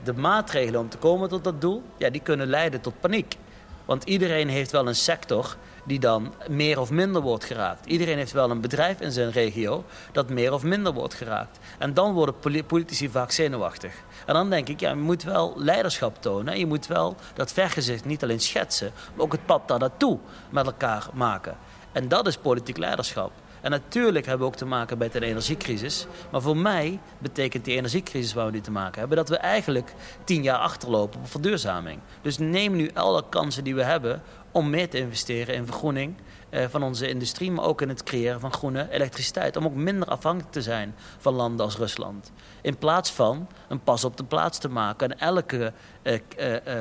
De 0.04 0.14
maatregelen 0.14 0.80
om 0.80 0.90
te 0.90 0.98
komen 0.98 1.30
tot 1.30 1.44
dat 1.44 1.62
doel, 1.62 1.84
ja, 1.98 2.10
die 2.10 2.22
kunnen 2.22 2.48
leiden 2.48 2.82
tot 2.82 3.00
paniek. 3.00 3.38
Want 3.86 4.04
iedereen 4.04 4.50
heeft 4.50 4.72
wel 4.72 4.88
een 4.88 4.96
sector 4.96 5.56
die 5.86 6.00
dan 6.00 6.34
meer 6.48 6.80
of 6.80 6.90
minder 6.92 7.22
wordt 7.22 7.44
geraakt. 7.44 7.86
Iedereen 7.86 8.18
heeft 8.18 8.32
wel 8.32 8.52
een 8.52 8.62
bedrijf 8.62 9.00
in 9.00 9.12
zijn 9.12 9.32
regio 9.32 9.84
dat 10.12 10.30
meer 10.30 10.54
of 10.54 10.64
minder 10.64 10.94
wordt 10.94 11.14
geraakt. 11.14 11.60
En 11.78 11.94
dan 11.94 12.14
worden 12.14 12.36
politici 12.68 13.10
vaak 13.10 13.32
zenuwachtig. 13.32 13.94
En 14.26 14.34
dan 14.34 14.50
denk 14.50 14.68
ik, 14.68 14.80
ja, 14.80 14.90
je 14.90 14.96
moet 14.96 15.24
wel 15.24 15.54
leiderschap 15.58 16.22
tonen. 16.22 16.60
Je 16.60 16.66
moet 16.66 16.88
wel 16.88 17.16
dat 17.34 17.54
vergezicht 17.54 18.06
niet 18.06 18.24
alleen 18.24 18.40
schetsen, 18.40 18.92
maar 19.14 19.26
ook 19.26 19.32
het 19.32 19.46
pad 19.46 19.68
daar 19.68 19.80
naartoe 19.80 20.20
met 20.50 20.66
elkaar 20.66 21.08
maken. 21.14 21.58
En 21.92 22.08
dat 22.08 22.28
is 22.28 22.38
politiek 22.38 22.78
leiderschap. 22.78 23.32
En 23.66 23.72
natuurlijk 23.72 24.26
hebben 24.26 24.48
we 24.48 24.54
ook 24.54 24.60
te 24.60 24.66
maken 24.66 24.98
met 24.98 25.16
een 25.16 25.24
energiecrisis. 25.24 26.08
Maar 26.32 26.42
voor 26.42 26.58
mij 26.58 27.00
betekent 27.18 27.66
die 27.66 27.76
energiecrisis 27.76 28.34
waar 28.34 28.46
we 28.46 28.52
nu 28.52 28.62
te 28.62 28.72
maken 28.72 29.00
hebben... 29.00 29.18
dat 29.18 29.30
we 29.30 29.38
eigenlijk 29.38 29.94
tien 30.24 30.44
jaar 30.44 30.58
achterlopen 30.58 31.20
op 31.20 31.28
verduurzaming. 31.28 32.00
Dus 32.22 32.38
neem 32.38 32.76
nu 32.76 32.90
alle 32.94 33.24
kansen 33.30 33.64
die 33.64 33.76
we 33.76 33.84
hebben 33.84 34.22
om 34.52 34.70
meer 34.70 34.90
te 34.90 34.98
investeren 34.98 35.56
in 35.56 35.66
vergroening 35.66 36.16
eh, 36.50 36.66
van 36.70 36.84
onze 36.84 37.08
industrie... 37.08 37.52
maar 37.52 37.66
ook 37.66 37.82
in 37.82 37.90
het 37.90 38.04
creëren 38.04 38.40
van 38.40 38.54
groene 38.54 38.88
elektriciteit. 38.92 39.56
Om 39.56 39.66
ook 39.66 39.76
minder 39.76 40.08
afhankelijk 40.08 40.52
te 40.52 40.62
zijn 40.62 40.96
van 41.18 41.34
landen 41.34 41.66
als 41.66 41.78
Rusland. 41.78 42.32
In 42.62 42.78
plaats 42.78 43.12
van 43.12 43.48
een 43.68 43.84
pas 43.84 44.04
op 44.04 44.18
de 44.18 44.24
plaats 44.24 44.58
te 44.58 44.70
maken 44.70 45.12
en 45.12 45.20
elke... 45.20 45.74
Eh, 46.02 46.14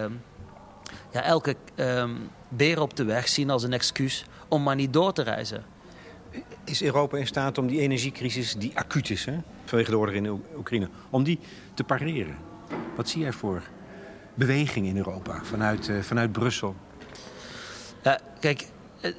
eh, 0.05 0.11
ja, 1.11 1.23
elke 1.23 1.57
beer 2.49 2.81
op 2.81 2.97
de 2.97 3.05
weg 3.05 3.29
zien 3.29 3.51
als 3.51 3.63
een 3.63 3.73
excuus 3.73 4.25
om 4.49 4.63
maar 4.63 4.75
niet 4.75 4.93
door 4.93 5.13
te 5.13 5.23
reizen. 5.23 5.74
Is 6.65 6.83
Europa 6.83 7.17
in 7.17 7.27
staat 7.27 7.59
om 7.59 7.67
die 7.67 7.81
energiecrisis, 7.81 8.55
die 8.55 8.73
acuut 8.75 9.11
is, 9.11 9.25
hè, 9.25 9.39
vanwege 9.65 9.91
de 9.91 9.99
oorlog 9.99 10.15
in 10.15 10.43
Oekraïne, 10.57 10.89
om 11.11 11.23
die 11.23 11.39
te 11.75 11.85
pareren? 11.85 12.37
Wat 12.97 13.09
zie 13.09 13.21
jij 13.21 13.33
voor 13.33 13.63
beweging 14.35 14.87
in 14.87 14.97
Europa 14.97 15.41
vanuit, 15.43 15.89
uh, 15.89 16.01
vanuit 16.01 16.33
Brussel? 16.33 16.75
Kijk, 18.41 18.67
eh, 19.01 19.13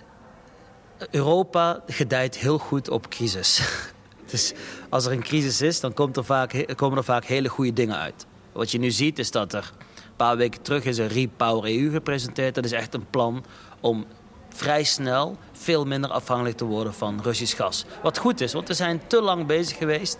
Europa 1.12 1.84
gedijt 1.88 2.38
heel 2.38 2.58
goed 2.58 2.90
op 2.90 3.10
crisis. 3.10 3.62
dus 4.32 4.54
als 4.90 5.06
er 5.06 5.12
een 5.12 5.24
crisis 5.24 5.62
is, 5.62 5.80
dan 5.80 5.94
komt 5.94 6.18
er 6.18 6.26
vaak, 6.26 6.74
komen 6.76 6.98
er 6.98 7.04
vaak 7.04 7.26
hele 7.26 7.50
goede 7.50 7.74
dingen 7.74 7.98
uit. 7.98 8.26
Wat 8.52 8.72
je 8.72 8.80
nu 8.80 8.92
ziet 8.92 9.20
is 9.20 9.32
dat 9.32 9.54
er 9.54 9.72
een 9.96 10.16
paar 10.16 10.38
weken 10.38 10.62
terug 10.62 10.84
is 10.84 10.98
een 10.98 11.08
Repower 11.08 11.72
EU 11.72 11.92
gepresenteerd. 11.92 12.56
Dat 12.56 12.66
is 12.66 12.72
echt 12.72 12.94
een 12.94 13.10
plan 13.10 13.46
om 13.80 14.06
vrij 14.56 14.84
snel 14.84 15.38
veel 15.52 15.86
minder 15.86 16.10
afhankelijk 16.10 16.58
te 16.58 16.66
worden 16.66 16.94
van 16.94 17.20
Russisch 17.24 17.56
gas. 17.56 17.86
Wat 18.02 18.18
goed 18.18 18.42
is, 18.42 18.54
want 18.54 18.68
we 18.68 18.74
zijn 18.74 19.02
te 19.08 19.22
lang 19.22 19.46
bezig 19.46 19.78
geweest 19.78 20.18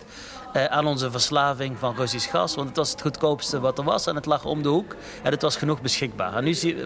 eh, 0.52 0.64
aan 0.64 0.86
onze 0.86 1.10
verslaving 1.10 1.78
van 1.78 1.94
Russisch 1.94 2.30
gas. 2.30 2.54
Want 2.54 2.68
het 2.68 2.76
was 2.76 2.90
het 2.90 3.00
goedkoopste 3.00 3.60
wat 3.60 3.78
er 3.78 3.84
was 3.84 4.06
en 4.06 4.14
het 4.14 4.26
lag 4.26 4.44
om 4.44 4.62
de 4.62 4.68
hoek. 4.68 4.96
En 5.22 5.30
het 5.30 5.42
was 5.42 5.56
genoeg 5.56 5.82
beschikbaar. 5.82 6.34
En 6.34 6.44
nu, 6.44 6.54
zie, 6.54 6.76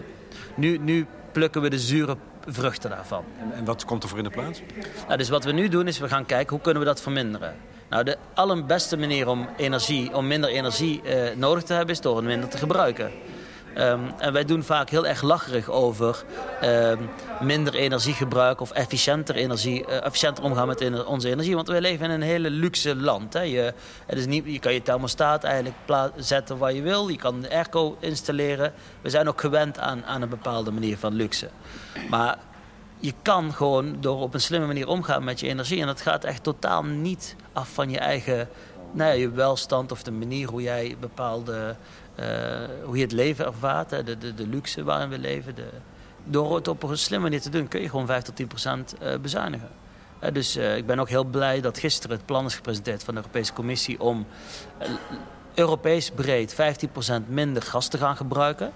nu, 0.55 0.77
nu 0.77 1.07
plukken 1.31 1.61
we 1.61 1.69
de 1.69 1.79
zure 1.79 2.17
vruchten 2.47 2.89
daarvan. 2.89 3.23
En, 3.39 3.51
en, 3.53 3.65
wat 3.65 3.85
komt 3.85 4.03
er 4.03 4.09
voor 4.09 4.17
in 4.17 4.23
de 4.23 4.29
plaats? 4.29 4.61
Nou, 5.05 5.17
dus 5.17 5.29
wat 5.29 5.43
we 5.43 5.51
nu 5.51 5.67
doen 5.67 5.87
is 5.87 5.99
we 5.99 6.07
gaan 6.07 6.25
kijken 6.25 6.49
hoe 6.49 6.61
kunnen 6.61 6.81
we 6.81 6.87
dat 6.87 7.01
verminderen. 7.01 7.55
Nou, 7.89 8.03
de 8.03 8.17
allerbeste 8.33 8.97
manier 8.97 9.27
om, 9.27 9.47
energie, 9.57 10.15
om 10.15 10.27
minder 10.27 10.49
energie 10.49 11.01
eh, 11.01 11.35
nodig 11.35 11.63
te 11.63 11.73
hebben 11.73 11.95
is 11.95 12.01
door 12.01 12.15
het 12.15 12.25
minder 12.25 12.49
te 12.49 12.57
gebruiken. 12.57 13.11
Ehm, 13.73 13.99
en 14.17 14.33
wij 14.33 14.45
doen 14.45 14.63
vaak 14.63 14.89
heel 14.89 15.07
erg 15.07 15.21
lacherig 15.21 15.69
over 15.69 16.23
ehm, 16.61 16.97
minder 17.39 17.75
energiegebruik 17.75 18.61
of 18.61 18.71
efficiënter, 18.71 19.35
energie, 19.35 19.85
uh, 19.87 20.05
efficiënter 20.05 20.43
omgaan 20.43 20.67
met 20.67 21.05
onze 21.05 21.29
energie. 21.29 21.55
Want 21.55 21.67
wij 21.67 21.81
leven 21.81 22.05
in 22.05 22.11
een 22.11 22.21
hele 22.21 22.49
luxe 22.49 22.95
land. 22.95 23.33
Hè. 23.33 23.41
Je, 23.41 23.73
het 24.05 24.17
is 24.17 24.25
niet, 24.25 24.43
je 24.45 24.59
kan 24.59 24.73
je 24.73 24.81
thermostaat 24.81 25.43
eigenlijk 25.43 25.75
zetten 26.15 26.57
waar 26.57 26.73
je 26.73 26.81
wil. 26.81 27.07
Je 27.07 27.17
kan 27.17 27.41
de 27.41 27.49
airco 27.49 27.97
installeren. 27.99 28.73
We 29.01 29.09
zijn 29.09 29.27
ook 29.27 29.41
gewend 29.41 29.79
aan, 29.79 30.05
aan 30.05 30.21
een 30.21 30.29
bepaalde 30.29 30.71
manier 30.71 30.97
van 30.97 31.13
luxe. 31.13 31.49
Maar 32.09 32.37
je 32.99 33.13
kan 33.21 33.53
gewoon 33.53 33.97
door 33.99 34.21
op 34.21 34.33
een 34.33 34.41
slimme 34.41 34.67
manier 34.67 34.87
omgaan 34.87 35.23
met 35.23 35.39
je 35.39 35.47
energie. 35.47 35.81
En 35.81 35.87
dat 35.87 36.01
gaat 36.01 36.23
echt 36.23 36.43
totaal 36.43 36.83
niet 36.83 37.35
af 37.53 37.69
van 37.73 37.89
je 37.89 37.99
eigen 37.99 38.49
nou 38.91 39.09
ja, 39.09 39.15
je 39.15 39.31
welstand 39.31 39.91
of 39.91 40.03
de 40.03 40.11
manier 40.11 40.49
hoe 40.49 40.61
jij 40.61 40.95
bepaalde 40.99 41.75
hoe 42.83 42.95
je 42.95 43.01
het 43.01 43.11
leven 43.11 43.45
ervaart, 43.45 43.89
de, 43.89 44.17
de, 44.17 44.33
de 44.33 44.47
luxe 44.47 44.83
waarin 44.83 45.09
we 45.09 45.19
leven. 45.19 45.55
De, 45.55 45.67
door 46.23 46.55
het 46.55 46.67
op 46.67 46.83
een 46.83 46.97
slimme 46.97 47.23
manier 47.25 47.41
te 47.41 47.49
doen 47.49 47.67
kun 47.67 47.81
je 47.81 47.89
gewoon 47.89 48.05
5 48.05 48.23
tot 48.23 48.35
10 48.35 48.47
procent 48.47 48.95
uh, 49.01 49.17
bezuinigen. 49.17 49.69
Uh, 50.23 50.31
dus 50.31 50.55
ik 50.55 50.85
ben 50.85 50.99
ook 50.99 51.09
heel 51.09 51.23
blij 51.23 51.61
dat 51.61 51.79
gisteren 51.79 52.17
het 52.17 52.25
plan 52.25 52.45
is 52.45 52.55
gepresenteerd 52.55 53.03
van 53.03 53.13
de 53.13 53.19
Europese 53.19 53.53
Commissie 53.53 53.99
om 53.99 54.25
Europees 55.53 56.11
breed 56.11 56.53
15% 56.53 56.57
minder 57.27 57.61
gas 57.61 57.87
te 57.87 57.97
gaan 57.97 58.15
gebruiken. 58.15 58.71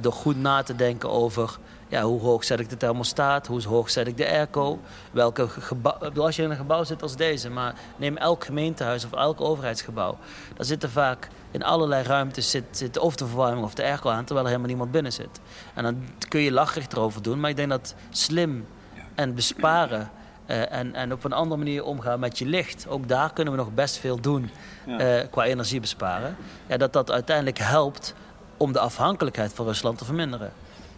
Door 0.00 0.12
goed 0.12 0.36
na 0.36 0.62
te 0.62 0.76
denken 0.76 1.10
over 1.10 1.58
ja, 1.94 2.02
hoe 2.02 2.20
hoog 2.20 2.44
zet 2.44 2.60
ik 2.60 2.68
de 2.68 2.76
thermostaat? 2.76 3.46
Hoe 3.46 3.62
hoog 3.66 3.90
zet 3.90 4.06
ik 4.06 4.16
de 4.16 4.28
airco? 4.28 4.80
Welke 5.10 5.48
gebouw, 5.48 5.98
als 6.16 6.36
je 6.36 6.42
in 6.42 6.50
een 6.50 6.56
gebouw 6.56 6.84
zit 6.84 7.02
als 7.02 7.16
deze, 7.16 7.50
maar 7.50 7.74
neem 7.96 8.16
elk 8.16 8.44
gemeentehuis 8.44 9.04
of 9.04 9.12
elk 9.12 9.40
overheidsgebouw. 9.40 10.18
Dan 10.56 10.66
zitten 10.66 10.90
vaak 10.90 11.28
in 11.50 11.62
allerlei 11.62 12.02
ruimtes 12.02 12.50
zit, 12.50 12.64
zit 12.70 12.98
of 12.98 13.16
de 13.16 13.26
verwarming 13.26 13.64
of 13.64 13.74
de 13.74 13.82
airco 13.82 14.10
aan, 14.10 14.24
terwijl 14.24 14.40
er 14.46 14.46
helemaal 14.46 14.70
niemand 14.70 14.90
binnen 14.90 15.12
zit. 15.12 15.40
En 15.74 15.82
dan 15.82 16.04
kun 16.28 16.40
je 16.40 16.52
lacherig 16.52 16.88
erover 16.88 17.22
doen, 17.22 17.40
maar 17.40 17.50
ik 17.50 17.56
denk 17.56 17.70
dat 17.70 17.94
slim 18.10 18.66
en 19.14 19.34
besparen 19.34 20.10
uh, 20.46 20.72
en, 20.72 20.94
en 20.94 21.12
op 21.12 21.24
een 21.24 21.32
andere 21.32 21.56
manier 21.56 21.84
omgaan 21.84 22.20
met 22.20 22.38
je 22.38 22.46
licht, 22.46 22.86
ook 22.88 23.08
daar 23.08 23.32
kunnen 23.32 23.52
we 23.52 23.58
nog 23.58 23.74
best 23.74 23.96
veel 23.96 24.20
doen 24.20 24.50
uh, 24.86 25.20
qua 25.30 25.44
energie 25.44 25.80
besparen. 25.80 26.36
Ja, 26.66 26.76
dat 26.76 26.92
dat 26.92 27.10
uiteindelijk 27.10 27.58
helpt 27.58 28.14
om 28.56 28.72
de 28.72 28.78
afhankelijkheid 28.78 29.52
van 29.52 29.66
Rusland 29.66 29.98
te 29.98 30.04
verminderen. 30.04 30.52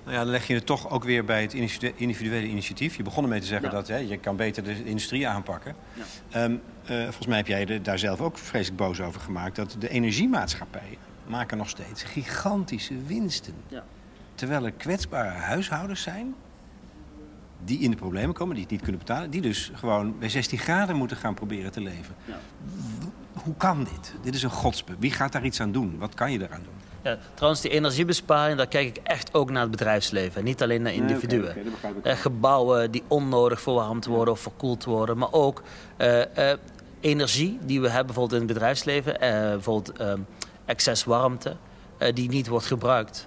Nou 0.07 0.19
ja, 0.19 0.25
dan 0.25 0.33
leg 0.33 0.47
je 0.47 0.55
het 0.55 0.67
toch 0.67 0.91
ook 0.91 1.05
weer 1.05 1.25
bij 1.25 1.43
het 1.43 1.55
individuele 1.97 2.47
initiatief. 2.47 2.97
Je 2.97 3.03
begon 3.03 3.23
ermee 3.23 3.41
te 3.41 3.47
zeggen 3.47 3.71
dat 3.71 3.89
hè, 3.89 3.97
je 3.97 4.19
kan 4.19 4.37
beter 4.37 4.65
de 4.65 4.85
industrie 4.85 5.29
aanpakken. 5.29 5.75
Ja. 5.93 6.03
Ehm, 6.31 6.53
uh, 6.53 7.03
volgens 7.03 7.27
mij 7.27 7.37
heb 7.37 7.47
jij 7.47 7.83
daar 7.83 7.99
zelf 7.99 8.21
ook 8.21 8.39
vreselijk 8.39 8.77
boos 8.77 9.01
over 9.01 9.21
gemaakt... 9.21 9.57
dat 9.57 9.77
de 9.79 9.89
energiemaatschappijen 9.89 10.97
maken 11.27 11.59
nog 11.59 11.69
steeds 11.69 12.03
gigantische 12.03 12.95
winsten. 13.07 13.55
Ja. 13.69 13.85
Terwijl 14.35 14.65
er 14.65 14.73
kwetsbare 14.73 15.29
huishoudens 15.29 16.03
zijn 16.03 16.35
die 17.65 17.79
in 17.79 17.91
de 17.91 17.97
problemen 17.97 18.35
komen, 18.35 18.55
die 18.55 18.63
het 18.63 18.73
niet 18.73 18.83
kunnen 18.83 19.01
betalen... 19.01 19.31
die 19.31 19.41
dus 19.41 19.71
gewoon 19.75 20.19
bij 20.19 20.29
16 20.29 20.59
graden 20.59 20.97
moeten 20.97 21.17
gaan 21.17 21.35
proberen 21.35 21.73
te 21.73 21.81
leven. 21.81 22.15
Ja. 22.25 22.39
Hoe 23.33 23.55
kan 23.57 23.85
dit? 23.85 24.15
Dit 24.23 24.35
is 24.35 24.43
een 24.43 24.51
godsbe. 24.51 24.97
Wie 24.99 25.11
gaat 25.13 25.33
daar 25.33 25.45
iets 25.45 25.61
aan 25.61 25.73
doen? 25.73 25.99
Wat 25.99 26.15
kan 26.15 26.33
je 26.33 26.43
eraan 26.43 26.63
doen? 26.63 26.86
Ja, 27.07 27.19
trouwens, 27.35 27.63
die 27.63 27.71
energiebesparing, 27.71 28.57
daar 28.57 28.67
kijk 28.67 28.97
ik 28.97 29.03
echt 29.03 29.35
ook 29.35 29.51
naar 29.51 29.63
het 29.63 29.71
bedrijfsleven. 29.71 30.45
Niet 30.45 30.63
alleen 30.63 30.83
naar 30.83 30.93
individuen. 30.93 31.55
Nee, 31.55 32.03
eh, 32.03 32.17
gebouwen 32.17 32.91
die 32.91 33.03
onnodig 33.09 33.61
verwarmd 33.61 34.07
worden 34.07 34.35
of 34.35 34.41
verkoeld 34.41 34.85
worden. 34.85 35.19
Maar 35.19 35.33
ook 35.33 35.63
uh, 35.99 36.19
uh, 36.19 36.53
energie 37.01 37.59
die 37.63 37.81
we 37.81 37.87
hebben 37.87 38.07
bijvoorbeeld 38.07 38.41
in 38.41 38.47
het 38.47 38.55
bedrijfsleven. 38.55 39.17
bijvoorbeeld 39.21 39.93
excess 40.65 41.05
warmte 41.05 41.57
die 42.15 42.29
niet 42.29 42.47
wordt 42.47 42.67
gebruikt. 42.67 43.27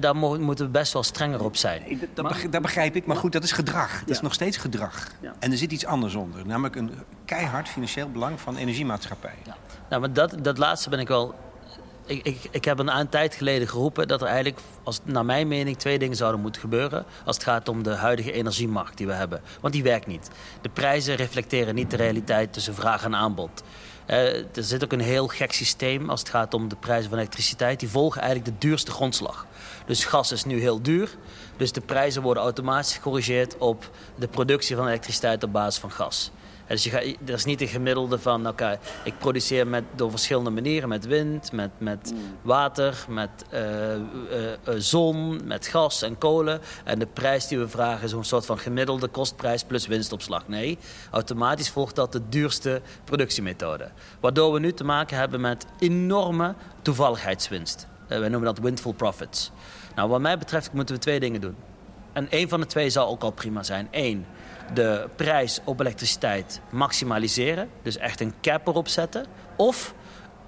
daar 0.00 0.16
moeten 0.16 0.64
we 0.64 0.70
best 0.70 0.92
wel 0.92 1.02
strenger 1.02 1.44
op 1.44 1.56
zijn. 1.56 2.00
dat, 2.14 2.24
maar, 2.50 2.60
begrijp 2.60 2.96
ik, 2.96 3.06
maar 3.06 3.16
goed, 3.16 3.32
dat 3.32 3.42
is 3.42 3.52
gedrag. 3.52 4.00
Dat 4.00 4.08
is 4.08 4.20
nog 4.20 4.34
steeds 4.34 4.56
gedrag. 4.56 5.06
En 5.38 5.50
er 5.50 5.58
zit 5.58 5.72
iets 5.72 5.86
anders 5.86 6.14
onder. 6.14 6.46
Namelijk 6.46 6.76
een 6.76 6.90
keihard 7.24 7.68
financieel 7.68 8.10
belang 8.10 8.40
van 8.40 8.56
energiemaatschappijen. 8.56 9.38
Ja. 9.44 9.56
Nou, 9.88 10.00
maar 10.00 10.12
dat, 10.12 10.36
dat 10.42 10.58
laatste 10.58 10.90
ben 10.90 10.98
ik 10.98 11.08
wel 11.08 11.34
ik, 12.06 12.24
ik, 12.24 12.38
ik 12.50 12.64
heb 12.64 12.78
een, 12.78 13.08
tijd 13.08 13.34
geleden 13.34 13.68
geroepen 13.68 14.08
dat 14.08 14.20
er 14.20 14.26
eigenlijk, 14.26 14.58
als, 14.82 15.00
naar 15.04 15.24
mijn 15.24 15.48
mening, 15.48 15.76
twee 15.76 15.98
dingen 15.98 16.16
zouden 16.16 16.40
moeten 16.40 16.60
gebeuren. 16.60 17.04
Als 17.24 17.36
het 17.36 17.44
gaat 17.44 17.68
om 17.68 17.82
de 17.82 17.94
huidige 17.94 18.32
energiemarkt 18.32 18.96
die 18.96 19.06
we 19.06 19.12
hebben. 19.12 19.42
Want 19.60 19.74
die 19.74 19.82
werkt 19.82 20.06
niet. 20.06 20.30
De 20.60 20.68
prijzen 20.68 21.14
reflecteren 21.14 21.74
niet 21.74 21.90
de 21.90 21.96
realiteit 21.96 22.52
tussen 22.52 22.74
vraag 22.74 23.04
en 23.04 23.14
aanbod. 23.14 23.62
Uh, 24.10 24.16
er 24.36 24.62
zit 24.62 24.84
ook 24.84 24.92
een 24.92 25.00
heel 25.00 25.26
gek 25.26 25.52
systeem 25.52 26.10
als 26.10 26.20
het 26.20 26.28
gaat 26.28 26.54
om 26.54 26.68
de 26.68 26.76
prijzen 26.76 27.10
van 27.10 27.18
elektriciteit. 27.18 27.80
Die 27.80 27.88
volgen 27.88 28.20
eigenlijk 28.20 28.50
de 28.50 28.66
duurste 28.66 28.90
grondslag. 28.90 29.46
Dus 29.86 30.04
gas 30.04 30.32
is 30.32 30.44
nu 30.44 30.60
heel 30.60 30.82
duur. 30.82 31.16
Dus 31.56 31.72
de 31.72 31.80
prijzen 31.80 32.22
worden 32.22 32.42
automatisch 32.42 32.94
gecorrigeerd 32.94 33.58
op 33.58 33.90
de 34.16 34.28
productie 34.28 34.76
van 34.76 34.86
elektriciteit 34.86 35.42
op 35.42 35.52
basis 35.52 35.80
van 35.80 35.90
gas. 35.90 36.30
Dus 36.66 36.84
je 36.84 36.90
gaat, 36.90 37.02
er 37.02 37.34
is 37.34 37.44
niet 37.44 37.60
een 37.60 37.68
gemiddelde 37.68 38.18
van, 38.18 38.48
oké, 38.48 38.78
ik 39.04 39.18
produceer 39.18 39.66
met, 39.66 39.84
door 39.94 40.10
verschillende 40.10 40.50
manieren. 40.50 40.88
Met 40.88 41.06
wind, 41.06 41.52
met, 41.52 41.70
met 41.78 42.12
water, 42.42 43.04
met 43.08 43.30
uh, 43.52 43.94
uh, 43.94 44.00
zon, 44.76 45.40
met 45.44 45.66
gas 45.66 46.02
en 46.02 46.18
kolen. 46.18 46.60
En 46.84 46.98
de 46.98 47.06
prijs 47.06 47.46
die 47.46 47.58
we 47.58 47.68
vragen 47.68 48.04
is 48.04 48.12
een 48.12 48.24
soort 48.24 48.46
van 48.46 48.58
gemiddelde 48.58 49.08
kostprijs 49.08 49.64
plus 49.64 49.86
winstopslag. 49.86 50.48
Nee, 50.48 50.78
automatisch 51.10 51.70
volgt 51.70 51.96
dat 51.96 52.12
de 52.12 52.28
duurste 52.28 52.80
productiemethode. 53.04 53.90
Waardoor 54.20 54.52
we 54.52 54.58
nu 54.58 54.72
te 54.72 54.84
maken 54.84 55.16
hebben 55.16 55.40
met 55.40 55.66
enorme 55.78 56.54
toevalligheidswinst. 56.82 57.86
Uh, 58.08 58.18
wij 58.18 58.28
noemen 58.28 58.54
dat 58.54 58.64
windful 58.64 58.92
profits. 58.92 59.50
Nou, 59.96 60.08
wat 60.08 60.20
mij 60.20 60.38
betreft 60.38 60.72
moeten 60.72 60.94
we 60.94 61.00
twee 61.00 61.20
dingen 61.20 61.40
doen. 61.40 61.56
En 62.12 62.30
één 62.30 62.48
van 62.48 62.60
de 62.60 62.66
twee 62.66 62.90
zal 62.90 63.08
ook 63.08 63.22
al 63.22 63.30
prima 63.30 63.62
zijn. 63.62 63.88
Eén, 63.90 64.26
de 64.74 65.08
prijs 65.16 65.60
op 65.64 65.80
elektriciteit 65.80 66.60
maximaliseren. 66.70 67.68
Dus 67.82 67.96
echt 67.96 68.20
een 68.20 68.34
cap 68.40 68.66
erop 68.66 68.88
zetten. 68.88 69.26
Of 69.56 69.94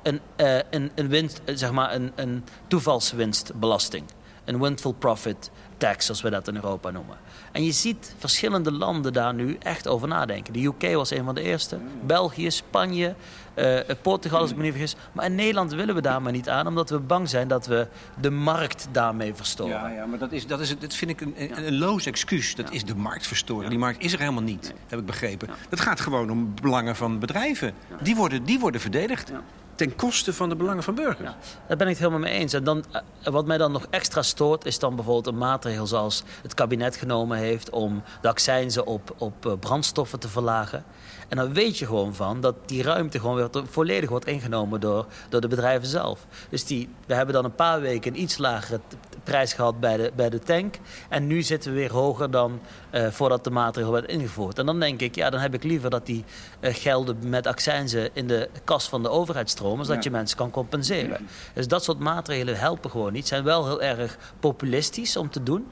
een, 0.03 0.21
uh, 0.37 0.57
een, 0.71 0.91
een, 0.95 1.09
winst, 1.09 1.41
eh, 1.45 1.57
zeg 1.57 1.73
maar 1.73 1.95
een, 1.95 2.13
een 2.15 2.45
toevalswinstbelasting. 2.67 4.05
Een 4.45 4.61
windful 4.61 4.93
profit 4.93 5.51
tax, 5.79 6.05
zoals 6.05 6.23
we 6.23 6.31
dat 6.31 6.49
in 6.49 6.55
Europa 6.55 6.91
noemen. 6.91 7.17
En 7.53 7.65
je 7.65 7.73
ziet 7.73 8.15
verschillende 8.19 8.73
landen 8.73 9.13
daar 9.13 9.35
nu 9.35 9.57
echt 9.63 9.89
over 9.89 10.09
nadenken. 10.09 10.53
De 10.53 10.65
UK 10.65 10.95
was 10.95 11.11
een 11.11 11.25
van 11.25 11.35
de 11.35 11.43
eerste. 11.43 11.79
België, 12.07 12.51
Spanje, 12.51 13.15
uh, 13.55 13.79
Portugal 14.03 14.41
als 14.41 14.51
ik 14.51 14.57
me 14.57 14.63
niet 14.63 14.73
vergis. 14.73 14.97
Maar 15.13 15.25
in 15.25 15.35
Nederland 15.35 15.73
willen 15.73 15.95
we 15.95 16.01
daar 16.01 16.23
maar 16.23 16.33
niet 16.33 16.49
aan, 16.49 16.67
omdat 16.67 16.91
we 16.91 16.99
bang 16.99 17.29
zijn 17.29 17.49
dat 17.49 17.67
we 17.67 17.87
de 18.21 18.31
markt 18.31 18.89
daarmee 18.93 19.35
verstoren. 19.35 19.73
Ja, 19.73 19.89
ja 19.89 20.07
maar 20.07 20.19
dat, 20.19 20.33
is, 20.33 20.47
dat, 20.47 20.61
is, 20.61 20.79
dat 20.79 20.95
vind 20.95 21.11
ik 21.11 21.21
een, 21.21 21.67
een, 21.67 21.79
loos 21.79 22.07
excuus. 22.07 22.55
Dat 22.55 22.71
is 22.71 22.85
de 22.85 22.95
markt 22.95 23.27
verstoren. 23.27 23.71
Die 23.71 23.79
markt 23.79 24.03
is 24.03 24.13
er 24.13 24.19
helemaal 24.19 24.43
niet, 24.43 24.75
heb 24.87 24.99
ik 24.99 25.07
begrepen. 25.07 25.49
Dat 25.69 25.81
gaat 25.81 26.01
gewoon 26.01 26.31
om 26.31 26.55
belangen 26.63 26.97
van 26.97 27.19
bedrijven. 27.19 27.75
Die, 28.03 28.17
worden, 28.17 28.45
die 28.45 28.59
worden 28.59 28.81
verdedigd 28.81 29.33
ten 29.79 29.97
koste 29.97 30.33
van 30.33 30.49
de 30.49 30.57
belangen 30.57 30.83
van 30.83 30.95
burgers. 30.95 31.29
Ja, 31.29 31.37
daar 31.67 31.77
ben 31.77 31.87
ik 31.87 31.93
het 31.93 31.99
helemaal 31.99 32.29
mee 32.29 32.39
eens. 32.39 32.53
En 32.53 32.65
dan, 32.65 32.85
eh, 32.91 33.33
wat 33.33 33.47
mij 33.47 33.59
dan 33.59 33.73
nog 33.73 33.87
extra 33.91 34.23
stoort, 34.23 34.65
is 34.65 34.79
dan 34.79 34.95
bijvoorbeeld 34.95 35.27
een 35.27 35.39
maatregel 35.39 35.87
zoals 35.87 36.23
het 36.43 36.55
kabinet 36.55 36.97
genomen 36.97 37.39
heeft 37.39 37.71
om 37.71 38.03
de 38.21 38.29
accijnzen 38.29 38.87
op, 38.87 39.15
op 39.19 39.47
eh, 39.47 39.53
brandstoffen 39.61 40.19
te 40.21 40.29
verlagen. 40.29 40.85
En 41.29 41.37
dan 41.37 41.53
weet 41.53 41.79
je 41.79 41.87
gewoon 41.87 42.15
van 42.15 42.41
dat 42.41 42.55
die 42.67 42.83
ruimte 42.83 43.21
gewoon 43.21 43.37
weer 43.37 43.49
volledig 43.71 44.09
wordt 44.09 44.27
ingenomen 44.27 44.81
door, 44.81 45.07
door 45.29 45.41
de 45.41 45.49
bedrijven 45.49 45.89
zelf. 45.89 46.27
Dus 46.51 46.65
die, 46.65 46.89
we 47.07 47.15
hebben 47.15 47.35
dan 47.35 47.45
een 47.45 47.55
paar 47.55 47.81
weken 47.81 48.15
een 48.15 48.21
iets 48.21 48.39
lagere 48.39 48.81
prijs 49.25 49.53
gehad 49.53 49.81
bij 49.81 49.97
de, 49.97 50.13
bij 50.17 50.31
de 50.31 50.39
tank. 50.39 50.79
En 51.09 51.27
nu 51.27 51.43
zitten 51.43 51.73
we 51.73 51.79
weer 51.79 51.93
hoger 51.93 52.31
dan 52.31 52.61
uh, 52.93 53.07
voordat 53.07 53.45
de 53.45 53.51
maatregel 53.51 53.93
werd 53.93 54.09
ingevoerd. 54.09 54.59
En 54.59 54.67
dan 54.67 54.81
denk 54.81 55.01
ik, 55.01 55.15
ja, 55.15 55.31
dan 55.31 55.41
heb 55.41 55.55
ik 55.55 55.63
liever 55.63 55.91
dat 55.91 56.07
die 56.07 56.25
uh, 56.61 56.75
gelden 56.75 57.29
met 57.29 57.47
accijnzen 57.47 58.11
in 58.13 58.27
de 58.27 58.49
kas 58.65 58.89
van 58.89 59.03
de 59.03 59.09
overheid 59.09 59.51
stromen, 59.51 59.87
zodat 59.87 60.05
je 60.05 60.11
mensen 60.11 60.37
kan 60.37 60.51
compenseren. 60.51 61.29
Dus 61.55 61.69
dat 61.69 61.85
soort 61.85 61.99
maatregelen 61.99 62.59
helpen 62.59 62.91
gewoon 62.91 63.13
niet. 63.13 63.29
Zijn 63.29 63.45
wel 63.45 63.67
heel 63.67 63.83
erg 63.83 64.19
populistisch 64.41 65.17
om 65.17 65.31
te 65.31 65.43
doen. 65.43 65.67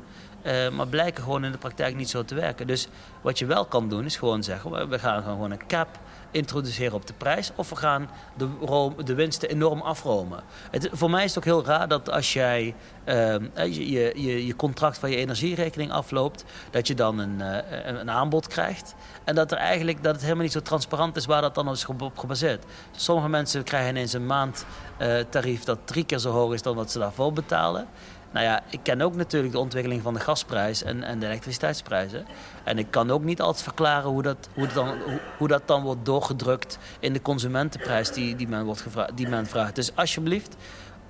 Uh, 0.46 0.68
maar 0.70 0.86
blijken 0.86 1.22
gewoon 1.22 1.44
in 1.44 1.52
de 1.52 1.58
praktijk 1.58 1.96
niet 1.96 2.10
zo 2.10 2.24
te 2.24 2.34
werken. 2.34 2.66
Dus 2.66 2.88
wat 3.20 3.38
je 3.38 3.46
wel 3.46 3.64
kan 3.64 3.88
doen 3.88 4.04
is 4.04 4.16
gewoon 4.16 4.42
zeggen... 4.42 4.88
we 4.88 4.98
gaan 4.98 5.22
gewoon 5.22 5.50
een 5.50 5.66
cap 5.66 5.88
introduceren 6.30 6.94
op 6.94 7.06
de 7.06 7.12
prijs... 7.12 7.52
of 7.54 7.68
we 7.68 7.76
gaan 7.76 8.10
de, 8.36 8.48
de 9.04 9.14
winsten 9.14 9.48
enorm 9.48 9.80
afromen. 9.80 10.42
Het, 10.70 10.88
voor 10.92 11.10
mij 11.10 11.24
is 11.24 11.34
het 11.34 11.38
ook 11.38 11.44
heel 11.44 11.64
raar 11.64 11.88
dat 11.88 12.10
als 12.10 12.32
jij 12.32 12.74
uh, 13.06 13.34
je, 13.54 13.90
je, 14.22 14.46
je, 14.46 14.56
contract 14.56 14.98
van 14.98 15.10
je 15.10 15.16
energierekening 15.16 15.92
afloopt... 15.92 16.44
dat 16.70 16.86
je 16.86 16.94
dan 16.94 17.18
een, 17.18 17.38
uh, 17.38 17.56
een, 17.84 18.10
aanbod 18.10 18.46
krijgt... 18.46 18.94
en 19.24 19.34
dat, 19.34 19.52
er 19.52 19.58
eigenlijk, 19.58 20.02
dat 20.02 20.12
het 20.12 20.22
helemaal 20.22 20.42
niet 20.42 20.52
zo 20.52 20.60
transparant 20.60 21.16
is 21.16 21.26
waar 21.26 21.40
dat 21.40 21.54
dan 21.54 21.70
is 21.70 21.86
op 21.86 22.18
gebaseerd. 22.18 22.64
Sommige 22.96 23.28
mensen 23.28 23.64
krijgen 23.64 23.90
ineens 23.90 24.12
een 24.12 24.26
maandtarief 24.26 25.64
dat 25.64 25.78
drie 25.84 26.04
keer 26.04 26.18
zo 26.18 26.30
hoog 26.30 26.52
is 26.52 26.62
dan 26.62 26.76
wat 26.76 26.90
ze 26.90 26.98
daarvoor 26.98 27.32
betalen... 27.32 27.86
Nou 28.36 28.48
ja, 28.48 28.62
ik 28.70 28.80
ken 28.82 29.00
ook 29.00 29.14
natuurlijk 29.14 29.52
de 29.52 29.58
ontwikkeling 29.58 30.02
van 30.02 30.14
de 30.14 30.20
gasprijs 30.20 30.82
en, 30.82 31.02
en 31.02 31.18
de 31.18 31.26
elektriciteitsprijzen. 31.26 32.26
En 32.64 32.78
ik 32.78 32.90
kan 32.90 33.10
ook 33.10 33.22
niet 33.22 33.40
altijd 33.40 33.62
verklaren 33.62 34.10
hoe 34.10 34.22
dat, 34.22 34.48
hoe 34.54 34.66
dan, 34.66 34.88
hoe, 34.88 35.20
hoe 35.38 35.48
dat 35.48 35.62
dan 35.66 35.82
wordt 35.82 36.04
doorgedrukt 36.04 36.78
in 37.00 37.12
de 37.12 37.22
consumentenprijs 37.22 38.12
die, 38.12 38.36
die, 38.36 38.48
men 38.48 38.64
wordt 38.64 38.80
gevraagd, 38.80 39.16
die 39.16 39.28
men 39.28 39.46
vraagt. 39.46 39.74
Dus 39.74 39.96
alsjeblieft, 39.96 40.56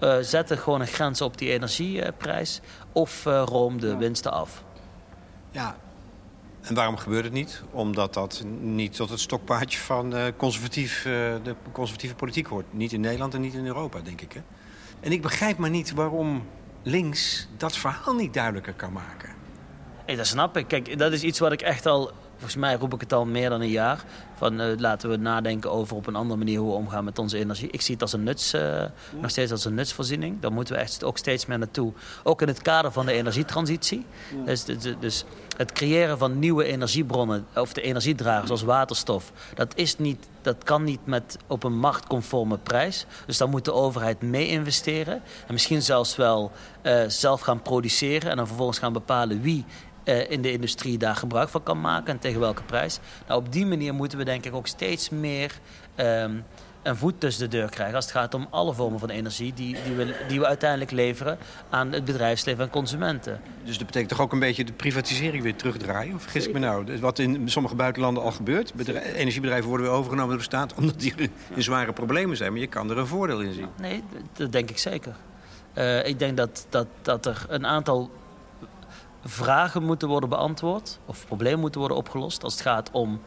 uh, 0.00 0.16
zet 0.20 0.52
gewoon 0.52 0.80
een 0.80 0.86
grens 0.86 1.20
op 1.20 1.38
die 1.38 1.50
energieprijs 1.50 2.60
of 2.92 3.26
uh, 3.26 3.42
room 3.46 3.80
de 3.80 3.96
winsten 3.96 4.32
af. 4.32 4.64
Ja, 5.50 5.76
en 6.60 6.74
waarom 6.74 6.96
gebeurt 6.96 7.24
het 7.24 7.32
niet? 7.32 7.62
Omdat 7.70 8.14
dat 8.14 8.44
niet 8.60 8.96
tot 8.96 9.10
het 9.10 9.20
stokpaardje 9.20 9.78
van 9.78 10.14
uh, 10.14 10.22
conservatief, 10.36 11.02
de 11.42 11.54
conservatieve 11.72 12.14
politiek 12.14 12.46
hoort. 12.46 12.66
Niet 12.70 12.92
in 12.92 13.00
Nederland 13.00 13.34
en 13.34 13.40
niet 13.40 13.54
in 13.54 13.66
Europa, 13.66 14.00
denk 14.00 14.20
ik. 14.20 14.32
Hè? 14.32 14.40
En 15.00 15.12
ik 15.12 15.22
begrijp 15.22 15.58
maar 15.58 15.70
niet 15.70 15.92
waarom 15.92 16.42
links 16.86 17.46
dat 17.56 17.76
verhaal 17.76 18.14
niet 18.14 18.34
duidelijker 18.34 18.72
kan 18.72 18.92
maken. 18.92 19.34
Dat 20.16 20.26
snap 20.26 20.56
ik. 20.56 20.68
Kijk, 20.68 20.98
dat 20.98 21.12
is 21.12 21.22
iets 21.22 21.38
wat 21.38 21.52
ik 21.52 21.62
echt 21.62 21.86
al 21.86 22.12
volgens 22.36 22.56
mij 22.56 22.74
roep 22.74 22.94
ik 22.94 23.00
het 23.00 23.12
al 23.12 23.26
meer 23.26 23.48
dan 23.50 23.60
een 23.60 23.68
jaar. 23.68 24.04
Van 24.34 24.60
uh, 24.60 24.66
laten 24.76 25.10
we 25.10 25.16
nadenken 25.16 25.70
over 25.70 25.96
op 25.96 26.06
een 26.06 26.14
andere 26.14 26.38
manier 26.38 26.58
hoe 26.58 26.70
we 26.70 26.76
omgaan 26.76 27.04
met 27.04 27.18
onze 27.18 27.38
energie. 27.38 27.70
Ik 27.70 27.80
zie 27.80 27.94
het 27.94 28.02
als 28.02 28.12
een 28.12 28.22
nuts, 28.22 28.54
uh, 28.54 28.84
nog 29.20 29.30
steeds 29.30 29.50
als 29.50 29.64
een 29.64 29.74
nutsvoorziening. 29.74 30.40
Daar 30.40 30.52
moeten 30.52 30.74
we 30.74 30.80
echt 30.80 31.04
ook 31.04 31.18
steeds 31.18 31.46
meer 31.46 31.58
naartoe. 31.58 31.92
Ook 32.22 32.42
in 32.42 32.48
het 32.48 32.62
kader 32.62 32.92
van 32.92 33.06
de 33.06 33.12
energietransitie. 33.12 34.06
Dus, 34.44 34.64
dus, 34.64 34.94
dus, 35.00 35.24
het 35.56 35.72
creëren 35.72 36.18
van 36.18 36.38
nieuwe 36.38 36.64
energiebronnen, 36.64 37.46
of 37.54 37.72
de 37.72 37.82
energiedragers 37.82 38.50
als 38.50 38.62
waterstof, 38.62 39.32
dat, 39.54 39.76
is 39.76 39.98
niet, 39.98 40.28
dat 40.46 40.64
kan 40.64 40.84
niet 40.84 41.06
met 41.06 41.38
op 41.46 41.64
een 41.64 41.78
marktconforme 41.78 42.58
prijs. 42.58 43.06
Dus 43.26 43.38
daar 43.38 43.48
moet 43.48 43.64
de 43.64 43.72
overheid 43.72 44.22
mee 44.22 44.48
investeren. 44.48 45.14
En 45.46 45.52
misschien 45.52 45.82
zelfs 45.82 46.16
wel 46.16 46.52
uh, 46.82 47.02
zelf 47.06 47.40
gaan 47.40 47.62
produceren 47.62 48.30
en 48.30 48.36
dan 48.36 48.46
vervolgens 48.46 48.78
gaan 48.78 48.92
bepalen 48.92 49.40
wie 49.40 49.64
uh, 50.04 50.30
in 50.30 50.42
de 50.42 50.52
industrie 50.52 50.98
daar 50.98 51.16
gebruik 51.16 51.48
van 51.48 51.62
kan 51.62 51.80
maken 51.80 52.12
en 52.12 52.18
tegen 52.18 52.40
welke 52.40 52.62
prijs. 52.62 52.98
Nou, 53.26 53.40
op 53.40 53.52
die 53.52 53.66
manier 53.66 53.94
moeten 53.94 54.18
we 54.18 54.24
denk 54.24 54.44
ik 54.44 54.54
ook 54.54 54.66
steeds 54.66 55.08
meer 55.08 55.60
um, 55.96 56.44
een 56.86 56.96
voet 56.96 57.20
tussen 57.20 57.50
de 57.50 57.56
deur 57.56 57.70
krijgen 57.70 57.94
als 57.94 58.04
het 58.04 58.14
gaat 58.14 58.34
om 58.34 58.46
alle 58.50 58.74
vormen 58.74 58.98
van 58.98 59.10
energie 59.10 59.54
die, 59.54 59.76
die, 59.84 59.94
we, 59.94 60.16
die 60.28 60.40
we 60.40 60.46
uiteindelijk 60.46 60.90
leveren 60.90 61.38
aan 61.70 61.92
het 61.92 62.04
bedrijfsleven 62.04 62.64
en 62.64 62.70
consumenten. 62.70 63.40
Dus 63.64 63.78
dat 63.78 63.86
betekent 63.86 64.10
toch 64.10 64.20
ook 64.20 64.32
een 64.32 64.38
beetje 64.38 64.64
de 64.64 64.72
privatisering 64.72 65.42
weer 65.42 65.56
terugdraaien? 65.56 66.14
Of 66.14 66.22
vergis 66.22 66.46
ik 66.46 66.52
me 66.52 66.58
nou? 66.58 66.98
Wat 67.00 67.18
in 67.18 67.48
sommige 67.50 67.74
buitenlanden 67.74 68.22
al 68.22 68.32
gebeurt. 68.32 68.72
energiebedrijven 69.14 69.68
worden 69.68 69.86
weer 69.86 69.96
overgenomen 69.96 70.28
door 70.28 70.38
de 70.38 70.44
staat 70.44 70.74
omdat 70.78 71.00
die 71.00 71.14
in 71.54 71.62
zware 71.62 71.92
problemen 71.92 72.36
zijn. 72.36 72.52
Maar 72.52 72.60
je 72.60 72.66
kan 72.66 72.90
er 72.90 72.98
een 72.98 73.06
voordeel 73.06 73.40
in 73.40 73.52
zien. 73.52 73.68
Nee, 73.80 74.02
dat 74.32 74.52
denk 74.52 74.70
ik 74.70 74.78
zeker. 74.78 75.14
Uh, 75.74 76.06
ik 76.06 76.18
denk 76.18 76.36
dat, 76.36 76.66
dat, 76.68 76.86
dat 77.02 77.26
er 77.26 77.46
een 77.48 77.66
aantal 77.66 78.10
vragen 79.24 79.82
moeten 79.82 80.08
worden 80.08 80.28
beantwoord 80.28 80.98
of 81.04 81.26
problemen 81.26 81.60
moeten 81.60 81.80
worden 81.80 81.98
opgelost 81.98 82.42
als 82.42 82.52
het 82.52 82.62
gaat 82.62 82.90
om 82.90 83.20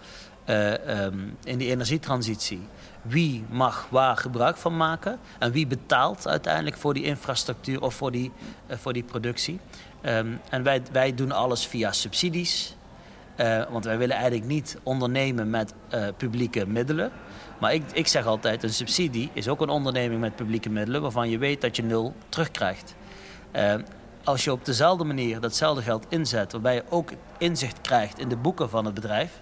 uh, 0.50 1.04
um, 1.04 1.38
in 1.44 1.58
die 1.58 1.70
energietransitie. 1.70 2.62
Wie 3.02 3.46
mag 3.50 3.88
waar 3.90 4.18
gebruik 4.18 4.58
van 4.58 4.78
maken 4.78 5.20
en 5.40 5.52
wie 5.52 5.68
betaalt 5.68 6.28
uiteindelijk 6.28 6.78
voor 6.78 6.94
die 6.94 7.04
infrastructuur 7.04 7.82
of 7.82 7.94
voor 7.94 8.12
die, 8.12 8.32
uh, 8.68 8.78
voor 8.78 8.94
die 8.94 9.04
productie. 9.04 9.60
Um, 10.06 10.40
en 10.50 10.64
wij, 10.64 10.82
wij 10.92 11.16
doen 11.16 11.32
alles 11.32 11.68
via 11.68 11.92
subsidies, 11.92 12.76
uh, 13.38 13.64
want 13.70 13.86
wij 13.86 13.98
willen 13.98 14.16
eigenlijk 14.16 14.46
niet 14.46 14.78
ondernemen 14.84 15.50
met 15.50 15.74
publieke 16.18 16.66
middelen. 16.68 17.12
Maar 17.60 17.74
ik, 17.74 17.84
ik 17.94 18.08
zeg 18.08 18.26
altijd, 18.26 18.64
een 18.64 18.74
subsidie 18.74 19.30
is 19.34 19.48
ook 19.48 19.62
een 19.62 19.70
onderneming 19.70 20.20
met 20.22 20.36
publieke 20.36 20.70
middelen 20.70 21.02
waarvan 21.02 21.30
je 21.30 21.38
weet 21.38 21.62
dat 21.62 21.76
je 21.76 21.84
nul 21.84 22.14
terugkrijgt. 22.30 22.96
Uh, 23.56 23.74
als 24.24 24.44
je 24.44 24.52
op 24.52 24.66
dezelfde 24.66 25.04
manier 25.04 25.40
datzelfde 25.40 25.82
geld 25.82 26.06
inzet, 26.10 26.52
waarbij 26.52 26.76
je 26.76 26.84
ook 26.90 27.12
inzicht 27.38 27.82
krijgt 27.82 28.20
in 28.20 28.30
de 28.30 28.38
boeken 28.38 28.70
van 28.70 28.86
het 28.86 28.94
bedrijf, 28.94 29.42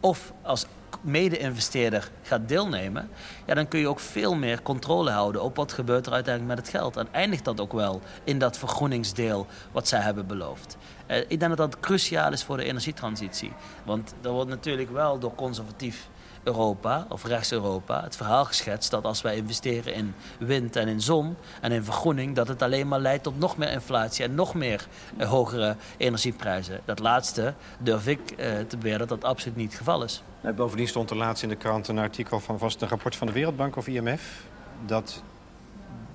of 0.00 0.32
als 0.42 0.66
mede-investeerder 1.02 2.10
gaat 2.22 2.48
deelnemen, 2.48 3.10
ja, 3.46 3.54
dan 3.54 3.68
kun 3.68 3.80
je 3.80 3.88
ook 3.88 4.00
veel 4.00 4.34
meer 4.34 4.62
controle 4.62 5.10
houden 5.10 5.42
op 5.42 5.56
wat 5.56 5.72
gebeurt 5.72 6.06
er 6.06 6.12
uiteindelijk 6.12 6.56
met 6.56 6.66
het 6.66 6.76
geld. 6.76 6.96
En 6.96 7.08
eindigt 7.10 7.44
dat 7.44 7.60
ook 7.60 7.72
wel 7.72 8.00
in 8.24 8.38
dat 8.38 8.58
vergroeningsdeel 8.58 9.46
wat 9.72 9.88
zij 9.88 10.00
hebben 10.00 10.26
beloofd. 10.26 10.76
Uh, 11.06 11.16
ik 11.16 11.40
denk 11.40 11.56
dat 11.56 11.56
dat 11.56 11.80
cruciaal 11.80 12.32
is 12.32 12.44
voor 12.44 12.56
de 12.56 12.64
energietransitie. 12.64 13.52
Want 13.84 14.14
er 14.22 14.30
wordt 14.30 14.50
natuurlijk 14.50 14.90
wel 14.90 15.18
door 15.18 15.34
conservatief 15.34 16.08
Europa 16.42 17.06
of 17.08 17.24
rechts-Europa 17.24 18.02
het 18.02 18.16
verhaal 18.16 18.44
geschetst 18.44 18.90
dat 18.90 19.04
als 19.04 19.22
wij 19.22 19.36
investeren 19.36 19.94
in 19.94 20.14
wind 20.38 20.76
en 20.76 20.88
in 20.88 21.00
zon 21.00 21.36
en 21.60 21.72
in 21.72 21.84
vergroening, 21.84 22.34
dat 22.34 22.48
het 22.48 22.62
alleen 22.62 22.88
maar 22.88 23.00
leidt 23.00 23.22
tot 23.22 23.38
nog 23.38 23.56
meer 23.56 23.70
inflatie 23.70 24.24
en 24.24 24.34
nog 24.34 24.54
meer 24.54 24.86
uh, 25.18 25.28
hogere 25.28 25.76
energieprijzen. 25.96 26.80
Dat 26.84 26.98
laatste 26.98 27.54
durf 27.78 28.06
ik 28.06 28.20
uh, 28.30 28.36
te 28.66 28.76
beweren 28.76 28.98
dat 28.98 29.08
dat 29.08 29.24
absoluut 29.24 29.56
niet 29.56 29.68
het 29.68 29.78
geval 29.78 30.02
is. 30.02 30.22
Nee, 30.42 30.52
bovendien 30.52 30.88
stond 30.88 31.10
er 31.10 31.16
laatst 31.16 31.42
in 31.42 31.48
de 31.48 31.56
krant 31.56 31.88
een 31.88 31.98
artikel 31.98 32.40
van 32.40 32.58
vast 32.58 32.82
een 32.82 32.88
rapport 32.88 33.16
van 33.16 33.26
de 33.26 33.32
Wereldbank 33.32 33.76
of 33.76 33.86
IMF 33.86 34.42
dat 34.86 35.22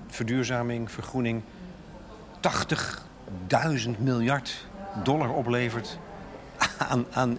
verduurzaming, 0.06 0.90
vergroening 0.90 1.42
80.000 3.86 3.90
miljard 3.98 4.66
dollar 5.02 5.30
oplevert 5.30 5.98
aan, 6.78 7.06
aan, 7.12 7.38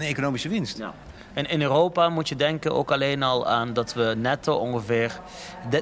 economische 0.00 0.48
winst. 0.48 0.78
Ja. 0.78 0.94
En 1.32 1.46
in 1.48 1.62
Europa 1.62 2.08
moet 2.08 2.28
je 2.28 2.36
denken 2.36 2.74
ook 2.74 2.90
alleen 2.92 3.22
al 3.22 3.46
aan 3.46 3.72
dat 3.72 3.94
we 3.94 4.14
netto 4.18 4.54
ongeveer 4.54 5.20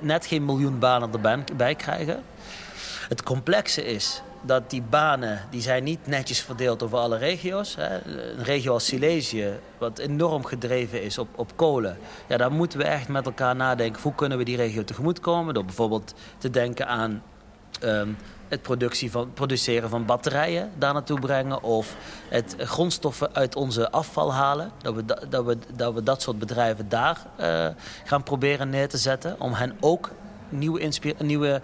net 0.02 0.26
geen 0.26 0.44
miljoen 0.44 0.78
banen 0.78 1.10
erbij 1.48 1.74
krijgen. 1.74 2.22
Het 3.08 3.22
complexe 3.22 3.84
is 3.84 4.22
dat 4.46 4.70
die 4.70 4.82
banen 4.82 5.40
die 5.50 5.60
zijn 5.60 5.84
niet 5.84 6.06
netjes 6.06 6.40
verdeeld 6.40 6.82
over 6.82 6.98
alle 6.98 7.16
regio's. 7.16 7.74
Hè. 7.74 8.04
Een 8.04 8.44
regio 8.44 8.72
als 8.72 8.86
Silesië, 8.86 9.58
wat 9.78 9.98
enorm 9.98 10.44
gedreven 10.44 11.02
is 11.02 11.18
op, 11.18 11.28
op 11.34 11.52
kolen. 11.56 11.98
Ja, 12.28 12.36
daar 12.36 12.52
moeten 12.52 12.78
we 12.78 12.84
echt 12.84 13.08
met 13.08 13.26
elkaar 13.26 13.56
nadenken. 13.56 14.02
Hoe 14.02 14.14
kunnen 14.14 14.38
we 14.38 14.44
die 14.44 14.56
regio 14.56 14.84
tegemoetkomen? 14.84 15.54
Door 15.54 15.64
bijvoorbeeld 15.64 16.14
te 16.38 16.50
denken 16.50 16.86
aan 16.86 17.22
um, 17.82 18.16
het 18.48 18.62
productie 18.62 19.10
van, 19.10 19.32
produceren 19.32 19.88
van 19.88 20.04
batterijen 20.04 20.70
daar 20.78 20.92
naartoe 20.92 21.20
brengen. 21.20 21.62
Of 21.62 21.96
het 22.28 22.56
grondstoffen 22.58 23.34
uit 23.34 23.56
onze 23.56 23.90
afval 23.90 24.32
halen. 24.32 24.70
Dat 24.82 24.94
we 24.94 25.04
dat, 25.04 25.44
we, 25.44 25.58
dat, 25.74 25.94
we 25.94 26.02
dat 26.02 26.22
soort 26.22 26.38
bedrijven 26.38 26.88
daar 26.88 27.26
uh, 27.40 27.66
gaan 28.04 28.22
proberen 28.22 28.70
neer 28.70 28.88
te 28.88 28.98
zetten. 28.98 29.40
Om 29.40 29.52
hen 29.52 29.76
ook 29.80 30.10
nieuwe, 30.48 30.92
nieuwe, 31.18 31.60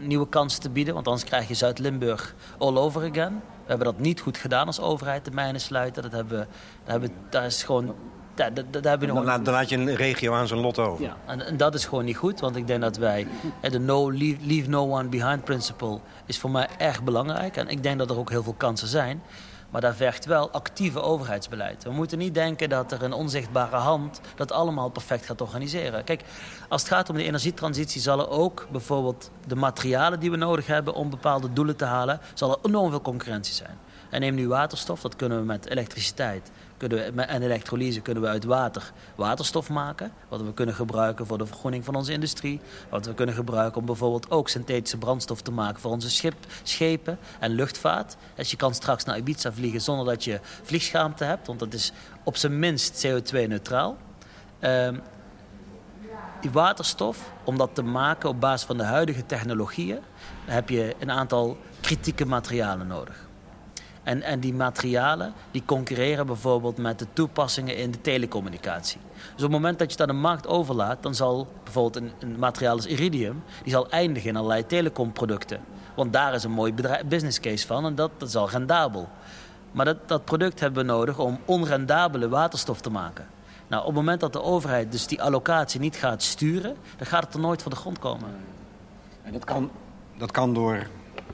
nieuwe 0.00 0.28
kansen 0.28 0.60
te 0.60 0.70
bieden. 0.70 0.94
Want 0.94 1.06
anders 1.06 1.24
krijg 1.24 1.48
je 1.48 1.54
Zuid-Limburg 1.54 2.34
all 2.58 2.76
over 2.76 3.10
again. 3.10 3.32
We 3.34 3.66
hebben 3.66 3.86
dat 3.86 3.98
niet 3.98 4.20
goed 4.20 4.38
gedaan 4.38 4.66
als 4.66 4.80
overheid, 4.80 5.24
de 5.24 5.30
mijnen 5.30 5.60
sluiten. 5.60 6.02
Dat 6.02 6.12
hebben, 6.12 6.38
dat 6.84 6.92
hebben, 6.92 7.10
daar 7.30 7.44
is 7.44 7.62
gewoon 7.62 7.94
daar, 8.34 8.54
daar, 8.54 8.82
daar 8.82 8.98
dan, 8.98 9.24
laat, 9.24 9.44
dan, 9.44 9.54
laat 9.54 9.68
je 9.68 9.76
een 9.76 9.94
regio 9.94 10.32
aan 10.32 10.46
zijn 10.46 10.60
lot 10.60 10.78
over. 10.78 11.04
Ja, 11.04 11.16
en, 11.26 11.46
en, 11.46 11.56
dat 11.56 11.74
is 11.74 11.84
gewoon 11.84 12.04
niet 12.04 12.16
goed. 12.16 12.40
Want 12.40 12.56
ik 12.56 12.66
denk 12.66 12.80
dat 12.80 12.96
wij... 12.96 13.26
De 13.60 13.78
no, 13.78 14.12
leave, 14.12 14.36
leave 14.40 14.68
no 14.68 14.90
one 14.90 15.08
behind 15.08 15.44
principle 15.44 15.98
is 16.26 16.38
voor 16.38 16.50
mij 16.50 16.68
erg 16.78 17.02
belangrijk. 17.02 17.56
En 17.56 17.68
ik 17.68 17.82
denk 17.82 17.98
dat 17.98 18.10
er 18.10 18.18
ook 18.18 18.30
heel 18.30 18.42
veel 18.42 18.54
kansen 18.56 18.88
zijn. 18.88 19.22
Maar 19.70 19.80
daar 19.80 19.94
vergt 19.94 20.24
wel 20.24 20.50
actieve 20.50 21.00
overheidsbeleid. 21.00 21.84
We 21.84 21.90
moeten 21.90 22.18
niet 22.18 22.34
denken 22.34 22.68
dat 22.68 22.92
er 22.92 23.02
een 23.02 23.12
onzichtbare 23.12 23.76
hand 23.76 24.20
dat 24.36 24.52
allemaal 24.52 24.88
perfect 24.88 25.26
gaat 25.26 25.40
organiseren. 25.40 26.04
Kijk, 26.04 26.22
als 26.68 26.82
het 26.82 26.90
gaat 26.90 27.08
om 27.08 27.16
de 27.16 27.24
energietransitie 27.24 28.00
zal 28.00 28.18
er 28.18 28.28
ook 28.28 28.66
bijvoorbeeld 28.70 29.30
de 29.46 29.56
materialen 29.56 30.20
die 30.20 30.30
we 30.30 30.36
nodig 30.36 30.66
hebben 30.66 30.94
om 30.94 31.10
bepaalde 31.10 31.52
doelen 31.52 31.76
te 31.76 31.84
halen, 31.84 32.20
zal 32.34 32.50
er 32.50 32.58
enorm 32.62 32.90
veel 32.90 33.02
concurrentie 33.02 33.54
zijn. 33.54 33.78
En 34.10 34.20
neem 34.20 34.34
nu 34.34 34.48
waterstof, 34.48 35.00
dat 35.00 35.16
kunnen 35.16 35.38
we 35.38 35.44
met 35.44 35.68
elektriciteit 35.68 36.50
kunnen 36.80 37.28
en 37.28 37.42
elektrolyse 37.42 38.00
kunnen 38.00 38.22
we 38.22 38.28
uit 38.28 38.44
water 38.44 38.92
waterstof 39.14 39.68
maken. 39.68 40.12
Wat 40.28 40.42
we 40.42 40.54
kunnen 40.54 40.74
gebruiken 40.74 41.26
voor 41.26 41.38
de 41.38 41.46
vergroening 41.46 41.84
van 41.84 41.94
onze 41.94 42.12
industrie. 42.12 42.60
Wat 42.88 43.06
we 43.06 43.14
kunnen 43.14 43.34
gebruiken 43.34 43.80
om 43.80 43.86
bijvoorbeeld 43.86 44.30
ook 44.30 44.48
synthetische 44.48 44.98
brandstof 44.98 45.42
te 45.42 45.50
maken 45.50 45.80
voor 45.80 45.90
onze 45.90 46.10
schip, 46.10 46.34
schepen 46.62 47.18
en 47.38 47.50
luchtvaart. 47.50 48.16
Dus 48.34 48.50
je 48.50 48.56
kan 48.56 48.74
straks 48.74 49.04
naar 49.04 49.16
Ibiza 49.16 49.52
vliegen 49.52 49.80
zonder 49.80 50.06
dat 50.06 50.24
je 50.24 50.40
vliegschaamte 50.62 51.24
hebt. 51.24 51.46
Want 51.46 51.58
dat 51.58 51.72
is 51.72 51.92
op 52.24 52.36
zijn 52.36 52.58
minst 52.58 53.06
CO2-neutraal. 53.06 53.96
Um, 54.60 55.00
die 56.40 56.50
waterstof, 56.50 57.32
om 57.44 57.58
dat 57.58 57.74
te 57.74 57.82
maken 57.82 58.28
op 58.28 58.40
basis 58.40 58.66
van 58.66 58.76
de 58.76 58.84
huidige 58.84 59.26
technologieën, 59.26 59.98
heb 60.44 60.68
je 60.68 60.94
een 60.98 61.10
aantal 61.10 61.56
kritieke 61.80 62.24
materialen 62.24 62.86
nodig. 62.86 63.28
En, 64.10 64.22
en 64.22 64.40
die 64.40 64.54
materialen 64.54 65.32
die 65.50 65.62
concurreren 65.64 66.26
bijvoorbeeld 66.26 66.76
met 66.76 66.98
de 66.98 67.06
toepassingen 67.12 67.76
in 67.76 67.90
de 67.90 68.00
telecommunicatie. 68.00 69.00
Dus 69.14 69.32
op 69.32 69.40
het 69.40 69.50
moment 69.50 69.78
dat 69.78 69.86
je 69.86 69.92
het 69.92 70.08
aan 70.08 70.16
de 70.16 70.22
markt 70.22 70.46
overlaat, 70.46 71.02
dan 71.02 71.14
zal 71.14 71.48
bijvoorbeeld 71.64 71.96
een, 71.96 72.12
een 72.18 72.38
materiaal 72.38 72.74
als 72.74 72.86
iridium, 72.86 73.42
die 73.62 73.72
zal 73.72 73.90
eindigen 73.90 74.28
in 74.28 74.36
allerlei 74.36 74.66
telecomproducten. 74.66 75.60
Want 75.94 76.12
daar 76.12 76.34
is 76.34 76.44
een 76.44 76.50
mooi 76.50 76.74
business 77.06 77.40
case 77.40 77.66
van 77.66 77.84
en 77.84 77.94
dat, 77.94 78.10
dat 78.16 78.28
is 78.28 78.36
al 78.36 78.50
rendabel. 78.50 79.08
Maar 79.72 79.84
dat, 79.84 80.08
dat 80.08 80.24
product 80.24 80.60
hebben 80.60 80.86
we 80.86 80.92
nodig 80.92 81.18
om 81.18 81.38
onrendabele 81.44 82.28
waterstof 82.28 82.80
te 82.80 82.90
maken. 82.90 83.26
Nou, 83.66 83.80
op 83.80 83.88
het 83.88 83.96
moment 83.96 84.20
dat 84.20 84.32
de 84.32 84.42
overheid 84.42 84.92
dus 84.92 85.06
die 85.06 85.22
allocatie 85.22 85.80
niet 85.80 85.96
gaat 85.96 86.22
sturen, 86.22 86.76
dan 86.96 87.06
gaat 87.06 87.24
het 87.24 87.34
er 87.34 87.40
nooit 87.40 87.62
van 87.62 87.70
de 87.70 87.78
grond 87.78 87.98
komen. 87.98 88.28
En 89.22 89.32
dat 89.32 89.44
kan, 89.44 89.70
dat 90.18 90.30
kan 90.30 90.54
door 90.54 90.86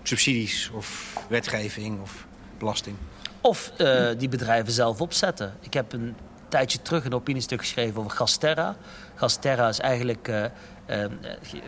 subsidies 0.03 0.71
of 0.75 1.17
wetgeving 1.29 2.01
of 2.01 2.27
belasting. 2.59 2.97
Of 3.41 3.73
uh, 3.79 4.09
die 4.19 4.29
bedrijven 4.29 4.73
zelf 4.73 5.01
opzetten. 5.01 5.55
Ik 5.61 5.75
heb 5.75 5.93
een 5.93 6.17
tijdje 6.49 6.83
terug 6.83 7.05
een 7.05 7.15
opiniestuk 7.15 7.61
geschreven 7.61 7.99
over 7.99 8.11
Gasterra. 8.11 8.77
Gasterra 9.15 9.69
is 9.69 9.81
eigenlijk... 9.81 10.29
Uh, 10.29 10.45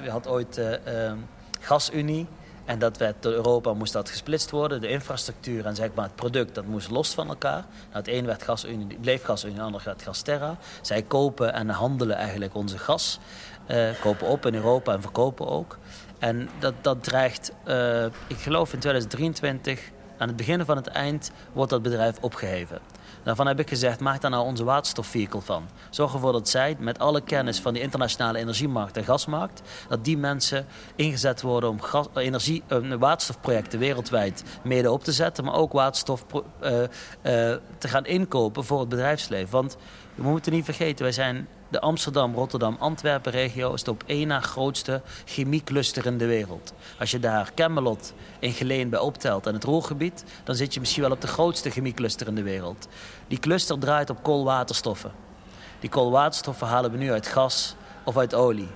je 0.03 0.11
had 0.11 0.27
ooit 0.27 0.61
gasunie. 1.61 2.27
En 2.65 2.79
dat 2.79 2.97
werd 2.97 3.23
door 3.23 3.33
Europa 3.33 3.73
moest 3.73 3.93
dat 3.93 4.11
gesplitst 4.11 4.51
worden. 4.51 4.81
De 4.81 4.89
infrastructuur 4.89 5.67
en 5.67 5.75
zeg 5.75 5.89
maar 5.95 6.05
het 6.05 6.15
product, 6.15 6.55
dat 6.55 6.65
moest 6.65 6.91
los 6.91 7.15
van 7.15 7.29
elkaar. 7.29 7.65
Nou, 7.91 7.93
het 7.93 8.09
een 8.09 8.27
werd 8.27 8.43
gasunie, 8.43 8.99
bleef 9.01 9.25
gasunie, 9.25 9.57
het 9.57 9.65
ander 9.65 9.83
werd 9.85 10.03
Gasterra. 10.03 10.57
Zij 10.81 11.03
kopen 11.03 11.53
en 11.53 11.69
handelen 11.69 12.17
eigenlijk 12.17 12.55
onze 12.55 12.79
gas. 12.79 13.19
kopen 14.01 14.27
op 14.27 14.47
in 14.47 14.55
Europa 14.55 14.93
en 14.93 15.03
verkopen 15.03 15.49
ook. 15.49 15.79
En 16.19 16.49
dat, 16.59 16.75
dat 16.81 17.05
dreigt, 17.05 17.53
ik 18.27 18.37
geloof 18.37 18.73
in 18.73 18.79
2023 18.79 19.91
aan 20.19 20.29
het 20.29 20.37
begin 20.37 20.65
van 20.65 20.77
het 20.77 20.87
eind 20.87 21.31
wordt 21.53 21.71
dat 21.71 21.83
bedrijf 21.83 22.17
opgeheven. 22.21 22.79
Daarvan 23.23 23.47
heb 23.47 23.61
ik 23.61 23.69
gezegd, 23.69 24.01
maak 24.01 24.21
daar 24.21 24.31
nou 24.31 24.45
onze 24.45 24.65
waterstofvehikel 24.65 25.41
van. 25.41 25.69
Zorg 25.91 26.13
ervoor 26.13 26.33
dat 26.33 26.49
zij, 26.49 26.77
met 26.79 26.99
alle 26.99 27.21
kennis 27.21 27.61
van 27.61 27.73
die 27.73 27.83
internationale 27.83 28.39
energiemarkt 28.39 28.97
en 28.97 29.05
gasmarkt, 29.05 29.63
dat 29.89 30.05
die 30.05 30.19
mensen 30.19 30.67
ingezet 30.95 31.43
worden 31.43 31.71
om 31.71 31.81
gas, 31.81 32.07
eh, 32.15 32.25
energie, 32.25 32.63
uh, 32.69 32.95
waterstofprojecten 32.95 33.79
wereldwijd 33.79 34.45
mede 34.63 34.91
op 34.91 35.05
te 35.05 35.13
zetten, 35.13 35.45
maar 35.45 35.55
ook 35.55 35.73
waterstof 35.73 36.25
uh, 36.33 36.41
te 37.79 37.89
gaan 37.89 38.07
inkopen 38.07 38.65
voor 38.65 38.81
het 38.81 38.89
bedrijfsleven. 38.89 39.51
Want 39.51 39.77
we 40.15 40.23
moeten 40.23 40.53
niet 40.53 40.65
vergeten, 40.65 41.03
wij 41.05 41.13
zijn 41.13 41.49
de 41.69 41.81
Amsterdam, 41.81 42.35
Rotterdam, 42.35 42.77
Antwerpen 42.79 43.33
regio 43.33 43.73
is 43.73 43.83
de 43.83 43.91
op 43.91 44.03
één 44.07 44.29
na 44.29 44.41
grootste 44.41 45.03
chemiecluster 45.25 46.07
in 46.07 46.19
de 46.19 46.27
wereld. 46.27 46.73
Als 46.99 47.11
je 47.11 47.19
daar 47.19 47.51
Camelot 47.55 48.13
in 48.39 48.53
Geleen 48.53 48.89
bij 48.89 48.99
optelt 48.99 49.47
en 49.47 49.55
het 49.55 49.65
Roergebied, 49.65 50.25
dan 50.45 50.55
zit 50.55 50.75
je 50.75 50.81
misschien 50.81 51.03
wel 51.03 51.13
op 51.13 51.21
de 51.21 51.27
grootste 51.27 51.71
chemiecluster 51.71 52.27
in 52.27 52.35
de 52.35 52.43
wereld. 52.43 52.89
Die 53.29 53.39
cluster 53.39 53.79
draait 53.79 54.11
op 54.11 54.23
koolwaterstoffen. 54.23 55.13
Die 55.81 55.91
koolwaterstoffen 55.91 56.67
halen 56.67 56.91
we 56.91 56.97
nu 56.97 57.13
uit 57.13 57.27
gas 57.27 57.75
of 58.05 58.17
uit 58.17 58.35
olie. 58.35 58.69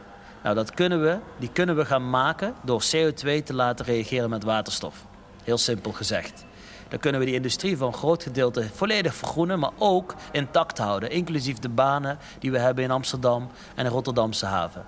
Nou, 0.42 0.54
dat 0.54 0.70
kunnen 0.74 1.02
we, 1.02 1.18
die 1.38 1.50
kunnen 1.52 1.76
we 1.76 1.84
gaan 1.84 2.10
maken 2.10 2.54
door 2.62 2.82
CO2 2.82 3.42
te 3.44 3.54
laten 3.54 3.84
reageren 3.84 4.30
met 4.30 4.44
waterstof. 4.44 5.04
Heel 5.44 5.58
simpel 5.58 5.92
gezegd. 5.92 6.44
Dan 6.92 7.00
kunnen 7.00 7.20
we 7.20 7.26
die 7.26 7.34
industrie 7.34 7.76
voor 7.76 7.86
een 7.86 7.92
groot 7.92 8.22
gedeelte 8.22 8.68
volledig 8.72 9.14
vergroenen, 9.14 9.58
maar 9.58 9.70
ook 9.78 10.14
intact 10.32 10.78
houden. 10.78 11.10
Inclusief 11.10 11.58
de 11.58 11.68
banen 11.68 12.18
die 12.38 12.50
we 12.50 12.58
hebben 12.58 12.84
in 12.84 12.90
Amsterdam 12.90 13.48
en 13.74 13.84
de 13.84 13.90
Rotterdamse 13.90 14.46
haven. 14.46 14.84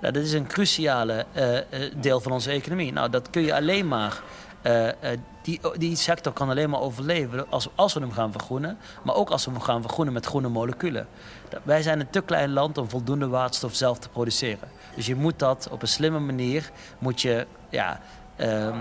Nou, 0.00 0.12
dat 0.12 0.22
is 0.22 0.32
een 0.32 0.46
cruciale 0.46 1.26
uh, 1.36 1.58
deel 1.96 2.20
van 2.20 2.32
onze 2.32 2.50
economie. 2.50 2.92
Nou, 2.92 3.10
dat 3.10 3.30
kun 3.30 3.42
je 3.42 3.54
alleen 3.54 3.88
maar. 3.88 4.22
Uh, 4.62 4.88
die, 5.42 5.60
die 5.76 5.96
sector 5.96 6.32
kan 6.32 6.48
alleen 6.48 6.70
maar 6.70 6.80
overleven 6.80 7.50
als, 7.50 7.68
als 7.74 7.94
we 7.94 8.00
hem 8.00 8.12
gaan 8.12 8.32
vergroenen. 8.32 8.78
Maar 9.02 9.14
ook 9.14 9.30
als 9.30 9.44
we 9.44 9.50
hem 9.50 9.60
gaan 9.60 9.82
vergroenen 9.82 10.14
met 10.14 10.26
groene 10.26 10.48
moleculen. 10.48 11.08
Wij 11.62 11.82
zijn 11.82 12.00
een 12.00 12.10
te 12.10 12.20
klein 12.20 12.52
land 12.52 12.78
om 12.78 12.88
voldoende 12.88 13.28
waterstof 13.28 13.74
zelf 13.74 13.98
te 13.98 14.08
produceren. 14.08 14.68
Dus 14.94 15.06
je 15.06 15.14
moet 15.14 15.38
dat 15.38 15.68
op 15.70 15.82
een 15.82 15.88
slimme 15.88 16.18
manier 16.18 16.70
moet 16.98 17.20
je, 17.20 17.46
ja, 17.68 18.00
um, 18.40 18.74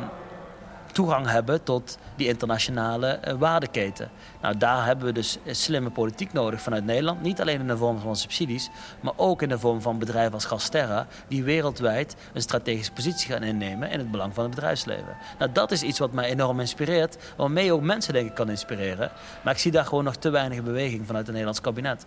toegang 0.97 1.27
hebben 1.29 1.63
tot 1.63 1.97
die 2.15 2.27
internationale 2.27 3.19
uh, 3.27 3.33
waardeketen. 3.33 4.09
Nou, 4.41 4.57
daar 4.57 4.85
hebben 4.85 5.05
we 5.05 5.11
dus 5.11 5.37
slimme 5.45 5.89
politiek 5.89 6.33
nodig 6.33 6.61
vanuit 6.61 6.85
Nederland. 6.85 7.21
Niet 7.21 7.41
alleen 7.41 7.59
in 7.59 7.67
de 7.67 7.77
vorm 7.77 7.99
van 7.99 8.15
subsidies, 8.15 8.69
maar 9.01 9.13
ook 9.15 9.41
in 9.41 9.49
de 9.49 9.59
vorm 9.59 9.81
van 9.81 9.99
bedrijven 9.99 10.33
als 10.33 10.45
Gasterra... 10.45 11.07
die 11.27 11.43
wereldwijd 11.43 12.15
een 12.33 12.41
strategische 12.41 12.91
positie 12.91 13.31
gaan 13.31 13.43
innemen 13.43 13.89
in 13.89 13.99
het 13.99 14.11
belang 14.11 14.33
van 14.33 14.43
het 14.43 14.55
bedrijfsleven. 14.55 15.17
Nou, 15.39 15.51
dat 15.51 15.71
is 15.71 15.81
iets 15.81 15.99
wat 15.99 16.11
mij 16.11 16.29
enorm 16.29 16.59
inspireert, 16.59 17.17
waarmee 17.35 17.73
ook 17.73 17.81
mensen 17.81 18.13
denk 18.13 18.29
ik 18.29 18.35
kan 18.35 18.49
inspireren. 18.49 19.11
Maar 19.43 19.53
ik 19.53 19.59
zie 19.59 19.71
daar 19.71 19.85
gewoon 19.85 20.03
nog 20.03 20.15
te 20.15 20.29
weinig 20.29 20.63
beweging 20.63 21.05
vanuit 21.05 21.25
het 21.25 21.35
Nederlands 21.35 21.61
kabinet. 21.61 22.05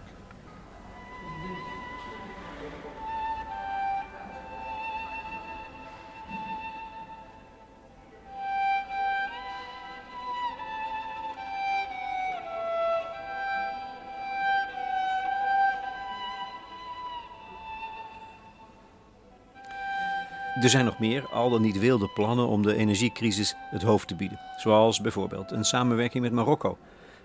Er 20.61 20.71
zijn 20.71 20.85
nog 20.85 20.99
meer, 20.99 21.29
al 21.29 21.51
dan 21.51 21.63
niet 21.63 21.79
wilde 21.79 22.09
plannen 22.09 22.47
om 22.47 22.63
de 22.63 22.75
energiecrisis 22.75 23.55
het 23.59 23.83
hoofd 23.83 24.09
te 24.09 24.15
bieden. 24.15 24.41
Zoals 24.57 25.01
bijvoorbeeld 25.01 25.51
een 25.51 25.65
samenwerking 25.65 26.23
met 26.23 26.33
Marokko, 26.33 26.79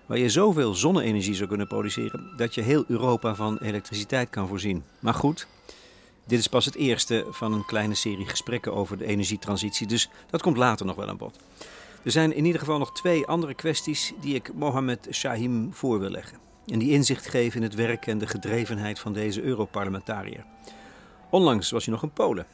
waar 0.06 0.18
je 0.18 0.28
zoveel 0.28 0.74
zonne-energie 0.74 1.34
zou 1.34 1.48
kunnen 1.48 1.66
produceren 1.66 2.32
dat 2.36 2.54
je 2.54 2.60
heel 2.60 2.84
Europa 2.88 3.34
van 3.34 3.58
elektriciteit 3.58 4.30
kan 4.30 4.48
voorzien. 4.48 4.84
Maar 4.98 5.14
goed, 5.14 5.46
dit 6.26 6.38
is 6.38 6.46
pas 6.46 6.64
het 6.64 6.74
eerste 6.74 7.26
van 7.30 7.52
een 7.52 7.64
kleine 7.64 7.94
serie 7.94 8.26
gesprekken 8.26 8.74
over 8.74 8.98
de 8.98 9.06
energietransitie, 9.06 9.86
dus 9.86 10.08
dat 10.30 10.42
komt 10.42 10.56
later 10.56 10.86
nog 10.86 10.96
wel 10.96 11.08
aan 11.08 11.16
bod. 11.16 11.38
Er 12.02 12.10
zijn 12.10 12.34
in 12.34 12.44
ieder 12.44 12.60
geval 12.60 12.78
nog 12.78 12.92
twee 12.92 13.26
andere 13.26 13.54
kwesties 13.54 14.12
die 14.20 14.34
ik 14.34 14.54
Mohamed 14.54 15.08
Shahim 15.10 15.72
voor 15.72 15.98
wil 15.98 16.10
leggen. 16.10 16.38
En 16.66 16.78
die 16.78 16.90
inzicht 16.90 17.28
geven 17.28 17.56
in 17.56 17.66
het 17.66 17.74
werk 17.74 18.06
en 18.06 18.18
de 18.18 18.26
gedrevenheid 18.26 18.98
van 18.98 19.12
deze 19.12 19.42
Europarlementariër. 19.42 20.44
Onlangs 21.30 21.70
was 21.70 21.84
hij 21.84 21.94
nog 21.94 22.02
in 22.02 22.10
Polen 22.10 22.46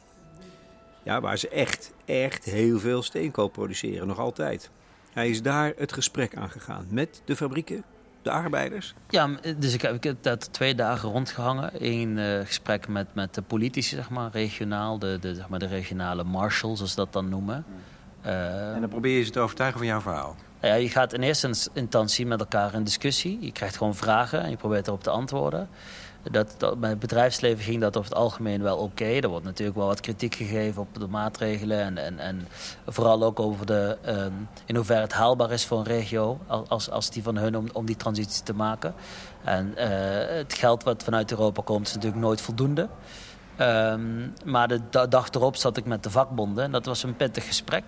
ja, 1.03 1.21
waar 1.21 1.37
ze 1.37 1.49
echt, 1.49 1.93
echt 2.05 2.45
heel 2.45 2.79
veel 2.79 3.03
steenkool 3.03 3.47
produceren, 3.47 4.07
nog 4.07 4.19
altijd. 4.19 4.69
Hij 5.13 5.29
is 5.29 5.41
daar 5.41 5.73
het 5.77 5.93
gesprek 5.93 6.35
aangegaan 6.35 6.85
met 6.89 7.21
de 7.25 7.35
fabrieken, 7.35 7.83
de 8.21 8.31
arbeiders. 8.31 8.93
Ja, 9.09 9.29
dus 9.57 9.73
ik 9.73 9.81
heb, 9.81 9.93
ik 9.95 10.03
heb 10.03 10.17
dat 10.21 10.53
twee 10.53 10.75
dagen 10.75 11.09
rondgehangen. 11.09 11.79
in 11.79 12.17
uh, 12.17 12.39
gesprek 12.45 12.87
met, 12.87 13.07
met 13.13 13.33
de 13.33 13.41
politici, 13.41 13.95
zeg 13.95 14.09
maar, 14.09 14.29
regionaal. 14.31 14.99
De, 14.99 15.17
de, 15.21 15.35
zeg 15.35 15.49
maar, 15.49 15.59
de 15.59 15.67
regionale 15.67 16.23
marshals, 16.23 16.77
zoals 16.77 16.91
ze 16.91 16.97
dat 16.97 17.13
dan 17.13 17.29
noemen. 17.29 17.65
Uh, 18.25 18.73
en 18.73 18.79
dan 18.79 18.89
probeer 18.89 19.17
je 19.17 19.23
ze 19.23 19.31
te 19.31 19.39
overtuigen 19.39 19.79
van 19.79 19.87
jouw 19.87 20.01
verhaal? 20.01 20.35
Nou 20.61 20.73
ja, 20.73 20.81
je 20.81 20.89
gaat 20.89 21.13
in 21.13 21.21
eerste 21.21 21.69
instantie 21.73 22.25
met 22.25 22.39
elkaar 22.39 22.73
in 22.73 22.83
discussie. 22.83 23.37
Je 23.41 23.51
krijgt 23.51 23.77
gewoon 23.77 23.95
vragen 23.95 24.41
en 24.41 24.49
je 24.49 24.55
probeert 24.55 24.87
erop 24.87 25.03
te 25.03 25.09
antwoorden. 25.09 25.69
Dat, 26.31 26.79
bij 26.79 26.89
het 26.89 26.99
bedrijfsleven 26.99 27.63
ging 27.63 27.81
dat 27.81 27.97
over 27.97 28.09
het 28.09 28.19
algemeen 28.19 28.61
wel 28.61 28.77
oké. 28.77 29.05
Er 29.05 29.27
wordt 29.27 29.45
natuurlijk 29.45 29.77
wel 29.77 29.87
wat 29.87 30.01
kritiek 30.01 30.35
gegeven 30.35 30.81
op 30.81 30.99
de 30.99 31.07
maatregelen. 31.07 31.79
En, 31.79 31.97
en, 31.97 32.19
en 32.19 32.47
vooral 32.87 33.23
ook 33.23 33.39
over 33.39 33.65
de, 33.65 33.97
um, 34.07 34.47
in 34.65 34.75
hoeverre 34.75 35.01
het 35.01 35.13
haalbaar 35.13 35.51
is 35.51 35.65
voor 35.65 35.77
een 35.77 35.85
regio 35.85 36.39
als, 36.67 36.89
als 36.89 37.09
die 37.09 37.23
van 37.23 37.37
hun 37.37 37.73
om, 37.73 37.85
die 37.85 37.95
transitie 37.95 38.43
te 38.43 38.53
maken. 38.53 38.93
En 39.43 39.73
uh, 39.77 39.85
het 40.37 40.53
geld 40.53 40.83
wat 40.83 41.03
vanuit 41.03 41.31
Europa 41.31 41.61
komt 41.65 41.87
is 41.87 41.93
natuurlijk 41.93 42.21
nooit 42.21 42.41
voldoende. 42.41 42.87
Um, 43.59 44.33
maar 44.45 44.67
de 44.67 45.07
dag 45.09 45.29
erop 45.29 45.55
zat 45.55 45.77
ik 45.77 45.85
met 45.85 46.03
de 46.03 46.09
vakbonden. 46.09 46.63
En 46.63 46.71
dat 46.71 46.85
was 46.85 47.03
een 47.03 47.15
pittig 47.15 47.47
gesprek. 47.47 47.83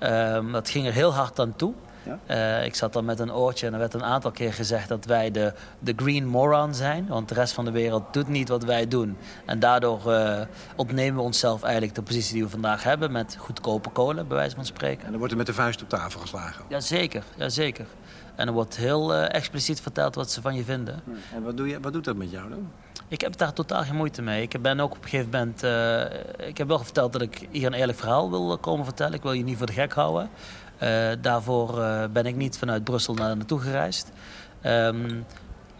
Um, 0.00 0.52
dat 0.52 0.68
ging 0.68 0.86
er 0.86 0.92
heel 0.92 1.14
hard 1.14 1.40
aan 1.40 1.56
toe. 1.56 1.74
Ja? 2.04 2.18
Uh, 2.60 2.64
ik 2.64 2.74
zat 2.74 2.92
dan 2.92 3.04
met 3.04 3.18
een 3.18 3.32
oortje 3.32 3.66
en 3.66 3.72
er 3.72 3.78
werd 3.78 3.94
een 3.94 4.04
aantal 4.04 4.30
keer 4.30 4.52
gezegd 4.52 4.88
dat 4.88 5.04
wij 5.04 5.30
de, 5.30 5.52
de 5.78 5.92
green 5.96 6.26
moron 6.26 6.74
zijn. 6.74 7.06
Want 7.06 7.28
de 7.28 7.34
rest 7.34 7.52
van 7.52 7.64
de 7.64 7.70
wereld 7.70 8.12
doet 8.12 8.28
niet 8.28 8.48
wat 8.48 8.64
wij 8.64 8.88
doen. 8.88 9.16
En 9.46 9.58
daardoor 9.58 10.00
uh, 10.06 10.40
ontnemen 10.76 11.16
we 11.16 11.22
onszelf 11.22 11.62
eigenlijk 11.62 11.94
de 11.94 12.02
positie 12.02 12.32
die 12.32 12.42
we 12.42 12.50
vandaag 12.50 12.82
hebben 12.82 13.12
met 13.12 13.36
goedkope 13.38 13.90
kolen, 13.90 14.28
bij 14.28 14.36
wijze 14.36 14.54
van 14.54 14.64
spreken. 14.64 15.04
En 15.04 15.08
dan 15.08 15.18
wordt 15.18 15.32
er 15.32 15.38
met 15.38 15.46
de 15.46 15.54
vuist 15.54 15.82
op 15.82 15.88
tafel 15.88 16.20
geslagen? 16.20 16.64
Jazeker, 16.68 17.22
jazeker. 17.36 17.86
En 18.34 18.46
er 18.46 18.52
wordt 18.52 18.76
heel 18.76 19.14
uh, 19.14 19.34
expliciet 19.34 19.80
verteld 19.80 20.14
wat 20.14 20.30
ze 20.30 20.40
van 20.40 20.54
je 20.54 20.64
vinden. 20.64 21.02
En 21.34 21.42
wat, 21.42 21.56
doe 21.56 21.68
je, 21.68 21.80
wat 21.80 21.92
doet 21.92 22.04
dat 22.04 22.16
met 22.16 22.30
jou 22.30 22.48
dan? 22.48 22.70
Ik 23.08 23.20
heb 23.20 23.36
daar 23.36 23.52
totaal 23.52 23.82
geen 23.82 23.96
moeite 23.96 24.22
mee. 24.22 24.42
Ik 24.42 24.62
ben 24.62 24.80
ook 24.80 24.90
op 24.90 25.02
een 25.02 25.08
gegeven 25.08 25.30
moment... 25.30 25.64
Uh, 25.64 26.48
ik 26.48 26.58
heb 26.58 26.68
wel 26.68 26.78
verteld 26.78 27.12
dat 27.12 27.22
ik 27.22 27.48
hier 27.50 27.66
een 27.66 27.72
eerlijk 27.72 27.98
verhaal 27.98 28.30
wil 28.30 28.58
komen 28.58 28.84
vertellen. 28.84 29.14
Ik 29.14 29.22
wil 29.22 29.32
je 29.32 29.44
niet 29.44 29.56
voor 29.56 29.66
de 29.66 29.72
gek 29.72 29.92
houden. 29.92 30.30
Uh, 30.82 31.08
daarvoor 31.20 31.78
uh, 31.78 32.04
ben 32.12 32.26
ik 32.26 32.36
niet 32.36 32.58
vanuit 32.58 32.84
Brussel 32.84 33.14
naar 33.14 33.36
naartoe 33.36 33.60
gereisd. 33.60 34.12
Um, 34.66 35.26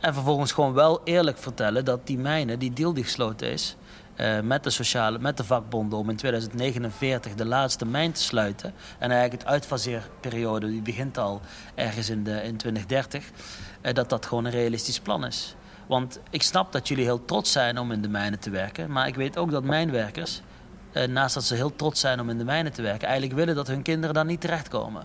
en 0.00 0.14
vervolgens 0.14 0.52
gewoon 0.52 0.72
wel 0.72 1.00
eerlijk 1.04 1.38
vertellen 1.38 1.84
dat 1.84 2.06
die 2.06 2.18
mijne, 2.18 2.58
die 2.58 2.72
deal 2.72 2.92
die 2.92 3.04
gesloten 3.04 3.50
is... 3.50 3.76
Uh, 4.20 4.40
met 4.40 4.64
de 4.64 4.70
sociale, 4.70 5.18
met 5.18 5.36
de 5.36 5.44
vakbonden 5.44 5.98
om 5.98 6.10
in 6.10 6.16
2049 6.16 7.34
de 7.34 7.44
laatste 7.44 7.86
mijn 7.86 8.12
te 8.12 8.22
sluiten. 8.22 8.74
En 8.98 9.10
eigenlijk 9.10 9.42
het 9.42 9.50
uitfaseerperiode, 9.50 10.66
die 10.66 10.82
begint 10.82 11.18
al 11.18 11.40
ergens 11.74 12.10
in, 12.10 12.24
de, 12.24 12.42
in 12.42 12.56
2030, 12.56 13.30
dat 13.92 14.08
dat 14.08 14.26
gewoon 14.26 14.44
een 14.44 14.50
realistisch 14.50 15.00
plan 15.00 15.26
is. 15.26 15.54
Want 15.86 16.20
ik 16.30 16.42
snap 16.42 16.72
dat 16.72 16.88
jullie 16.88 17.04
heel 17.04 17.24
trots 17.24 17.52
zijn 17.52 17.78
om 17.78 17.92
in 17.92 18.02
de 18.02 18.08
mijnen 18.08 18.38
te 18.38 18.50
werken. 18.50 18.90
Maar 18.90 19.06
ik 19.06 19.14
weet 19.14 19.36
ook 19.36 19.50
dat 19.50 19.64
mijnwerkers 19.64 20.42
naast 21.08 21.34
dat 21.34 21.44
ze 21.44 21.54
heel 21.54 21.76
trots 21.76 22.00
zijn 22.00 22.20
om 22.20 22.30
in 22.30 22.38
de 22.38 22.44
mijnen 22.44 22.72
te 22.72 22.82
werken, 22.82 23.08
eigenlijk 23.08 23.38
willen 23.38 23.54
dat 23.54 23.66
hun 23.66 23.82
kinderen 23.82 24.14
daar 24.14 24.24
niet 24.24 24.40
terechtkomen. 24.40 25.02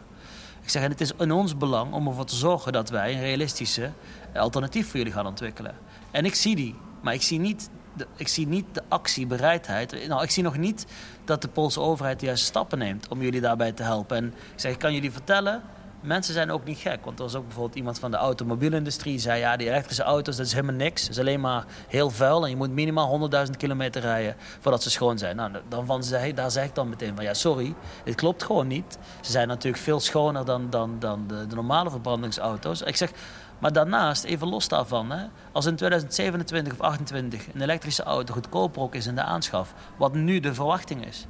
Ik 0.61 0.69
zeg, 0.69 0.83
en 0.83 0.89
het 0.89 1.01
is 1.01 1.11
in 1.17 1.31
ons 1.31 1.57
belang 1.57 1.93
om 1.93 2.07
ervoor 2.07 2.25
te 2.25 2.35
zorgen 2.35 2.71
dat 2.71 2.89
wij 2.89 3.13
een 3.13 3.19
realistische 3.19 3.91
alternatief 4.35 4.87
voor 4.89 4.97
jullie 4.97 5.13
gaan 5.13 5.27
ontwikkelen. 5.27 5.75
En 6.11 6.25
ik 6.25 6.35
zie 6.35 6.55
die, 6.55 6.75
maar 7.01 7.13
ik 7.13 7.21
zie 7.21 7.39
niet 7.39 7.69
de, 7.93 8.07
ik 8.15 8.27
zie 8.27 8.47
niet 8.47 8.65
de 8.71 8.83
actiebereidheid. 8.87 10.07
Nou, 10.07 10.23
ik 10.23 10.29
zie 10.29 10.43
nog 10.43 10.57
niet 10.57 10.85
dat 11.25 11.41
de 11.41 11.47
Poolse 11.47 11.79
overheid 11.79 12.19
de 12.19 12.25
juiste 12.25 12.45
stappen 12.45 12.77
neemt 12.77 13.07
om 13.07 13.21
jullie 13.21 13.41
daarbij 13.41 13.71
te 13.71 13.83
helpen. 13.83 14.17
En 14.17 14.25
ik 14.25 14.59
zeg, 14.59 14.71
ik 14.71 14.79
kan 14.79 14.93
jullie 14.93 15.11
vertellen, 15.11 15.61
mensen 16.01 16.33
zijn 16.33 16.51
ook 16.51 16.65
niet 16.65 16.77
gek. 16.77 17.05
Want 17.05 17.17
er 17.17 17.25
was 17.25 17.35
ook 17.35 17.45
bijvoorbeeld 17.45 17.75
iemand 17.75 17.99
van 17.99 18.11
de 18.11 18.17
automobielindustrie 18.17 19.11
die 19.11 19.21
zei... 19.21 19.39
ja, 19.39 19.57
die 19.57 19.67
elektrische 19.67 20.03
auto's, 20.03 20.35
dat 20.35 20.45
is 20.45 20.53
helemaal 20.53 20.75
niks. 20.75 21.01
Dat 21.01 21.11
is 21.11 21.19
alleen 21.19 21.39
maar 21.39 21.65
heel 21.87 22.09
vuil 22.09 22.43
en 22.43 22.49
je 22.49 22.55
moet 22.55 22.71
minimaal 22.71 23.29
100.000 23.45 23.51
kilometer 23.57 24.01
rijden... 24.01 24.35
voordat 24.59 24.83
ze 24.83 24.89
schoon 24.89 25.17
zijn. 25.17 25.35
Nou, 25.35 25.51
dan 25.67 25.85
van, 25.85 26.03
daar 26.35 26.51
zeg 26.51 26.65
ik 26.65 26.75
dan 26.75 26.89
meteen 26.89 27.15
van 27.15 27.23
ja, 27.23 27.33
sorry, 27.33 27.73
dit 28.03 28.15
klopt 28.15 28.43
gewoon 28.43 28.67
niet. 28.67 28.97
Ze 29.21 29.31
zijn 29.31 29.47
natuurlijk 29.47 29.83
veel 29.83 29.99
schoner 29.99 30.45
dan, 30.45 30.69
dan, 30.69 30.95
dan 30.99 31.27
de, 31.27 31.47
de 31.47 31.55
normale 31.55 31.89
verbrandingsauto's. 31.89 32.81
Ik 32.81 32.95
zeg, 32.95 33.11
maar 33.59 33.73
daarnaast, 33.73 34.23
even 34.23 34.47
los 34.47 34.67
daarvan, 34.67 35.11
hè, 35.11 35.25
als 35.51 35.65
in 35.65 35.75
2027 35.75 36.71
of 36.71 36.77
2028 36.77 37.53
een 37.53 37.61
elektrische 37.61 38.03
auto 38.03 38.33
goedkoper 38.33 38.81
ook 38.81 38.95
is 38.95 39.07
in 39.07 39.15
de 39.15 39.23
aanschaf, 39.23 39.73
wat 39.97 40.13
nu 40.13 40.39
de 40.39 40.53
verwachting 40.53 41.05
is, 41.05 41.25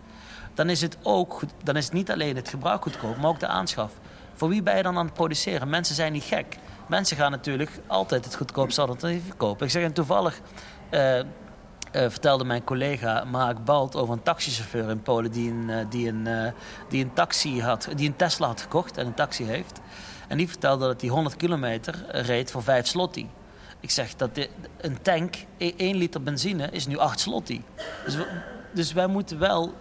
dan 0.53 0.69
is 0.69 0.81
het 0.81 0.97
ook, 1.03 1.41
dan 1.63 1.75
is 1.75 1.85
het 1.85 1.93
niet 1.93 2.11
alleen 2.11 2.35
het 2.35 2.49
gebruik 2.49 2.81
goedkoop, 2.81 3.17
maar 3.17 3.29
ook 3.29 3.39
de 3.39 3.47
aanschaf. 3.47 3.91
Voor 4.39 4.49
wie 4.49 4.63
ben 4.63 4.77
je 4.77 4.83
dan 4.83 4.97
aan 4.97 5.05
het 5.05 5.13
produceren? 5.13 5.69
Mensen 5.69 5.95
zijn 5.95 6.13
niet 6.13 6.23
gek. 6.23 6.57
Mensen 6.87 7.17
gaan 7.17 7.31
natuurlijk 7.31 7.71
altijd 7.87 8.25
het 8.25 8.35
goedkoopste 8.35 8.81
alternatief 8.81 9.23
kopen. 9.37 9.65
Ik 9.65 9.71
zeg 9.71 9.83
en 9.83 9.93
toevallig. 9.93 10.39
Uh, 10.91 11.19
vertelde 11.91 12.43
mijn 12.43 12.63
collega 12.63 13.23
Mark 13.23 13.65
Balt 13.65 13.95
over 13.95 14.13
een 14.13 14.23
taxichauffeur 14.23 14.89
in 14.89 15.01
Polen 15.01 15.31
die 15.31 15.51
een, 15.51 15.69
uh, 15.69 15.77
die 15.89 16.07
een, 16.07 16.53
die 16.89 17.03
een 17.03 17.13
taxi 17.13 17.61
had, 17.61 17.89
die 17.95 18.07
een 18.07 18.15
Tesla 18.15 18.47
had 18.47 18.61
gekocht 18.61 18.97
en 18.97 19.05
een 19.05 19.13
taxi 19.13 19.43
heeft. 19.43 19.79
En 20.27 20.37
die 20.37 20.47
vertelde 20.47 20.85
dat 20.85 21.01
hij 21.01 21.09
100 21.09 21.35
kilometer 21.35 22.05
reed 22.07 22.51
voor 22.51 22.63
5 22.63 22.87
slotti. 22.87 23.29
Ik 23.79 23.91
zeg 23.91 24.15
dat 24.15 24.29
een 24.77 25.01
tank, 25.01 25.35
1 25.57 25.73
e-, 25.77 25.93
liter 25.93 26.23
benzine, 26.23 26.69
is 26.71 26.87
nu 26.87 26.97
8 26.97 27.19
slotti. 27.19 27.63
Dus, 28.05 28.17
dus 28.71 28.93
wij 28.93 29.07
moeten 29.07 29.39
wel 29.39 29.73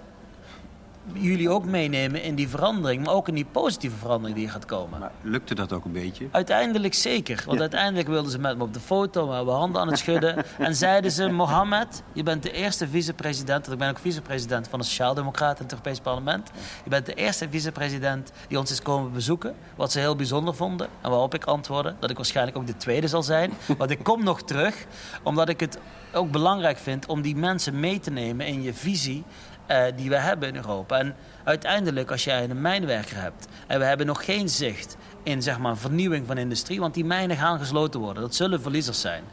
jullie 1.13 1.51
ook 1.51 1.65
meenemen 1.65 2.23
in 2.23 2.35
die 2.35 2.49
verandering, 2.49 3.05
maar 3.05 3.15
ook 3.15 3.29
in 3.29 3.35
die 3.35 3.45
positieve 3.45 3.97
verandering 3.97 4.37
die 4.37 4.47
er 4.47 4.53
gaat 4.53 4.65
komen. 4.65 5.01
Maar 5.01 5.11
lukte 5.23 5.55
dat 5.55 5.73
ook 5.73 5.85
een 5.85 5.93
beetje? 5.93 6.29
Uiteindelijk 6.31 6.95
zeker. 6.95 7.43
Want 7.47 7.61
uiteindelijk 7.61 8.09
wilden 8.09 8.31
ze 8.31 8.39
met 8.39 8.57
me 8.57 8.63
op 8.63 8.75
de 8.75 8.81
foto, 8.81 9.29
we 9.29 9.35
hebben 9.35 9.55
handen 9.55 9.81
aan 9.81 9.89
het 9.89 9.99
schudden. 9.99 10.45
en 10.59 10.75
zeiden 10.75 11.11
ze: 11.11 11.29
Mohammed, 11.29 12.03
je 12.13 12.23
bent 12.23 12.43
de 12.43 12.53
eerste 12.53 12.89
vicepresident, 12.89 13.67
want 13.67 13.73
ik 13.73 13.79
ben 13.79 13.89
ook 13.89 13.99
vicepresident 13.99 14.69
van 14.69 14.79
de 14.79 14.85
Sociaaldemocraten 14.85 15.57
in 15.57 15.63
het 15.63 15.73
Europees 15.73 16.01
Parlement. 16.01 16.51
Je 16.85 16.91
bent 16.91 17.07
de 17.07 17.15
eerste 17.15 17.49
vicepresident 17.51 18.33
die 18.49 18.59
ons 18.59 18.71
is 18.71 18.83
komen 18.83 19.13
bezoeken. 19.13 19.55
Wat 19.77 19.93
ze 19.93 19.99
heel 19.99 20.17
bijzonder 20.17 20.55
vonden. 20.55 20.89
En 21.01 21.11
waarop 21.11 21.35
ik 21.35 21.45
antwoordde 21.45 21.95
dat 21.99 22.11
ik 22.11 22.17
waarschijnlijk 22.17 22.57
ook 22.57 22.67
de 22.67 22.77
tweede 22.77 23.09
zal 23.09 23.23
zijn. 23.23 23.53
Want 23.79 23.91
ik 23.91 24.03
kom 24.03 24.25
nog 24.25 24.43
terug, 24.43 24.87
omdat 25.23 25.49
ik 25.49 25.61
het 25.61 25.79
ook 26.13 26.31
belangrijk 26.31 26.79
vind 26.79 27.07
om 27.07 27.23
die 27.23 27.37
mensen 27.37 27.81
mee 27.81 28.01
te 28.01 28.11
nemen 28.11 28.47
in 28.47 28.63
je 28.63 28.75
visie 28.75 29.25
uh, 29.69 29.85
die 29.97 30.09
we 30.09 30.17
hebben 30.17 30.49
in 30.49 30.57
Europa. 30.57 30.99
En 30.99 31.15
uiteindelijk, 31.45 32.11
als 32.11 32.25
jij 32.25 32.45
een 32.45 32.61
mijnwerker 32.61 33.21
hebt 33.21 33.49
en 33.67 33.79
we 33.79 33.85
hebben 33.85 34.07
nog 34.07 34.25
geen 34.25 34.49
zicht 34.49 34.97
in 35.23 35.43
zeg 35.43 35.59
maar, 35.59 35.77
vernieuwing 35.77 36.27
van 36.27 36.39
industrie, 36.39 36.81
want 36.81 36.95
die 36.95 37.05
mijnen 37.05 37.37
gaan 37.37 37.59
gesloten 37.59 38.01
worden. 38.01 38.23
Dat 38.23 38.35
zullen 38.35 38.63
verliezers 38.63 39.01
zijn. 39.01 39.25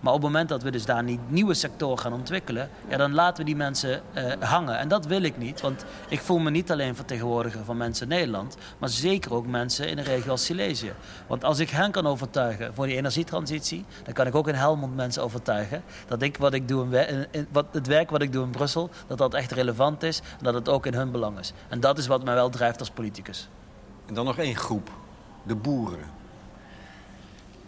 Maar 0.00 0.12
op 0.12 0.22
het 0.22 0.30
moment 0.30 0.48
dat 0.48 0.62
we 0.62 0.70
dus 0.70 0.84
daar 0.84 1.02
niet 1.02 1.20
nieuwe 1.30 1.54
sectoren 1.54 1.98
gaan 1.98 2.12
ontwikkelen, 2.12 2.70
ja, 2.88 2.96
dan 2.96 3.14
laten 3.14 3.38
we 3.38 3.44
die 3.44 3.56
mensen 3.56 4.02
uh, 4.14 4.32
hangen. 4.40 4.78
En 4.78 4.88
dat 4.88 5.06
wil 5.06 5.22
ik 5.22 5.38
niet, 5.38 5.60
want 5.60 5.84
ik 6.08 6.20
voel 6.20 6.38
me 6.38 6.50
niet 6.50 6.70
alleen 6.70 6.96
vertegenwoordiger 6.96 7.64
van 7.64 7.76
mensen 7.76 8.08
in 8.08 8.16
Nederland, 8.16 8.56
maar 8.78 8.88
zeker 8.88 9.34
ook 9.34 9.46
mensen 9.46 9.88
in 9.88 9.96
de 9.96 10.02
regio 10.02 10.30
als 10.30 10.44
Silesië. 10.44 10.92
Want 11.26 11.44
als 11.44 11.58
ik 11.58 11.70
hen 11.70 11.90
kan 11.90 12.06
overtuigen 12.06 12.74
voor 12.74 12.86
die 12.86 12.96
energietransitie, 12.96 13.84
dan 14.04 14.12
kan 14.12 14.26
ik 14.26 14.34
ook 14.34 14.48
in 14.48 14.54
Helmond 14.54 14.96
mensen 14.96 15.22
overtuigen 15.22 15.82
dat 16.06 16.22
ik 16.22 16.36
wat 16.36 16.52
ik 16.54 16.68
doe 16.68 17.06
in, 17.30 17.46
wat, 17.52 17.66
het 17.72 17.86
werk 17.86 18.10
wat 18.10 18.22
ik 18.22 18.32
doe 18.32 18.44
in 18.44 18.50
Brussel, 18.50 18.90
dat 19.06 19.18
dat 19.18 19.34
echt 19.34 19.52
relevant 19.52 20.02
is 20.02 20.20
en 20.38 20.44
dat 20.44 20.54
het 20.54 20.68
ook 20.68 20.86
in 20.86 20.94
hun 20.94 21.10
belang 21.10 21.38
is. 21.38 21.52
En 21.68 21.80
dat 21.80 21.98
is 21.98 22.06
wat 22.06 22.24
mij 22.24 22.34
wel 22.34 22.50
drijft 22.50 22.78
als 22.78 22.90
politicus. 22.90 23.48
En 24.06 24.14
dan 24.14 24.24
nog 24.24 24.38
één 24.38 24.56
groep, 24.56 24.90
de 25.42 25.54
boeren. 25.54 26.19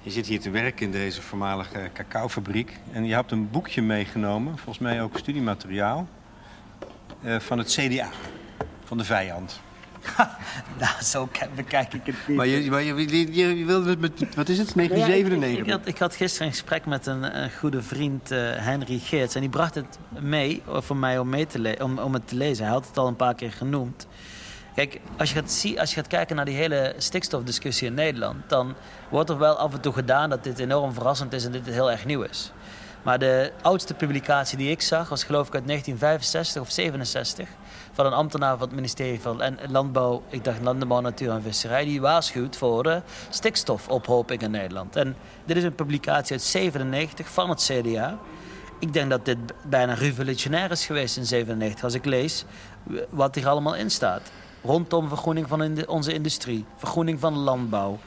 Je 0.02 0.10
zit 0.10 0.26
hier 0.26 0.40
te 0.40 0.50
werken 0.50 0.86
in 0.86 0.92
deze 0.92 1.22
voormalige 1.22 1.90
cacaofabriek. 1.92 2.78
En 2.92 3.04
je 3.04 3.14
hebt 3.14 3.30
een 3.30 3.50
boekje 3.50 3.82
meegenomen, 3.82 4.58
volgens 4.58 4.78
mij 4.78 5.02
ook 5.02 5.18
studiemateriaal, 5.18 6.08
uh, 7.24 7.40
van 7.40 7.58
het 7.58 7.68
CDA, 7.72 8.08
van 8.84 8.98
de 8.98 9.04
vijand. 9.04 9.60
nou, 10.78 11.02
zo 11.02 11.28
bekijk 11.54 11.94
ik 11.94 12.06
het 12.06 12.14
niet. 12.26 12.36
Maar 12.36 12.46
je, 12.46 12.70
maar 12.70 12.82
je, 12.82 13.34
je, 13.34 13.58
je 13.58 13.64
wilde 13.64 13.96
met, 13.96 14.34
wat 14.34 14.48
is 14.48 14.58
het, 14.58 14.74
1997? 14.74 15.64
ik, 15.64 15.70
had, 15.70 15.80
ik, 15.86 15.98
had, 15.98 16.16
gisteren 16.16 16.46
een 16.46 16.52
gesprek 16.52 16.86
met 16.86 17.06
een, 17.06 17.42
een 17.42 17.50
goede 17.50 17.82
vriend, 17.82 18.32
uh, 18.32 18.38
Henry 18.56 18.98
Geerts. 18.98 19.34
En 19.34 19.40
die 19.40 19.50
bracht 19.50 19.74
het 19.74 19.98
mee 20.20 20.62
voor 20.66 20.96
mij 20.96 21.18
om, 21.18 21.28
mee 21.28 21.46
te 21.46 21.76
om, 21.82 21.98
om 21.98 22.14
het 22.14 22.28
te 22.28 22.36
lezen. 22.36 22.64
Hij 22.64 22.72
had 22.72 22.86
het 22.86 22.98
al 22.98 23.06
een 23.06 23.16
paar 23.16 23.34
keer 23.34 23.52
genoemd. 23.52 24.06
Kijk, 24.74 25.00
als 25.16 25.32
je, 25.32 25.34
gaat 25.34 25.78
als 25.78 25.94
je 25.94 26.02
kijken 26.02 26.36
naar 26.36 26.44
die 26.44 26.56
hele 26.56 26.94
stikstofdiscussie 26.96 27.86
in 27.86 27.94
Nederland, 27.94 28.48
dan 28.48 28.74
wordt 29.08 29.30
er 29.30 29.38
wel 29.38 29.54
af 29.54 29.72
en 29.72 29.80
toe 29.80 29.92
gedaan 29.92 30.30
dat 30.30 30.44
dit 30.44 30.58
enorm 30.58 30.92
verrassend 30.92 31.32
is 31.32 31.44
en 31.44 31.52
dit 31.52 31.66
heel 31.66 31.90
erg 31.90 32.04
nieuw 32.04 32.22
is. 32.22 32.52
Maar 33.02 33.18
de 33.18 33.52
oudste 33.62 33.94
publicatie 33.94 34.58
die 34.58 34.70
ik 34.70 34.80
zag 34.80 35.08
was 35.08 35.24
geloof 35.24 35.46
ik 35.46 35.54
uit 35.54 35.66
1965 35.66 36.62
of 36.62 36.70
67 36.70 37.48
van 37.92 38.06
een 38.06 38.12
ambtenaar 38.12 38.56
van 38.56 38.66
het 38.66 38.76
ministerie 38.76 39.20
van 39.20 39.42
Landbouw, 39.68 40.22
ik 40.28 40.44
dacht 40.44 40.62
Landbouw, 40.62 41.00
Natuur 41.00 41.30
en 41.30 41.42
Visserij, 41.42 41.84
die 41.84 42.00
waarschuwt 42.00 42.56
voor 42.56 42.82
de 42.82 43.02
stikstofophoping 43.28 44.42
in 44.42 44.50
Nederland. 44.50 44.96
En 44.96 45.16
dit 45.44 45.56
is 45.56 45.64
een 45.64 45.74
publicatie 45.74 46.32
uit 46.32 46.42
97 46.42 47.28
van 47.28 47.50
het 47.50 47.70
CDA. 47.72 48.18
Ik 48.78 48.92
denk 48.92 49.10
dat 49.10 49.24
dit 49.24 49.38
bijna 49.68 49.94
revolutionair 49.94 50.70
is 50.70 50.86
geweest 50.86 51.16
in 51.16 51.26
97 51.26 51.84
als 51.84 51.94
ik 51.94 52.04
lees 52.04 52.44
wat 53.10 53.34
hier 53.34 53.48
allemaal 53.48 53.74
in 53.74 53.90
staat 53.90 54.30
rondom 54.62 55.08
vergroening 55.08 55.48
van 55.48 55.88
onze 55.88 56.12
industrie, 56.12 56.64
vergroening 56.76 57.20
van 57.20 57.38
landbouw, 57.38 57.98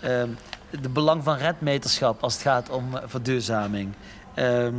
ehm, 0.00 0.28
de 0.80 0.88
belang 0.88 1.24
van 1.24 1.36
redmeterschap 1.36 2.22
als 2.22 2.32
het 2.32 2.42
gaat 2.42 2.70
om 2.70 2.96
eh, 2.96 3.02
verduurzaming. 3.06 3.92
Ehm, 4.34 4.74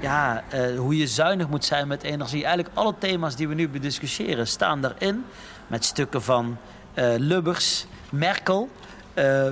ja, 0.00 0.44
uh, 0.54 0.78
hoe 0.78 0.96
je 0.96 1.06
zuinig 1.06 1.48
moet 1.48 1.64
zijn 1.64 1.88
met 1.88 2.02
energie. 2.02 2.44
Eigenlijk 2.44 2.76
alle 2.76 2.94
thema's 2.98 3.36
die 3.36 3.48
we 3.48 3.54
nu 3.54 3.68
bediscussiëren 3.68 4.46
staan 4.46 4.80
daarin. 4.80 5.24
Met 5.66 5.84
stukken 5.84 6.22
van 6.22 6.56
uh, 6.94 7.14
Lubbers, 7.16 7.86
Merkel. 8.10 8.68
Uh, 9.14 9.48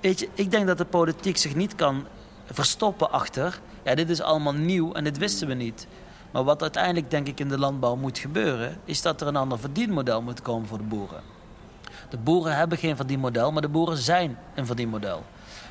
weet 0.00 0.18
je, 0.18 0.28
ik 0.34 0.50
denk 0.50 0.66
dat 0.66 0.78
de 0.78 0.84
politiek 0.84 1.36
zich 1.36 1.54
niet 1.54 1.74
kan 1.74 2.06
verstoppen 2.52 3.10
achter... 3.10 3.60
ja, 3.84 3.94
dit 3.94 4.10
is 4.10 4.20
allemaal 4.20 4.52
nieuw 4.52 4.92
en 4.92 5.04
dit 5.04 5.18
wisten 5.18 5.48
we 5.48 5.54
niet. 5.54 5.86
Maar 6.30 6.44
wat 6.44 6.62
uiteindelijk 6.62 7.10
denk 7.10 7.26
ik 7.26 7.40
in 7.40 7.48
de 7.48 7.58
landbouw 7.58 7.96
moet 7.96 8.18
gebeuren, 8.18 8.80
is 8.84 9.02
dat 9.02 9.20
er 9.20 9.26
een 9.26 9.36
ander 9.36 9.58
verdienmodel 9.58 10.22
moet 10.22 10.42
komen 10.42 10.68
voor 10.68 10.78
de 10.78 10.84
boeren. 10.84 11.20
De 12.08 12.18
boeren 12.18 12.56
hebben 12.56 12.78
geen 12.78 12.96
verdienmodel, 12.96 13.52
maar 13.52 13.62
de 13.62 13.68
boeren 13.68 13.96
zijn 13.96 14.38
een 14.54 14.66
verdienmodel. 14.66 15.22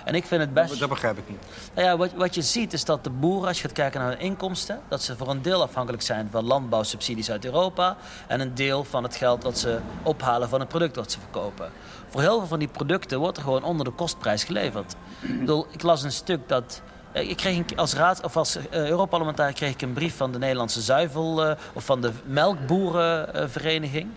En 0.06 0.16
ik 0.16 0.26
vind 0.26 0.42
het 0.42 0.54
best... 0.54 0.80
Dat 0.80 0.90
begrijp 0.90 1.18
ik 1.18 1.30
niet. 1.30 1.40
Nou 1.74 1.88
ja, 1.88 1.98
wat, 1.98 2.14
wat 2.14 2.36
je 2.36 2.42
ziet 2.42 2.74
is 2.74 2.86
dat 2.86 3.04
de 3.04 3.10
boeren, 3.10 3.48
als 3.48 3.58
je 3.58 3.68
gaat 3.68 3.78
kijken 3.78 4.00
naar 4.00 4.10
hun 4.10 4.20
inkomsten... 4.20 4.82
dat 4.88 5.04
ze 5.04 5.18
voor 5.18 5.30
een 5.30 5.42
deel 5.42 5.62
afhankelijk 5.62 6.04
zijn 6.04 6.28
van 6.32 6.46
landbouwsubsidies 6.46 7.32
uit 7.32 7.46
Europa... 7.46 7.98
en 8.28 8.40
een 8.40 8.56
deel 8.56 8.84
van 8.84 9.04
het 9.04 9.16
geld 9.16 9.42
dat 9.42 9.58
ze 9.58 9.80
ophalen 10.04 10.50
van 10.50 10.60
het 10.60 10.70
product 10.70 10.96
dat 10.96 11.12
ze 11.12 11.20
verkopen. 11.20 11.72
Voor 12.10 12.22
heel 12.22 12.38
veel 12.38 12.48
van 12.48 12.60
die 12.60 12.68
producten 12.68 13.20
wordt 13.20 13.38
er 13.38 13.44
gewoon 13.44 13.64
onder 13.64 13.86
de 13.86 13.92
kostprijs 13.92 14.44
geleverd. 14.44 14.96
Ik, 15.22 15.40
bedoel, 15.40 15.68
ik 15.72 15.82
las 15.84 16.04
een 16.04 16.12
stuk 16.12 16.48
dat 16.48 16.82
ik 17.20 17.38
kreeg 17.38 17.76
als 17.76 17.94
raad 17.94 18.24
of 18.24 18.38
als 18.38 18.58
uh, 18.58 18.64
Europarlementariër 18.72 19.54
kreeg 19.54 19.72
ik 19.72 19.82
een 19.82 19.94
brief 19.94 20.18
van 20.18 20.32
de 20.32 20.38
Nederlandse 20.38 20.82
zuivel 20.82 21.50
uh, 21.50 21.56
of 21.74 21.86
van 21.86 22.02
de 22.02 22.12
melkboerenvereniging. 22.26 24.10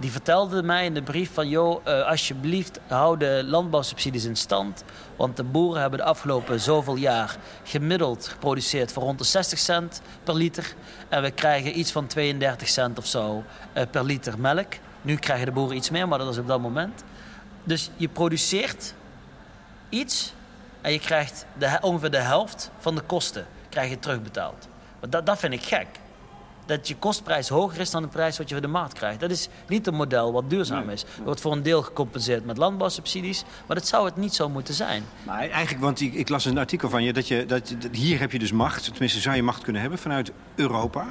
Die 0.00 0.10
vertelde 0.10 0.62
mij 0.62 0.84
in 0.84 0.94
de 0.94 1.02
brief 1.02 1.34
van, 1.34 1.48
joh, 1.48 1.86
alsjeblieft 1.86 2.80
hou 2.86 3.18
de 3.18 3.42
landbouwsubsidies 3.46 4.24
in 4.24 4.36
stand. 4.36 4.84
Want 5.16 5.36
de 5.36 5.44
boeren 5.44 5.80
hebben 5.80 5.98
de 5.98 6.04
afgelopen 6.04 6.60
zoveel 6.60 6.96
jaar 6.96 7.36
gemiddeld 7.62 8.28
geproduceerd 8.28 8.92
voor 8.92 9.02
rond 9.02 9.18
de 9.18 9.24
60 9.24 9.58
cent 9.58 10.00
per 10.22 10.34
liter. 10.34 10.74
En 11.08 11.22
we 11.22 11.30
krijgen 11.30 11.78
iets 11.78 11.92
van 11.92 12.06
32 12.06 12.68
cent 12.68 12.98
of 12.98 13.06
zo 13.06 13.42
per 13.90 14.04
liter 14.04 14.38
melk. 14.38 14.72
Nu 15.02 15.16
krijgen 15.16 15.46
de 15.46 15.52
boeren 15.52 15.76
iets 15.76 15.90
meer, 15.90 16.08
maar 16.08 16.18
dat 16.18 16.28
is 16.28 16.38
op 16.38 16.46
dat 16.46 16.60
moment. 16.60 17.04
Dus 17.64 17.90
je 17.96 18.08
produceert 18.08 18.94
iets 19.88 20.32
en 20.84 20.92
je 20.92 20.98
krijgt 20.98 21.46
de, 21.58 21.78
ongeveer 21.80 22.10
de 22.10 22.16
helft 22.16 22.70
van 22.78 22.94
de 22.94 23.00
kosten 23.00 23.46
krijg 23.68 23.90
je 23.90 23.98
terugbetaald. 23.98 24.68
Dat, 25.08 25.26
dat 25.26 25.38
vind 25.38 25.52
ik 25.52 25.62
gek. 25.62 25.86
Dat 26.66 26.88
je 26.88 26.96
kostprijs 26.96 27.48
hoger 27.48 27.80
is 27.80 27.90
dan 27.90 28.02
de 28.02 28.08
prijs 28.08 28.38
wat 28.38 28.48
je 28.48 28.54
voor 28.54 28.62
de 28.62 28.70
markt 28.70 28.92
krijgt. 28.92 29.20
Dat 29.20 29.30
is 29.30 29.48
niet 29.68 29.86
een 29.86 29.94
model 29.94 30.32
wat 30.32 30.50
duurzaam 30.50 30.90
is. 30.90 31.02
Er 31.02 31.24
wordt 31.24 31.40
voor 31.40 31.52
een 31.52 31.62
deel 31.62 31.82
gecompenseerd 31.82 32.44
met 32.44 32.56
landbouwsubsidies. 32.56 33.44
Maar 33.66 33.76
dat 33.76 33.86
zou 33.86 34.04
het 34.04 34.16
niet 34.16 34.34
zo 34.34 34.48
moeten 34.48 34.74
zijn. 34.74 35.04
Maar 35.22 35.38
eigenlijk, 35.38 35.84
want 35.84 36.00
ik, 36.00 36.14
ik 36.14 36.28
las 36.28 36.44
een 36.44 36.58
artikel 36.58 36.88
van 36.88 37.02
je 37.02 37.12
dat, 37.12 37.28
je 37.28 37.46
dat 37.46 37.76
hier 37.92 38.20
heb 38.20 38.32
je 38.32 38.38
dus 38.38 38.52
macht. 38.52 38.84
Tenminste, 38.84 39.20
zou 39.20 39.36
je 39.36 39.42
macht 39.42 39.62
kunnen 39.62 39.80
hebben 39.80 39.98
vanuit 39.98 40.32
Europa. 40.54 41.06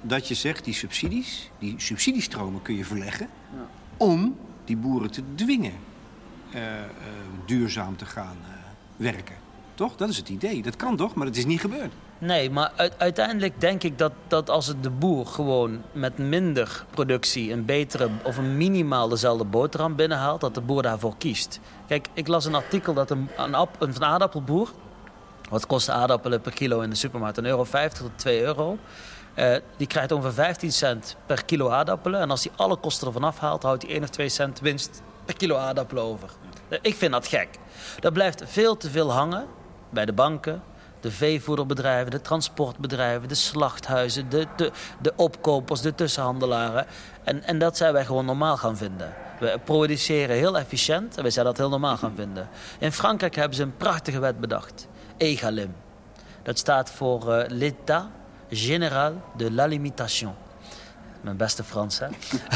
Dat 0.00 0.28
je 0.28 0.34
zegt, 0.34 0.64
die 0.64 0.74
subsidies, 0.74 1.50
die 1.58 1.74
subsidiestromen 1.76 2.62
kun 2.62 2.76
je 2.76 2.84
verleggen. 2.84 3.28
Ja. 3.52 3.66
Om 3.96 4.36
die 4.64 4.76
boeren 4.76 5.10
te 5.10 5.22
dwingen 5.34 5.74
uh, 6.54 6.60
uh, 6.60 6.68
duurzaam 7.46 7.96
te 7.96 8.06
gaan. 8.06 8.36
Werken. 8.98 9.36
Toch? 9.74 9.96
Dat 9.96 10.08
is 10.08 10.16
het 10.16 10.28
idee. 10.28 10.62
Dat 10.62 10.76
kan 10.76 10.96
toch, 10.96 11.14
maar 11.14 11.26
het 11.26 11.36
is 11.36 11.46
niet 11.46 11.60
gebeurd. 11.60 11.92
Nee, 12.18 12.50
maar 12.50 12.72
uiteindelijk 12.98 13.60
denk 13.60 13.82
ik 13.82 13.98
dat, 13.98 14.12
dat 14.28 14.50
als 14.50 14.66
het 14.66 14.82
de 14.82 14.90
boer 14.90 15.26
gewoon 15.26 15.82
met 15.92 16.18
minder 16.18 16.84
productie 16.90 17.52
een 17.52 17.64
betere 17.64 18.08
of 18.24 18.36
een 18.36 18.56
minimaal 18.56 19.08
dezelfde 19.08 19.44
boterham 19.44 19.96
binnenhaalt, 19.96 20.40
dat 20.40 20.54
de 20.54 20.60
boer 20.60 20.82
daarvoor 20.82 21.16
kiest. 21.18 21.60
Kijk, 21.86 22.08
ik 22.12 22.28
las 22.28 22.44
een 22.44 22.54
artikel 22.54 22.94
dat 22.94 23.10
een, 23.10 23.28
een, 23.36 23.66
een 23.78 24.04
aardappelboer, 24.04 24.70
wat 25.50 25.66
kost 25.66 25.90
aardappelen 25.90 26.40
per 26.40 26.52
kilo 26.52 26.80
in 26.80 26.90
de 26.90 26.96
supermarkt, 26.96 27.38
een 27.38 27.46
euro 27.46 27.64
50 27.64 28.02
tot 28.02 28.18
2 28.18 28.42
euro. 28.42 28.78
Uh, 29.38 29.56
die 29.76 29.86
krijgt 29.86 30.12
ongeveer 30.12 30.32
15 30.32 30.72
cent 30.72 31.16
per 31.26 31.44
kilo 31.44 31.70
aardappelen. 31.70 32.20
En 32.20 32.30
als 32.30 32.44
hij 32.44 32.52
alle 32.56 32.76
kosten 32.76 33.06
ervan 33.06 33.24
afhaalt, 33.24 33.62
houdt 33.62 33.82
hij 33.82 33.92
1 33.92 34.02
of 34.02 34.08
2 34.08 34.28
cent 34.28 34.60
winst 34.60 35.02
per 35.24 35.36
kilo 35.36 35.56
aardappelen 35.56 36.02
over. 36.02 36.30
Ik 36.82 36.94
vind 36.94 37.12
dat 37.12 37.26
gek. 37.26 37.48
Dat 37.98 38.12
blijft 38.12 38.42
veel 38.46 38.76
te 38.76 38.90
veel 38.90 39.12
hangen 39.12 39.46
bij 39.90 40.04
de 40.04 40.12
banken, 40.12 40.62
de 41.00 41.10
veevoederbedrijven, 41.10 42.10
de 42.10 42.20
transportbedrijven, 42.20 43.28
de 43.28 43.34
slachthuizen, 43.34 44.28
de, 44.28 44.46
de, 44.56 44.72
de 45.00 45.12
opkopers, 45.16 45.80
de 45.80 45.94
tussenhandelaren. 45.94 46.86
En, 47.24 47.42
en 47.42 47.58
dat 47.58 47.76
zijn 47.76 47.92
wij 47.92 48.04
gewoon 48.04 48.24
normaal 48.24 48.56
gaan 48.56 48.76
vinden. 48.76 49.14
We 49.40 49.60
produceren 49.64 50.36
heel 50.36 50.58
efficiënt 50.58 51.16
en 51.16 51.22
wij 51.22 51.30
zijn 51.30 51.44
dat 51.44 51.56
heel 51.56 51.68
normaal 51.68 51.96
gaan 51.96 52.14
vinden. 52.16 52.48
In 52.78 52.92
Frankrijk 52.92 53.34
hebben 53.34 53.56
ze 53.56 53.62
een 53.62 53.76
prachtige 53.76 54.18
wet 54.18 54.40
bedacht. 54.40 54.88
EGalim. 55.16 55.74
Dat 56.42 56.58
staat 56.58 56.90
voor 56.90 57.28
uh, 57.28 57.44
l'État 57.48 58.04
général 58.50 59.12
de 59.36 59.52
la 59.52 59.66
limitation. 59.66 60.34
Mijn 61.20 61.36
beste 61.36 61.64
Frans, 61.64 61.98
hè? 61.98 62.06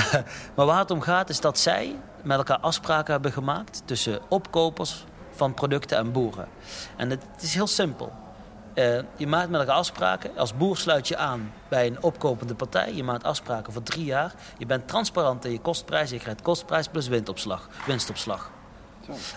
maar 0.54 0.66
waar 0.66 0.78
het 0.78 0.90
om 0.90 1.00
gaat 1.00 1.28
is 1.28 1.40
dat 1.40 1.58
zij 1.58 1.96
met 2.22 2.36
elkaar 2.36 2.58
afspraken 2.58 3.12
hebben 3.12 3.32
gemaakt... 3.32 3.82
tussen 3.84 4.20
opkopers 4.28 5.04
van 5.34 5.54
producten 5.54 5.98
en 5.98 6.12
boeren. 6.12 6.48
En 6.96 7.10
het 7.10 7.24
is 7.40 7.54
heel 7.54 7.66
simpel. 7.66 8.12
Uh, 8.74 8.98
je 9.16 9.26
maakt 9.26 9.50
met 9.50 9.60
elkaar 9.60 9.76
afspraken. 9.76 10.30
Als 10.36 10.56
boer 10.56 10.76
sluit 10.76 11.08
je 11.08 11.16
aan 11.16 11.52
bij 11.68 11.86
een 11.86 12.02
opkopende 12.02 12.54
partij. 12.54 12.94
Je 12.94 13.04
maakt 13.04 13.24
afspraken 13.24 13.72
voor 13.72 13.82
drie 13.82 14.04
jaar. 14.04 14.34
Je 14.58 14.66
bent 14.66 14.88
transparant 14.88 15.44
in 15.44 15.52
je 15.52 15.60
kostprijs. 15.60 16.10
Je 16.10 16.18
krijgt 16.18 16.42
kostprijs 16.42 16.88
plus 16.88 17.08
winstopslag. 17.08 17.68
winstopslag. 17.86 18.50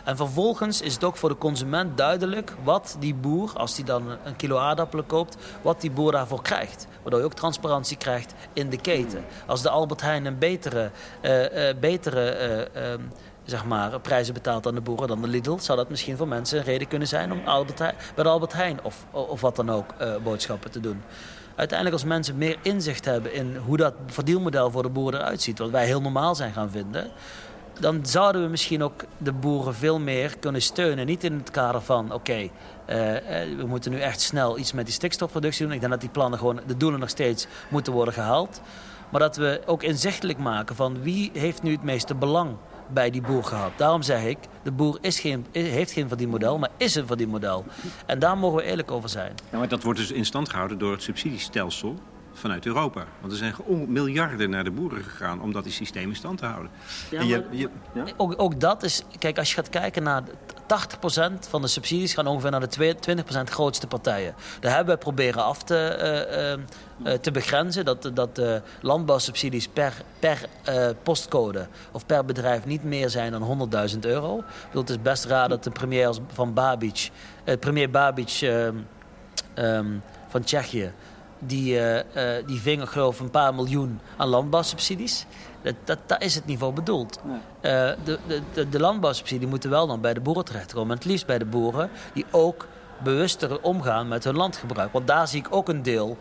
En 0.03 0.17
vervolgens 0.17 0.81
is 0.81 0.93
het 0.93 1.03
ook 1.03 1.17
voor 1.17 1.29
de 1.29 1.37
consument 1.37 1.97
duidelijk 1.97 2.55
wat 2.63 2.95
die 2.99 3.13
boer, 3.13 3.51
als 3.53 3.75
hij 3.75 3.85
dan 3.85 4.09
een 4.23 4.35
kilo 4.35 4.57
aardappelen 4.57 5.05
koopt, 5.05 5.37
wat 5.61 5.81
die 5.81 5.91
boer 5.91 6.11
daarvoor 6.11 6.41
krijgt. 6.41 6.87
Waardoor 7.01 7.19
je 7.19 7.25
ook 7.25 7.33
transparantie 7.33 7.97
krijgt 7.97 8.33
in 8.53 8.69
de 8.69 8.81
keten. 8.81 9.25
Als 9.47 9.61
de 9.61 9.69
Albert 9.69 10.01
Heijn 10.01 10.25
een 10.25 10.37
betere, 10.37 10.91
uh, 11.21 11.67
uh, 11.69 11.79
betere 11.79 12.69
uh, 12.75 13.05
zeg 13.45 13.65
maar, 13.65 13.99
prijzen 13.99 14.33
betaalt 14.33 14.67
aan 14.67 14.75
de 14.75 14.81
boeren 14.81 15.07
dan 15.07 15.21
de 15.21 15.27
Lidl, 15.27 15.57
zou 15.57 15.77
dat 15.77 15.89
misschien 15.89 16.17
voor 16.17 16.27
mensen 16.27 16.57
een 16.57 16.63
reden 16.63 16.87
kunnen 16.87 17.07
zijn 17.07 17.31
om 17.31 17.41
Albert 17.45 17.77
bij 17.77 18.23
de 18.23 18.29
Albert 18.29 18.53
Heijn 18.53 18.79
of, 18.83 19.05
of 19.11 19.41
wat 19.41 19.55
dan 19.55 19.69
ook 19.69 19.93
boodschappen 20.23 20.71
te 20.71 20.79
doen 20.79 21.01
uiteindelijk 21.55 22.01
als 22.01 22.09
mensen 22.09 22.37
meer 22.37 22.57
inzicht 22.61 23.05
hebben 23.05 23.33
in 23.33 23.55
hoe 23.55 23.77
dat 23.77 23.93
verdienmodel 24.05 24.71
voor 24.71 24.83
de 24.83 24.89
boeren 24.89 25.19
eruit 25.19 25.41
ziet, 25.41 25.59
wat 25.59 25.69
wij 25.69 25.85
heel 25.85 26.01
normaal 26.01 26.35
zijn 26.35 26.53
gaan 26.53 26.69
vinden, 26.71 27.11
dan 27.79 28.05
zouden 28.05 28.43
we 28.43 28.47
misschien 28.47 28.83
ook 28.83 29.03
de 29.17 29.31
boeren 29.31 29.75
veel 29.75 29.99
meer 29.99 30.37
kunnen 30.39 30.61
steunen. 30.61 31.05
Niet 31.05 31.23
in 31.23 31.33
het 31.33 31.51
kader 31.51 31.81
van, 31.81 32.13
oké, 32.13 32.49
uh, 32.89 33.41
eh, 33.41 33.57
we 33.57 33.65
moeten 33.65 33.91
nu 33.91 33.99
echt 33.99 34.21
snel 34.21 34.57
iets 34.57 34.73
met 34.73 34.85
die 34.85 34.93
stikstofproductie 34.93 35.65
doen. 35.65 35.73
Ik 35.73 35.79
denk 35.79 35.91
dat 35.91 36.01
die 36.01 36.09
plannen 36.09 36.39
gewoon, 36.39 36.59
de 36.67 36.77
doelen 36.77 36.99
nog 36.99 37.09
steeds 37.09 37.47
moeten 37.69 37.93
worden 37.93 38.13
gehaald. 38.13 38.61
Maar 39.09 39.19
dat 39.19 39.35
we 39.35 39.61
ook 39.65 39.83
inzichtelijk 39.83 40.37
maken 40.37 40.75
van 40.75 41.01
wie 41.01 41.31
heeft 41.33 41.63
nu 41.63 41.71
het 41.71 41.83
meeste 41.83 42.15
belang 42.15 42.55
bij 42.87 43.09
die 43.09 43.21
boer 43.21 43.43
gehad. 43.43 43.71
Daarom 43.75 44.01
zeg 44.01 44.23
ik, 44.23 44.37
de 44.63 44.71
boer 44.71 44.97
is 45.01 45.19
geen, 45.19 45.45
heeft 45.51 45.91
geen 45.91 46.07
verdienmodel, 46.07 46.57
maar 46.57 46.69
is 46.77 46.95
een 46.95 47.07
verdienmodel. 47.07 47.65
En 48.05 48.19
daar 48.19 48.37
mogen 48.37 48.57
we 48.57 48.63
eerlijk 48.63 48.91
over 48.91 49.09
zijn. 49.09 49.33
Maar 49.51 49.67
dat 49.67 49.83
wordt 49.83 49.99
dus 49.99 50.11
in 50.11 50.25
stand 50.25 50.49
gehouden 50.49 50.77
door 50.77 50.91
het 50.91 51.03
subsidiestelsel 51.03 51.95
vanuit 52.37 52.65
Europa. 52.65 53.05
Want 53.19 53.31
er 53.31 53.37
zijn 53.37 53.53
miljarden 53.87 54.49
naar 54.49 54.63
de 54.63 54.71
boeren 54.71 55.03
gegaan 55.03 55.41
om 55.41 55.51
dat 55.51 55.63
die 55.63 55.73
systeem 55.73 56.09
in 56.09 56.15
stand 56.15 56.37
te 56.37 56.45
houden. 56.45 56.71
Ja, 57.11 57.21
je, 57.21 57.45
je, 57.51 57.69
ja? 57.93 58.03
ook, 58.17 58.33
ook 58.37 58.59
dat 58.59 58.83
is... 58.83 59.01
Kijk, 59.19 59.37
als 59.37 59.49
je 59.49 59.55
gaat 59.55 59.69
kijken 59.69 60.03
naar 60.03 60.23
80% 60.65 60.67
van 61.49 61.61
de 61.61 61.67
subsidies 61.67 62.13
gaan 62.13 62.27
ongeveer 62.27 62.51
naar 62.51 62.69
de 62.69 62.95
20% 62.95 63.43
grootste 63.43 63.87
partijen. 63.87 64.35
Daar 64.59 64.75
hebben 64.75 64.93
we 64.93 64.99
proberen 64.99 65.43
af 65.43 65.63
te, 65.63 65.97
uh, 67.01 67.11
uh, 67.11 67.17
te 67.19 67.31
begrenzen. 67.31 67.85
Dat, 67.85 68.11
dat 68.13 68.35
de 68.35 68.61
landbouwsubsidies 68.81 69.67
per, 69.67 69.93
per 70.19 70.45
uh, 70.69 70.87
postcode 71.03 71.67
of 71.91 72.05
per 72.05 72.25
bedrijf 72.25 72.65
niet 72.65 72.83
meer 72.83 73.09
zijn 73.09 73.31
dan 73.31 73.69
100.000 73.93 73.99
euro. 73.99 74.37
Ik 74.37 74.43
bedoel, 74.67 74.81
het 74.81 74.89
is 74.89 75.01
best 75.01 75.25
raar 75.25 75.49
dat 75.49 75.63
de 75.63 75.71
premier 75.71 76.15
van 76.33 76.53
Babic, 76.53 77.09
premier 77.59 77.89
Babic 77.89 78.39
um, 79.55 80.01
van 80.27 80.43
Tsjechië 80.43 80.93
die, 81.39 81.79
uh, 81.79 81.99
die 82.45 82.61
ving 82.61 82.89
geloof 82.89 83.19
een 83.19 83.29
paar 83.29 83.55
miljoen 83.55 83.99
aan 84.17 84.27
landbouwsubsidies. 84.27 85.25
Dat, 85.61 85.75
dat, 85.83 85.99
dat 86.05 86.21
is 86.21 86.35
het 86.35 86.45
niveau 86.45 86.73
bedoeld. 86.73 87.19
Uh, 87.25 87.31
de, 88.03 88.19
de, 88.53 88.69
de 88.69 88.79
landbouwsubsidie 88.79 89.47
moeten 89.47 89.69
wel 89.69 89.87
dan 89.87 90.01
bij 90.01 90.13
de 90.13 90.19
boeren 90.19 90.45
terechtkomen. 90.45 90.89
En 90.89 90.95
het 90.97 91.05
liefst 91.05 91.25
bij 91.25 91.37
de 91.37 91.45
boeren 91.45 91.89
die 92.13 92.25
ook 92.31 92.67
bewuster 93.03 93.61
omgaan 93.61 94.07
met 94.07 94.23
hun 94.23 94.35
landgebruik. 94.35 94.91
Want 94.91 95.07
daar 95.07 95.27
zie 95.27 95.39
ik 95.39 95.47
ook 95.49 95.69
een 95.69 95.83
deel. 95.83 96.17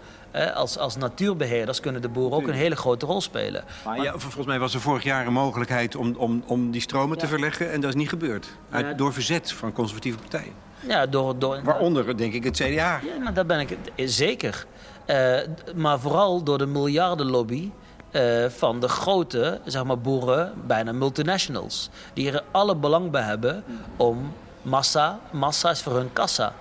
als, 0.55 0.79
als 0.79 0.97
natuurbeheerders 0.97 1.81
kunnen 1.81 2.03
de 2.03 2.09
boeren 2.09 2.39
ook 2.39 2.47
een 2.47 2.55
hele 2.55 2.77
grote 2.77 3.07
rol 3.07 3.21
spelen. 3.21 3.65
Maar, 3.85 4.03
ja, 4.03 4.19
volgens 4.19 4.47
mij 4.47 4.59
was 4.59 4.75
er 4.75 4.81
vorig 4.81 5.03
jaar 5.03 5.27
een 5.27 5.33
mogelijkheid 5.33 5.97
om, 5.97 6.15
om, 6.17 6.43
om 6.47 6.71
die 6.71 6.81
stromen 6.81 7.19
te 7.19 7.27
verleggen. 7.27 7.73
En 7.73 7.81
dat 7.81 7.91
is 7.91 7.97
niet 7.97 8.09
gebeurd. 8.09 8.49
Uit, 8.71 8.99
door 8.99 9.13
verzet 9.13 9.53
van 9.53 9.73
conservatieve 9.73 10.19
partijen. 10.19 10.53
Ja, 10.87 11.07
door, 11.07 11.39
door, 11.39 11.63
Waaronder 11.63 12.17
denk 12.17 12.33
ik 12.33 12.45
het 12.45 12.57
CDA. 12.57 13.01
Ja, 13.23 13.31
daar 13.35 13.47
ben 13.47 13.61
ik 13.61 13.77
zeker. 13.97 14.67
Uh, 15.07 15.39
maar 15.75 16.01
vooral 16.01 16.43
door 16.43 16.59
de 16.59 16.67
miljardenlobby 16.67 17.71
uh, 18.13 18.49
van 18.49 18.81
de 18.81 18.89
grote 18.89 19.61
zeg 19.65 19.85
maar, 19.85 19.99
boeren, 19.99 20.53
bijna 20.67 20.93
multinationals. 20.93 21.91
Die 22.13 22.33
er 22.33 22.43
alle 22.51 22.77
belang 22.77 23.11
bij 23.11 23.23
hebben 23.23 23.65
om 23.97 24.33
massa, 24.63 25.21
massa 25.33 25.71
is 25.71 25.83
voor 25.83 25.97
hun 25.97 26.13
kassa. 26.13 26.53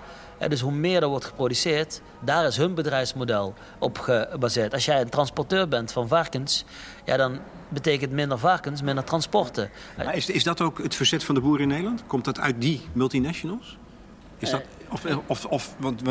Uh, 0.41 0.49
dus 0.49 0.61
hoe 0.61 0.71
meer 0.71 1.01
er 1.01 1.07
wordt 1.07 1.25
geproduceerd, 1.25 2.01
daar 2.19 2.45
is 2.45 2.57
hun 2.57 2.73
bedrijfsmodel 2.73 3.53
op 3.79 3.99
gebaseerd. 3.99 4.73
Als 4.73 4.85
jij 4.85 5.01
een 5.01 5.09
transporteur 5.09 5.67
bent 5.67 5.91
van 5.91 6.07
varkens, 6.07 6.65
ja, 7.05 7.17
dan 7.17 7.39
betekent 7.69 8.11
minder 8.11 8.37
varkens, 8.37 8.81
minder 8.81 9.03
transporten. 9.03 9.69
Maar 9.97 10.15
is, 10.15 10.29
is 10.29 10.43
dat 10.43 10.61
ook 10.61 10.83
het 10.83 10.95
verzet 10.95 11.23
van 11.23 11.35
de 11.35 11.41
boeren 11.41 11.61
in 11.61 11.67
Nederland? 11.67 12.03
Komt 12.07 12.25
dat 12.25 12.39
uit 12.39 12.61
die 12.61 12.81
multinationals? 12.93 13.77
Is 14.37 14.49
dat, 14.49 14.61
of, 14.93 15.05
of, 15.27 15.45
of 15.45 15.75
want, 15.79 16.01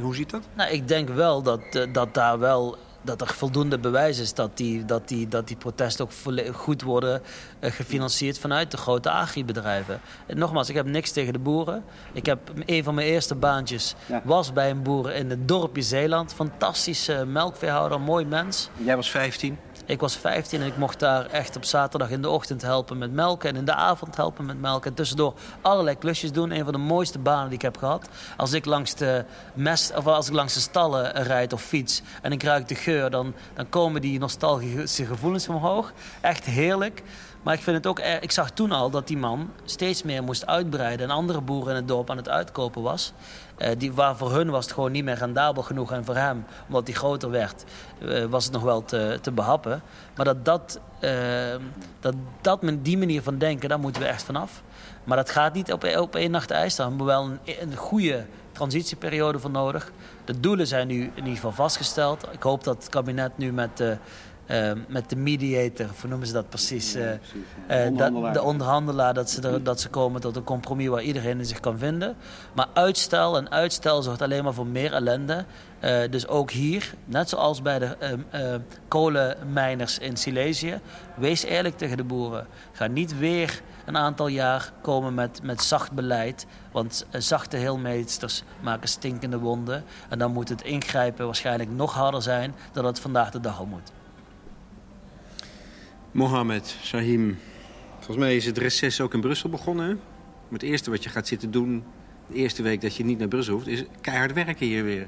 hoe 0.00 0.14
ziet 0.14 0.30
dat? 0.30 0.42
Nou, 0.54 0.70
ik 0.70 0.88
denk 0.88 1.08
wel 1.08 1.42
dat, 1.42 1.60
eh, 1.72 1.92
dat 1.92 2.14
daar 2.14 2.38
wel 2.38 2.78
dat 3.02 3.20
er 3.20 3.34
voldoende 3.34 3.78
bewijs 3.78 4.18
is 4.18 4.34
dat 4.34 4.56
die, 4.56 4.84
dat 4.84 5.08
die, 5.08 5.28
dat 5.28 5.48
die 5.48 5.56
protesten 5.56 6.04
ook 6.04 6.12
goed 6.54 6.82
worden 6.82 7.22
uh, 7.60 7.70
gefinancierd 7.70 8.38
vanuit 8.38 8.70
de 8.70 8.76
grote 8.76 9.10
agribedrijven. 9.10 10.00
En 10.26 10.38
nogmaals, 10.38 10.68
ik 10.68 10.74
heb 10.74 10.86
niks 10.86 11.10
tegen 11.10 11.32
de 11.32 11.38
boeren. 11.38 11.84
Ik 12.12 12.26
heb 12.26 12.38
een 12.66 12.84
van 12.84 12.94
mijn 12.94 13.06
eerste 13.06 13.34
baantjes 13.34 13.94
was 14.24 14.52
bij 14.52 14.70
een 14.70 14.82
boer 14.82 15.12
in 15.12 15.30
het 15.30 15.48
dorpje 15.48 15.82
Zeeland. 15.82 16.34
Fantastische 16.34 17.24
melkveehouder, 17.26 18.00
mooi 18.00 18.24
mens. 18.24 18.68
Jij 18.76 18.96
was 18.96 19.10
15? 19.10 19.58
Ik 19.88 20.00
was 20.00 20.16
15 20.16 20.60
en 20.60 20.66
ik 20.66 20.76
mocht 20.76 20.98
daar 20.98 21.26
echt 21.26 21.56
op 21.56 21.64
zaterdag 21.64 22.10
in 22.10 22.22
de 22.22 22.28
ochtend 22.28 22.62
helpen 22.62 22.98
met 22.98 23.12
melken. 23.12 23.48
En 23.48 23.56
in 23.56 23.64
de 23.64 23.74
avond 23.74 24.16
helpen 24.16 24.46
met 24.46 24.60
melken. 24.60 24.90
En 24.90 24.96
tussendoor 24.96 25.34
allerlei 25.60 25.98
klusjes 25.98 26.32
doen. 26.32 26.50
Een 26.50 26.64
van 26.64 26.72
de 26.72 26.78
mooiste 26.78 27.18
banen 27.18 27.46
die 27.46 27.54
ik 27.54 27.62
heb 27.62 27.76
gehad. 27.76 28.08
Als 28.36 28.52
ik 28.52 28.64
langs 28.64 28.94
de, 28.94 29.24
mest, 29.54 29.96
of 29.96 30.06
als 30.06 30.28
ik 30.28 30.34
langs 30.34 30.54
de 30.54 30.60
stallen 30.60 31.22
rijd 31.22 31.52
of 31.52 31.62
fiets 31.62 32.02
en 32.22 32.32
ik 32.32 32.42
ruik 32.42 32.68
de 32.68 32.74
geur, 32.74 33.10
dan, 33.10 33.34
dan 33.54 33.68
komen 33.68 34.00
die 34.00 34.18
nostalgische 34.18 35.06
gevoelens 35.06 35.48
omhoog. 35.48 35.92
Echt 36.20 36.44
heerlijk. 36.44 37.02
Maar 37.42 37.54
ik 37.54 37.62
vind 37.62 37.76
het 37.76 37.86
ook, 37.86 38.00
ik 38.20 38.30
zag 38.30 38.50
toen 38.50 38.72
al 38.72 38.90
dat 38.90 39.06
die 39.06 39.16
man 39.16 39.50
steeds 39.64 40.02
meer 40.02 40.22
moest 40.22 40.46
uitbreiden 40.46 41.08
en 41.08 41.14
andere 41.14 41.40
boeren 41.40 41.70
in 41.70 41.76
het 41.76 41.88
dorp 41.88 42.10
aan 42.10 42.16
het 42.16 42.28
uitkopen 42.28 42.82
was. 42.82 43.12
Uh, 43.58 43.68
die, 43.78 43.92
waar 43.92 44.16
voor 44.16 44.32
hun 44.32 44.50
was 44.50 44.64
het 44.64 44.74
gewoon 44.74 44.92
niet 44.92 45.04
meer 45.04 45.14
rendabel 45.14 45.62
genoeg. 45.62 45.92
En 45.92 46.04
voor 46.04 46.16
hem, 46.16 46.44
omdat 46.66 46.86
hij 46.86 46.96
groter 46.96 47.30
werd, 47.30 47.64
uh, 47.98 48.24
was 48.24 48.44
het 48.44 48.52
nog 48.52 48.62
wel 48.62 48.84
te, 48.84 49.18
te 49.20 49.32
behappen. 49.32 49.82
Maar 50.16 50.24
dat, 50.24 50.44
dat, 50.44 50.80
uh, 51.00 51.10
dat, 52.00 52.14
dat 52.40 52.60
die 52.82 52.98
manier 52.98 53.22
van 53.22 53.38
denken, 53.38 53.68
daar 53.68 53.80
moeten 53.80 54.02
we 54.02 54.08
echt 54.08 54.22
vanaf. 54.22 54.62
Maar 55.04 55.16
dat 55.16 55.30
gaat 55.30 55.54
niet 55.54 55.72
op, 55.72 55.84
op 55.96 56.16
één 56.16 56.30
nacht 56.30 56.50
ijs. 56.50 56.76
Daar 56.76 56.88
hebben 56.88 57.06
we 57.06 57.12
wel 57.12 57.24
een, 57.24 57.38
een 57.60 57.76
goede 57.76 58.26
transitieperiode 58.52 59.38
voor 59.38 59.50
nodig. 59.50 59.92
De 60.24 60.40
doelen 60.40 60.66
zijn 60.66 60.86
nu 60.86 61.02
in 61.02 61.16
ieder 61.16 61.34
geval 61.34 61.52
vastgesteld. 61.52 62.26
Ik 62.32 62.42
hoop 62.42 62.64
dat 62.64 62.76
het 62.76 62.88
kabinet 62.88 63.38
nu 63.38 63.52
met 63.52 63.82
eh, 64.48 64.72
met 64.86 65.10
de 65.10 65.16
mediator, 65.16 65.86
hoe 66.00 66.08
noemen 66.08 66.26
ze 66.26 66.32
dat 66.32 66.48
precies? 66.48 66.96
Uh, 66.96 67.10
onderhandelaar. 67.68 68.32
de 68.32 68.42
onderhandelaar, 68.42 69.14
dat 69.14 69.30
ze, 69.30 69.48
er, 69.48 69.62
dat 69.62 69.80
ze 69.80 69.88
komen 69.88 70.20
tot 70.20 70.36
een 70.36 70.44
compromis 70.44 70.88
waar 70.88 71.02
iedereen 71.02 71.46
zich 71.46 71.60
kan 71.60 71.78
vinden. 71.78 72.16
Maar 72.54 72.66
uitstel 72.72 73.36
en 73.36 73.50
uitstel 73.50 74.02
zorgt 74.02 74.22
alleen 74.22 74.44
maar 74.44 74.54
voor 74.54 74.66
meer 74.66 74.92
ellende. 74.92 75.44
dus 76.10 76.26
ook 76.28 76.50
hier, 76.50 76.94
net 77.04 77.28
zoals 77.28 77.62
bij 77.62 77.78
de 77.78 77.96
kolenmijners 78.88 79.98
in 79.98 80.16
Silesië, 80.16 80.80
wees 81.16 81.42
eerlijk 81.42 81.78
tegen 81.78 81.96
de 81.96 82.04
boeren. 82.04 82.46
Ga 82.72 82.86
niet 82.86 83.18
weer 83.18 83.62
een 83.84 83.96
aantal 83.96 84.26
jaar 84.26 84.72
komen 84.80 85.14
met, 85.14 85.40
met 85.42 85.62
zacht 85.62 85.92
beleid. 85.92 86.46
Want 86.72 87.06
zachte 87.12 87.56
heelmeesters 87.56 88.42
maken 88.60 88.88
stinkende 88.88 89.38
wonden. 89.38 89.84
En 90.08 90.18
dan 90.18 90.32
moet 90.32 90.48
het 90.48 90.62
ingrijpen 90.62 91.24
waarschijnlijk 91.24 91.70
nog 91.70 91.94
harder 91.94 92.22
zijn 92.22 92.54
dan 92.72 92.84
het 92.84 93.00
vandaag 93.00 93.30
de 93.30 93.40
dag 93.40 93.58
al 93.58 93.66
moet. 93.66 93.92
Mohammed, 96.12 96.76
Shahim. 96.82 97.38
Volgens 97.94 98.16
mij 98.16 98.36
is 98.36 98.44
het 98.44 98.58
reces 98.58 99.00
ook 99.00 99.14
in 99.14 99.20
Brussel 99.20 99.50
begonnen. 99.50 100.00
Het 100.52 100.62
eerste 100.62 100.90
wat 100.90 101.02
je 101.02 101.10
gaat 101.10 101.26
zitten 101.26 101.50
doen, 101.50 101.84
de 102.26 102.34
eerste 102.34 102.62
week 102.62 102.80
dat 102.80 102.96
je 102.96 103.04
niet 103.04 103.18
naar 103.18 103.28
Brussel 103.28 103.54
hoeft, 103.54 103.66
is 103.66 103.84
keihard 104.00 104.32
werken 104.32 104.66
hier 104.66 104.84
weer. 104.84 105.06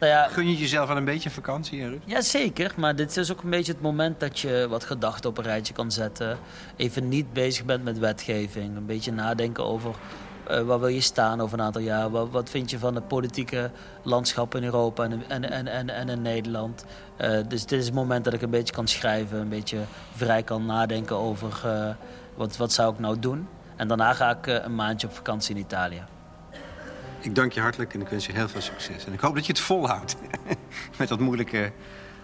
Nou 0.00 0.12
ja, 0.12 0.28
Gun 0.28 0.48
je 0.48 0.56
jezelf 0.56 0.88
wel 0.88 0.96
een 0.96 1.04
beetje 1.04 1.30
vakantie, 1.30 1.88
Ruud? 1.88 2.02
Ja, 2.04 2.20
zeker. 2.20 2.72
Maar 2.76 2.96
dit 2.96 3.16
is 3.16 3.32
ook 3.32 3.42
een 3.42 3.50
beetje 3.50 3.72
het 3.72 3.80
moment 3.80 4.20
dat 4.20 4.38
je 4.38 4.66
wat 4.68 4.84
gedachten 4.84 5.30
op 5.30 5.38
een 5.38 5.44
rijtje 5.44 5.72
kan 5.72 5.92
zetten. 5.92 6.38
Even 6.76 7.08
niet 7.08 7.32
bezig 7.32 7.64
bent 7.64 7.84
met 7.84 7.98
wetgeving. 7.98 8.76
Een 8.76 8.86
beetje 8.86 9.12
nadenken 9.12 9.64
over 9.64 9.94
uh, 10.50 10.60
waar 10.60 10.80
wil 10.80 10.88
je 10.88 11.00
staan 11.00 11.40
over 11.40 11.58
een 11.58 11.64
aantal 11.64 11.82
jaar? 11.82 12.10
Wat, 12.10 12.30
wat, 12.30 12.50
vind 12.50 12.70
je 12.70 12.78
van 12.78 12.94
het 12.94 13.08
politieke 13.08 13.70
landschap 14.02 14.54
in 14.54 14.64
Europa 14.64 15.04
en, 15.04 15.22
en, 15.28 15.50
en, 15.50 15.66
en, 15.66 15.90
en 15.90 16.08
in 16.08 16.22
Nederland? 16.22 16.84
Uh, 17.20 17.38
dus 17.48 17.66
dit 17.66 17.78
is 17.78 17.84
het 17.84 17.94
moment 17.94 18.24
dat 18.24 18.32
ik 18.32 18.42
een 18.42 18.50
beetje 18.50 18.74
kan 18.74 18.88
schrijven, 18.88 19.38
een 19.38 19.48
beetje 19.48 19.78
vrij 20.14 20.42
kan 20.42 20.66
nadenken 20.66 21.16
over 21.16 21.62
uh, 21.66 21.88
wat, 22.34 22.56
wat 22.56 22.72
zou 22.72 22.92
ik 22.92 22.98
nou 22.98 23.18
doen. 23.18 23.48
En 23.76 23.88
daarna 23.88 24.12
ga 24.12 24.30
ik 24.30 24.46
een 24.46 24.74
maandje 24.74 25.06
op 25.06 25.14
vakantie 25.14 25.54
in 25.54 25.60
Italië. 25.60 26.02
Ik 27.20 27.34
dank 27.34 27.52
je 27.52 27.60
hartelijk 27.60 27.94
en 27.94 28.00
ik 28.00 28.08
wens 28.08 28.26
je 28.26 28.32
heel 28.32 28.48
veel 28.48 28.60
succes. 28.60 29.04
En 29.04 29.12
ik 29.12 29.20
hoop 29.20 29.34
dat 29.34 29.46
je 29.46 29.52
het 29.52 29.60
volhoudt 29.60 30.16
met 30.98 31.08
dat 31.08 31.18
moeilijke... 31.18 31.72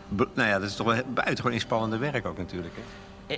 Nou 0.09 0.49
ja, 0.49 0.59
dat 0.59 0.69
is 0.69 0.77
toch 0.77 0.87
wel 0.87 1.03
buitengewoon 1.15 1.53
inspannende 1.53 1.97
werk 1.97 2.27
ook 2.27 2.39
natuurlijk. 2.39 2.75
Hè? 2.75 2.83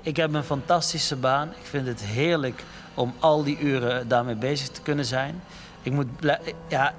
Ik 0.03 0.17
heb 0.17 0.35
een 0.35 0.45
fantastische 0.45 1.17
baan. 1.17 1.49
Ik 1.49 1.67
vind 1.67 1.87
het 1.87 2.05
heerlijk 2.05 2.63
om 2.99 3.15
al 3.19 3.45
die 3.45 3.59
uren 3.59 4.09
daarmee 4.09 4.35
bezig 4.35 4.69
te 4.69 4.83
kunnen 4.83 5.05
zijn. 5.05 5.43
Ik 5.83 5.93
moet 5.93 6.07
ja, 6.69 6.95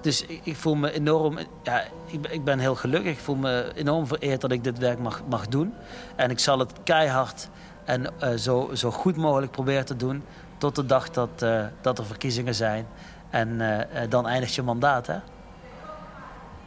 dus 0.00 0.26
ik, 0.42 0.56
voel 0.56 0.74
me 0.74 0.92
enorm. 0.92 1.38
Ja, 1.62 1.84
ik, 2.06 2.26
ik, 2.26 2.44
ben 2.44 2.58
heel 2.58 2.74
gelukkig. 2.74 3.12
Ik 3.12 3.18
voel 3.18 3.36
me 3.36 3.72
enorm 3.74 4.06
vereerd 4.06 4.40
dat 4.40 4.52
ik 4.52 4.64
dit 4.64 4.78
werk 4.78 4.98
mag, 4.98 5.22
mag 5.28 5.48
doen. 5.48 5.74
En 6.16 6.30
ik 6.30 6.38
zal 6.38 6.58
het 6.58 6.72
keihard 6.84 7.48
en 7.84 8.06
uh, 8.22 8.34
zo, 8.34 8.70
zo 8.74 8.90
goed 8.90 9.16
mogelijk 9.16 9.52
proberen 9.52 9.84
te 9.84 9.96
doen. 9.96 10.22
Tot 10.58 10.74
de 10.74 10.86
dag 10.86 11.10
dat, 11.10 11.42
uh, 11.42 11.64
dat 11.80 11.98
er 11.98 12.06
verkiezingen 12.06 12.54
zijn. 12.54 12.86
En 13.30 13.48
uh, 13.48 13.78
dan 14.08 14.26
eindigt 14.26 14.54
je 14.54 14.62
mandaat, 14.62 15.06
hè? 15.06 15.18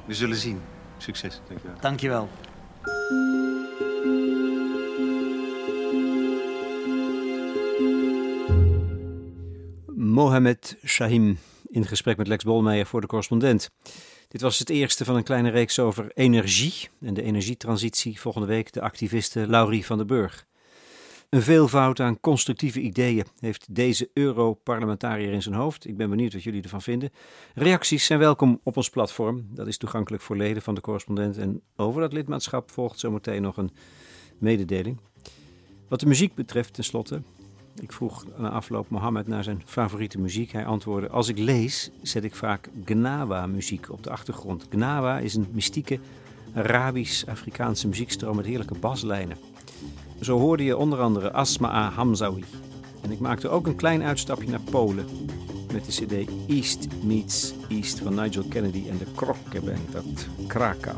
We 0.05 0.13
zullen 0.13 0.37
zien. 0.37 0.61
Succes. 0.97 1.41
Dankjewel. 1.47 1.77
Dankjewel. 1.79 2.29
Mohamed 10.13 10.77
Shahim 10.85 11.37
in 11.69 11.85
gesprek 11.85 12.17
met 12.17 12.27
Lex 12.27 12.43
Bolmeijer 12.43 12.85
voor 12.85 13.01
de 13.01 13.07
correspondent. 13.07 13.69
Dit 14.27 14.41
was 14.41 14.59
het 14.59 14.69
eerste 14.69 15.05
van 15.05 15.15
een 15.15 15.23
kleine 15.23 15.49
reeks 15.49 15.79
over 15.79 16.11
energie 16.13 16.89
en 17.01 17.13
de 17.13 17.21
energietransitie. 17.21 18.19
Volgende 18.19 18.47
week 18.47 18.73
de 18.73 18.81
activiste 18.81 19.47
Laurie 19.47 19.85
van 19.85 19.97
den 19.97 20.07
Burg. 20.07 20.45
Een 21.29 21.41
veelvoud 21.41 21.99
aan 21.99 22.19
constructieve 22.19 22.79
ideeën 22.79 23.25
heeft 23.39 23.75
deze 23.75 24.09
Europarlementariër 24.13 25.33
in 25.33 25.41
zijn 25.41 25.55
hoofd. 25.55 25.87
Ik 25.87 25.97
ben 25.97 26.09
benieuwd 26.09 26.33
wat 26.33 26.43
jullie 26.43 26.63
ervan 26.63 26.81
vinden. 26.81 27.11
Reacties 27.53 28.05
zijn 28.05 28.19
welkom 28.19 28.59
op 28.63 28.77
ons 28.77 28.89
platform. 28.89 29.47
Dat 29.49 29.67
is 29.67 29.77
toegankelijk 29.77 30.23
voor 30.23 30.37
leden 30.37 30.61
van 30.61 30.75
de 30.75 30.81
correspondent. 30.81 31.37
En 31.37 31.61
over 31.75 32.01
dat 32.01 32.13
lidmaatschap 32.13 32.71
volgt 32.71 32.99
zometeen 32.99 33.41
nog 33.41 33.57
een 33.57 33.71
mededeling. 34.37 34.99
Wat 35.87 35.99
de 35.99 36.05
muziek 36.05 36.35
betreft, 36.35 36.73
tenslotte, 36.73 37.21
ik 37.79 37.91
vroeg 37.91 38.25
na 38.37 38.49
afloop 38.49 38.89
Mohammed 38.89 39.27
naar 39.27 39.43
zijn 39.43 39.61
favoriete 39.65 40.19
muziek. 40.19 40.51
Hij 40.51 40.65
antwoordde: 40.65 41.09
Als 41.09 41.27
ik 41.27 41.37
lees, 41.37 41.91
zet 42.01 42.23
ik 42.23 42.35
vaak 42.35 42.69
Gnawa-muziek 42.85 43.91
op 43.91 44.03
de 44.03 44.09
achtergrond. 44.09 44.65
Gnawa 44.69 45.19
is 45.19 45.35
een 45.35 45.47
mystieke 45.51 45.99
Arabisch-Afrikaanse 46.53 47.87
muziekstroom 47.87 48.35
met 48.35 48.45
heerlijke 48.45 48.79
baslijnen. 48.79 49.37
Zo 50.21 50.39
hoorde 50.39 50.63
je 50.63 50.77
onder 50.77 50.99
andere 50.99 51.31
Asma'a 51.31 51.89
Hamzawi. 51.89 52.43
En 53.01 53.11
ik 53.11 53.19
maakte 53.19 53.49
ook 53.49 53.67
een 53.67 53.75
klein 53.75 54.03
uitstapje 54.03 54.49
naar 54.49 54.61
Polen 54.71 55.05
met 55.73 55.85
de 55.85 55.91
CD 55.91 56.29
East 56.47 56.87
Meets 57.03 57.53
East 57.69 57.99
van 57.99 58.15
Nigel 58.15 58.43
Kennedy 58.49 58.83
en 58.89 58.97
de 58.97 59.05
Krokke 59.15 59.61
Band 59.61 59.95
uit 59.95 60.27
Krakau. 60.47 60.97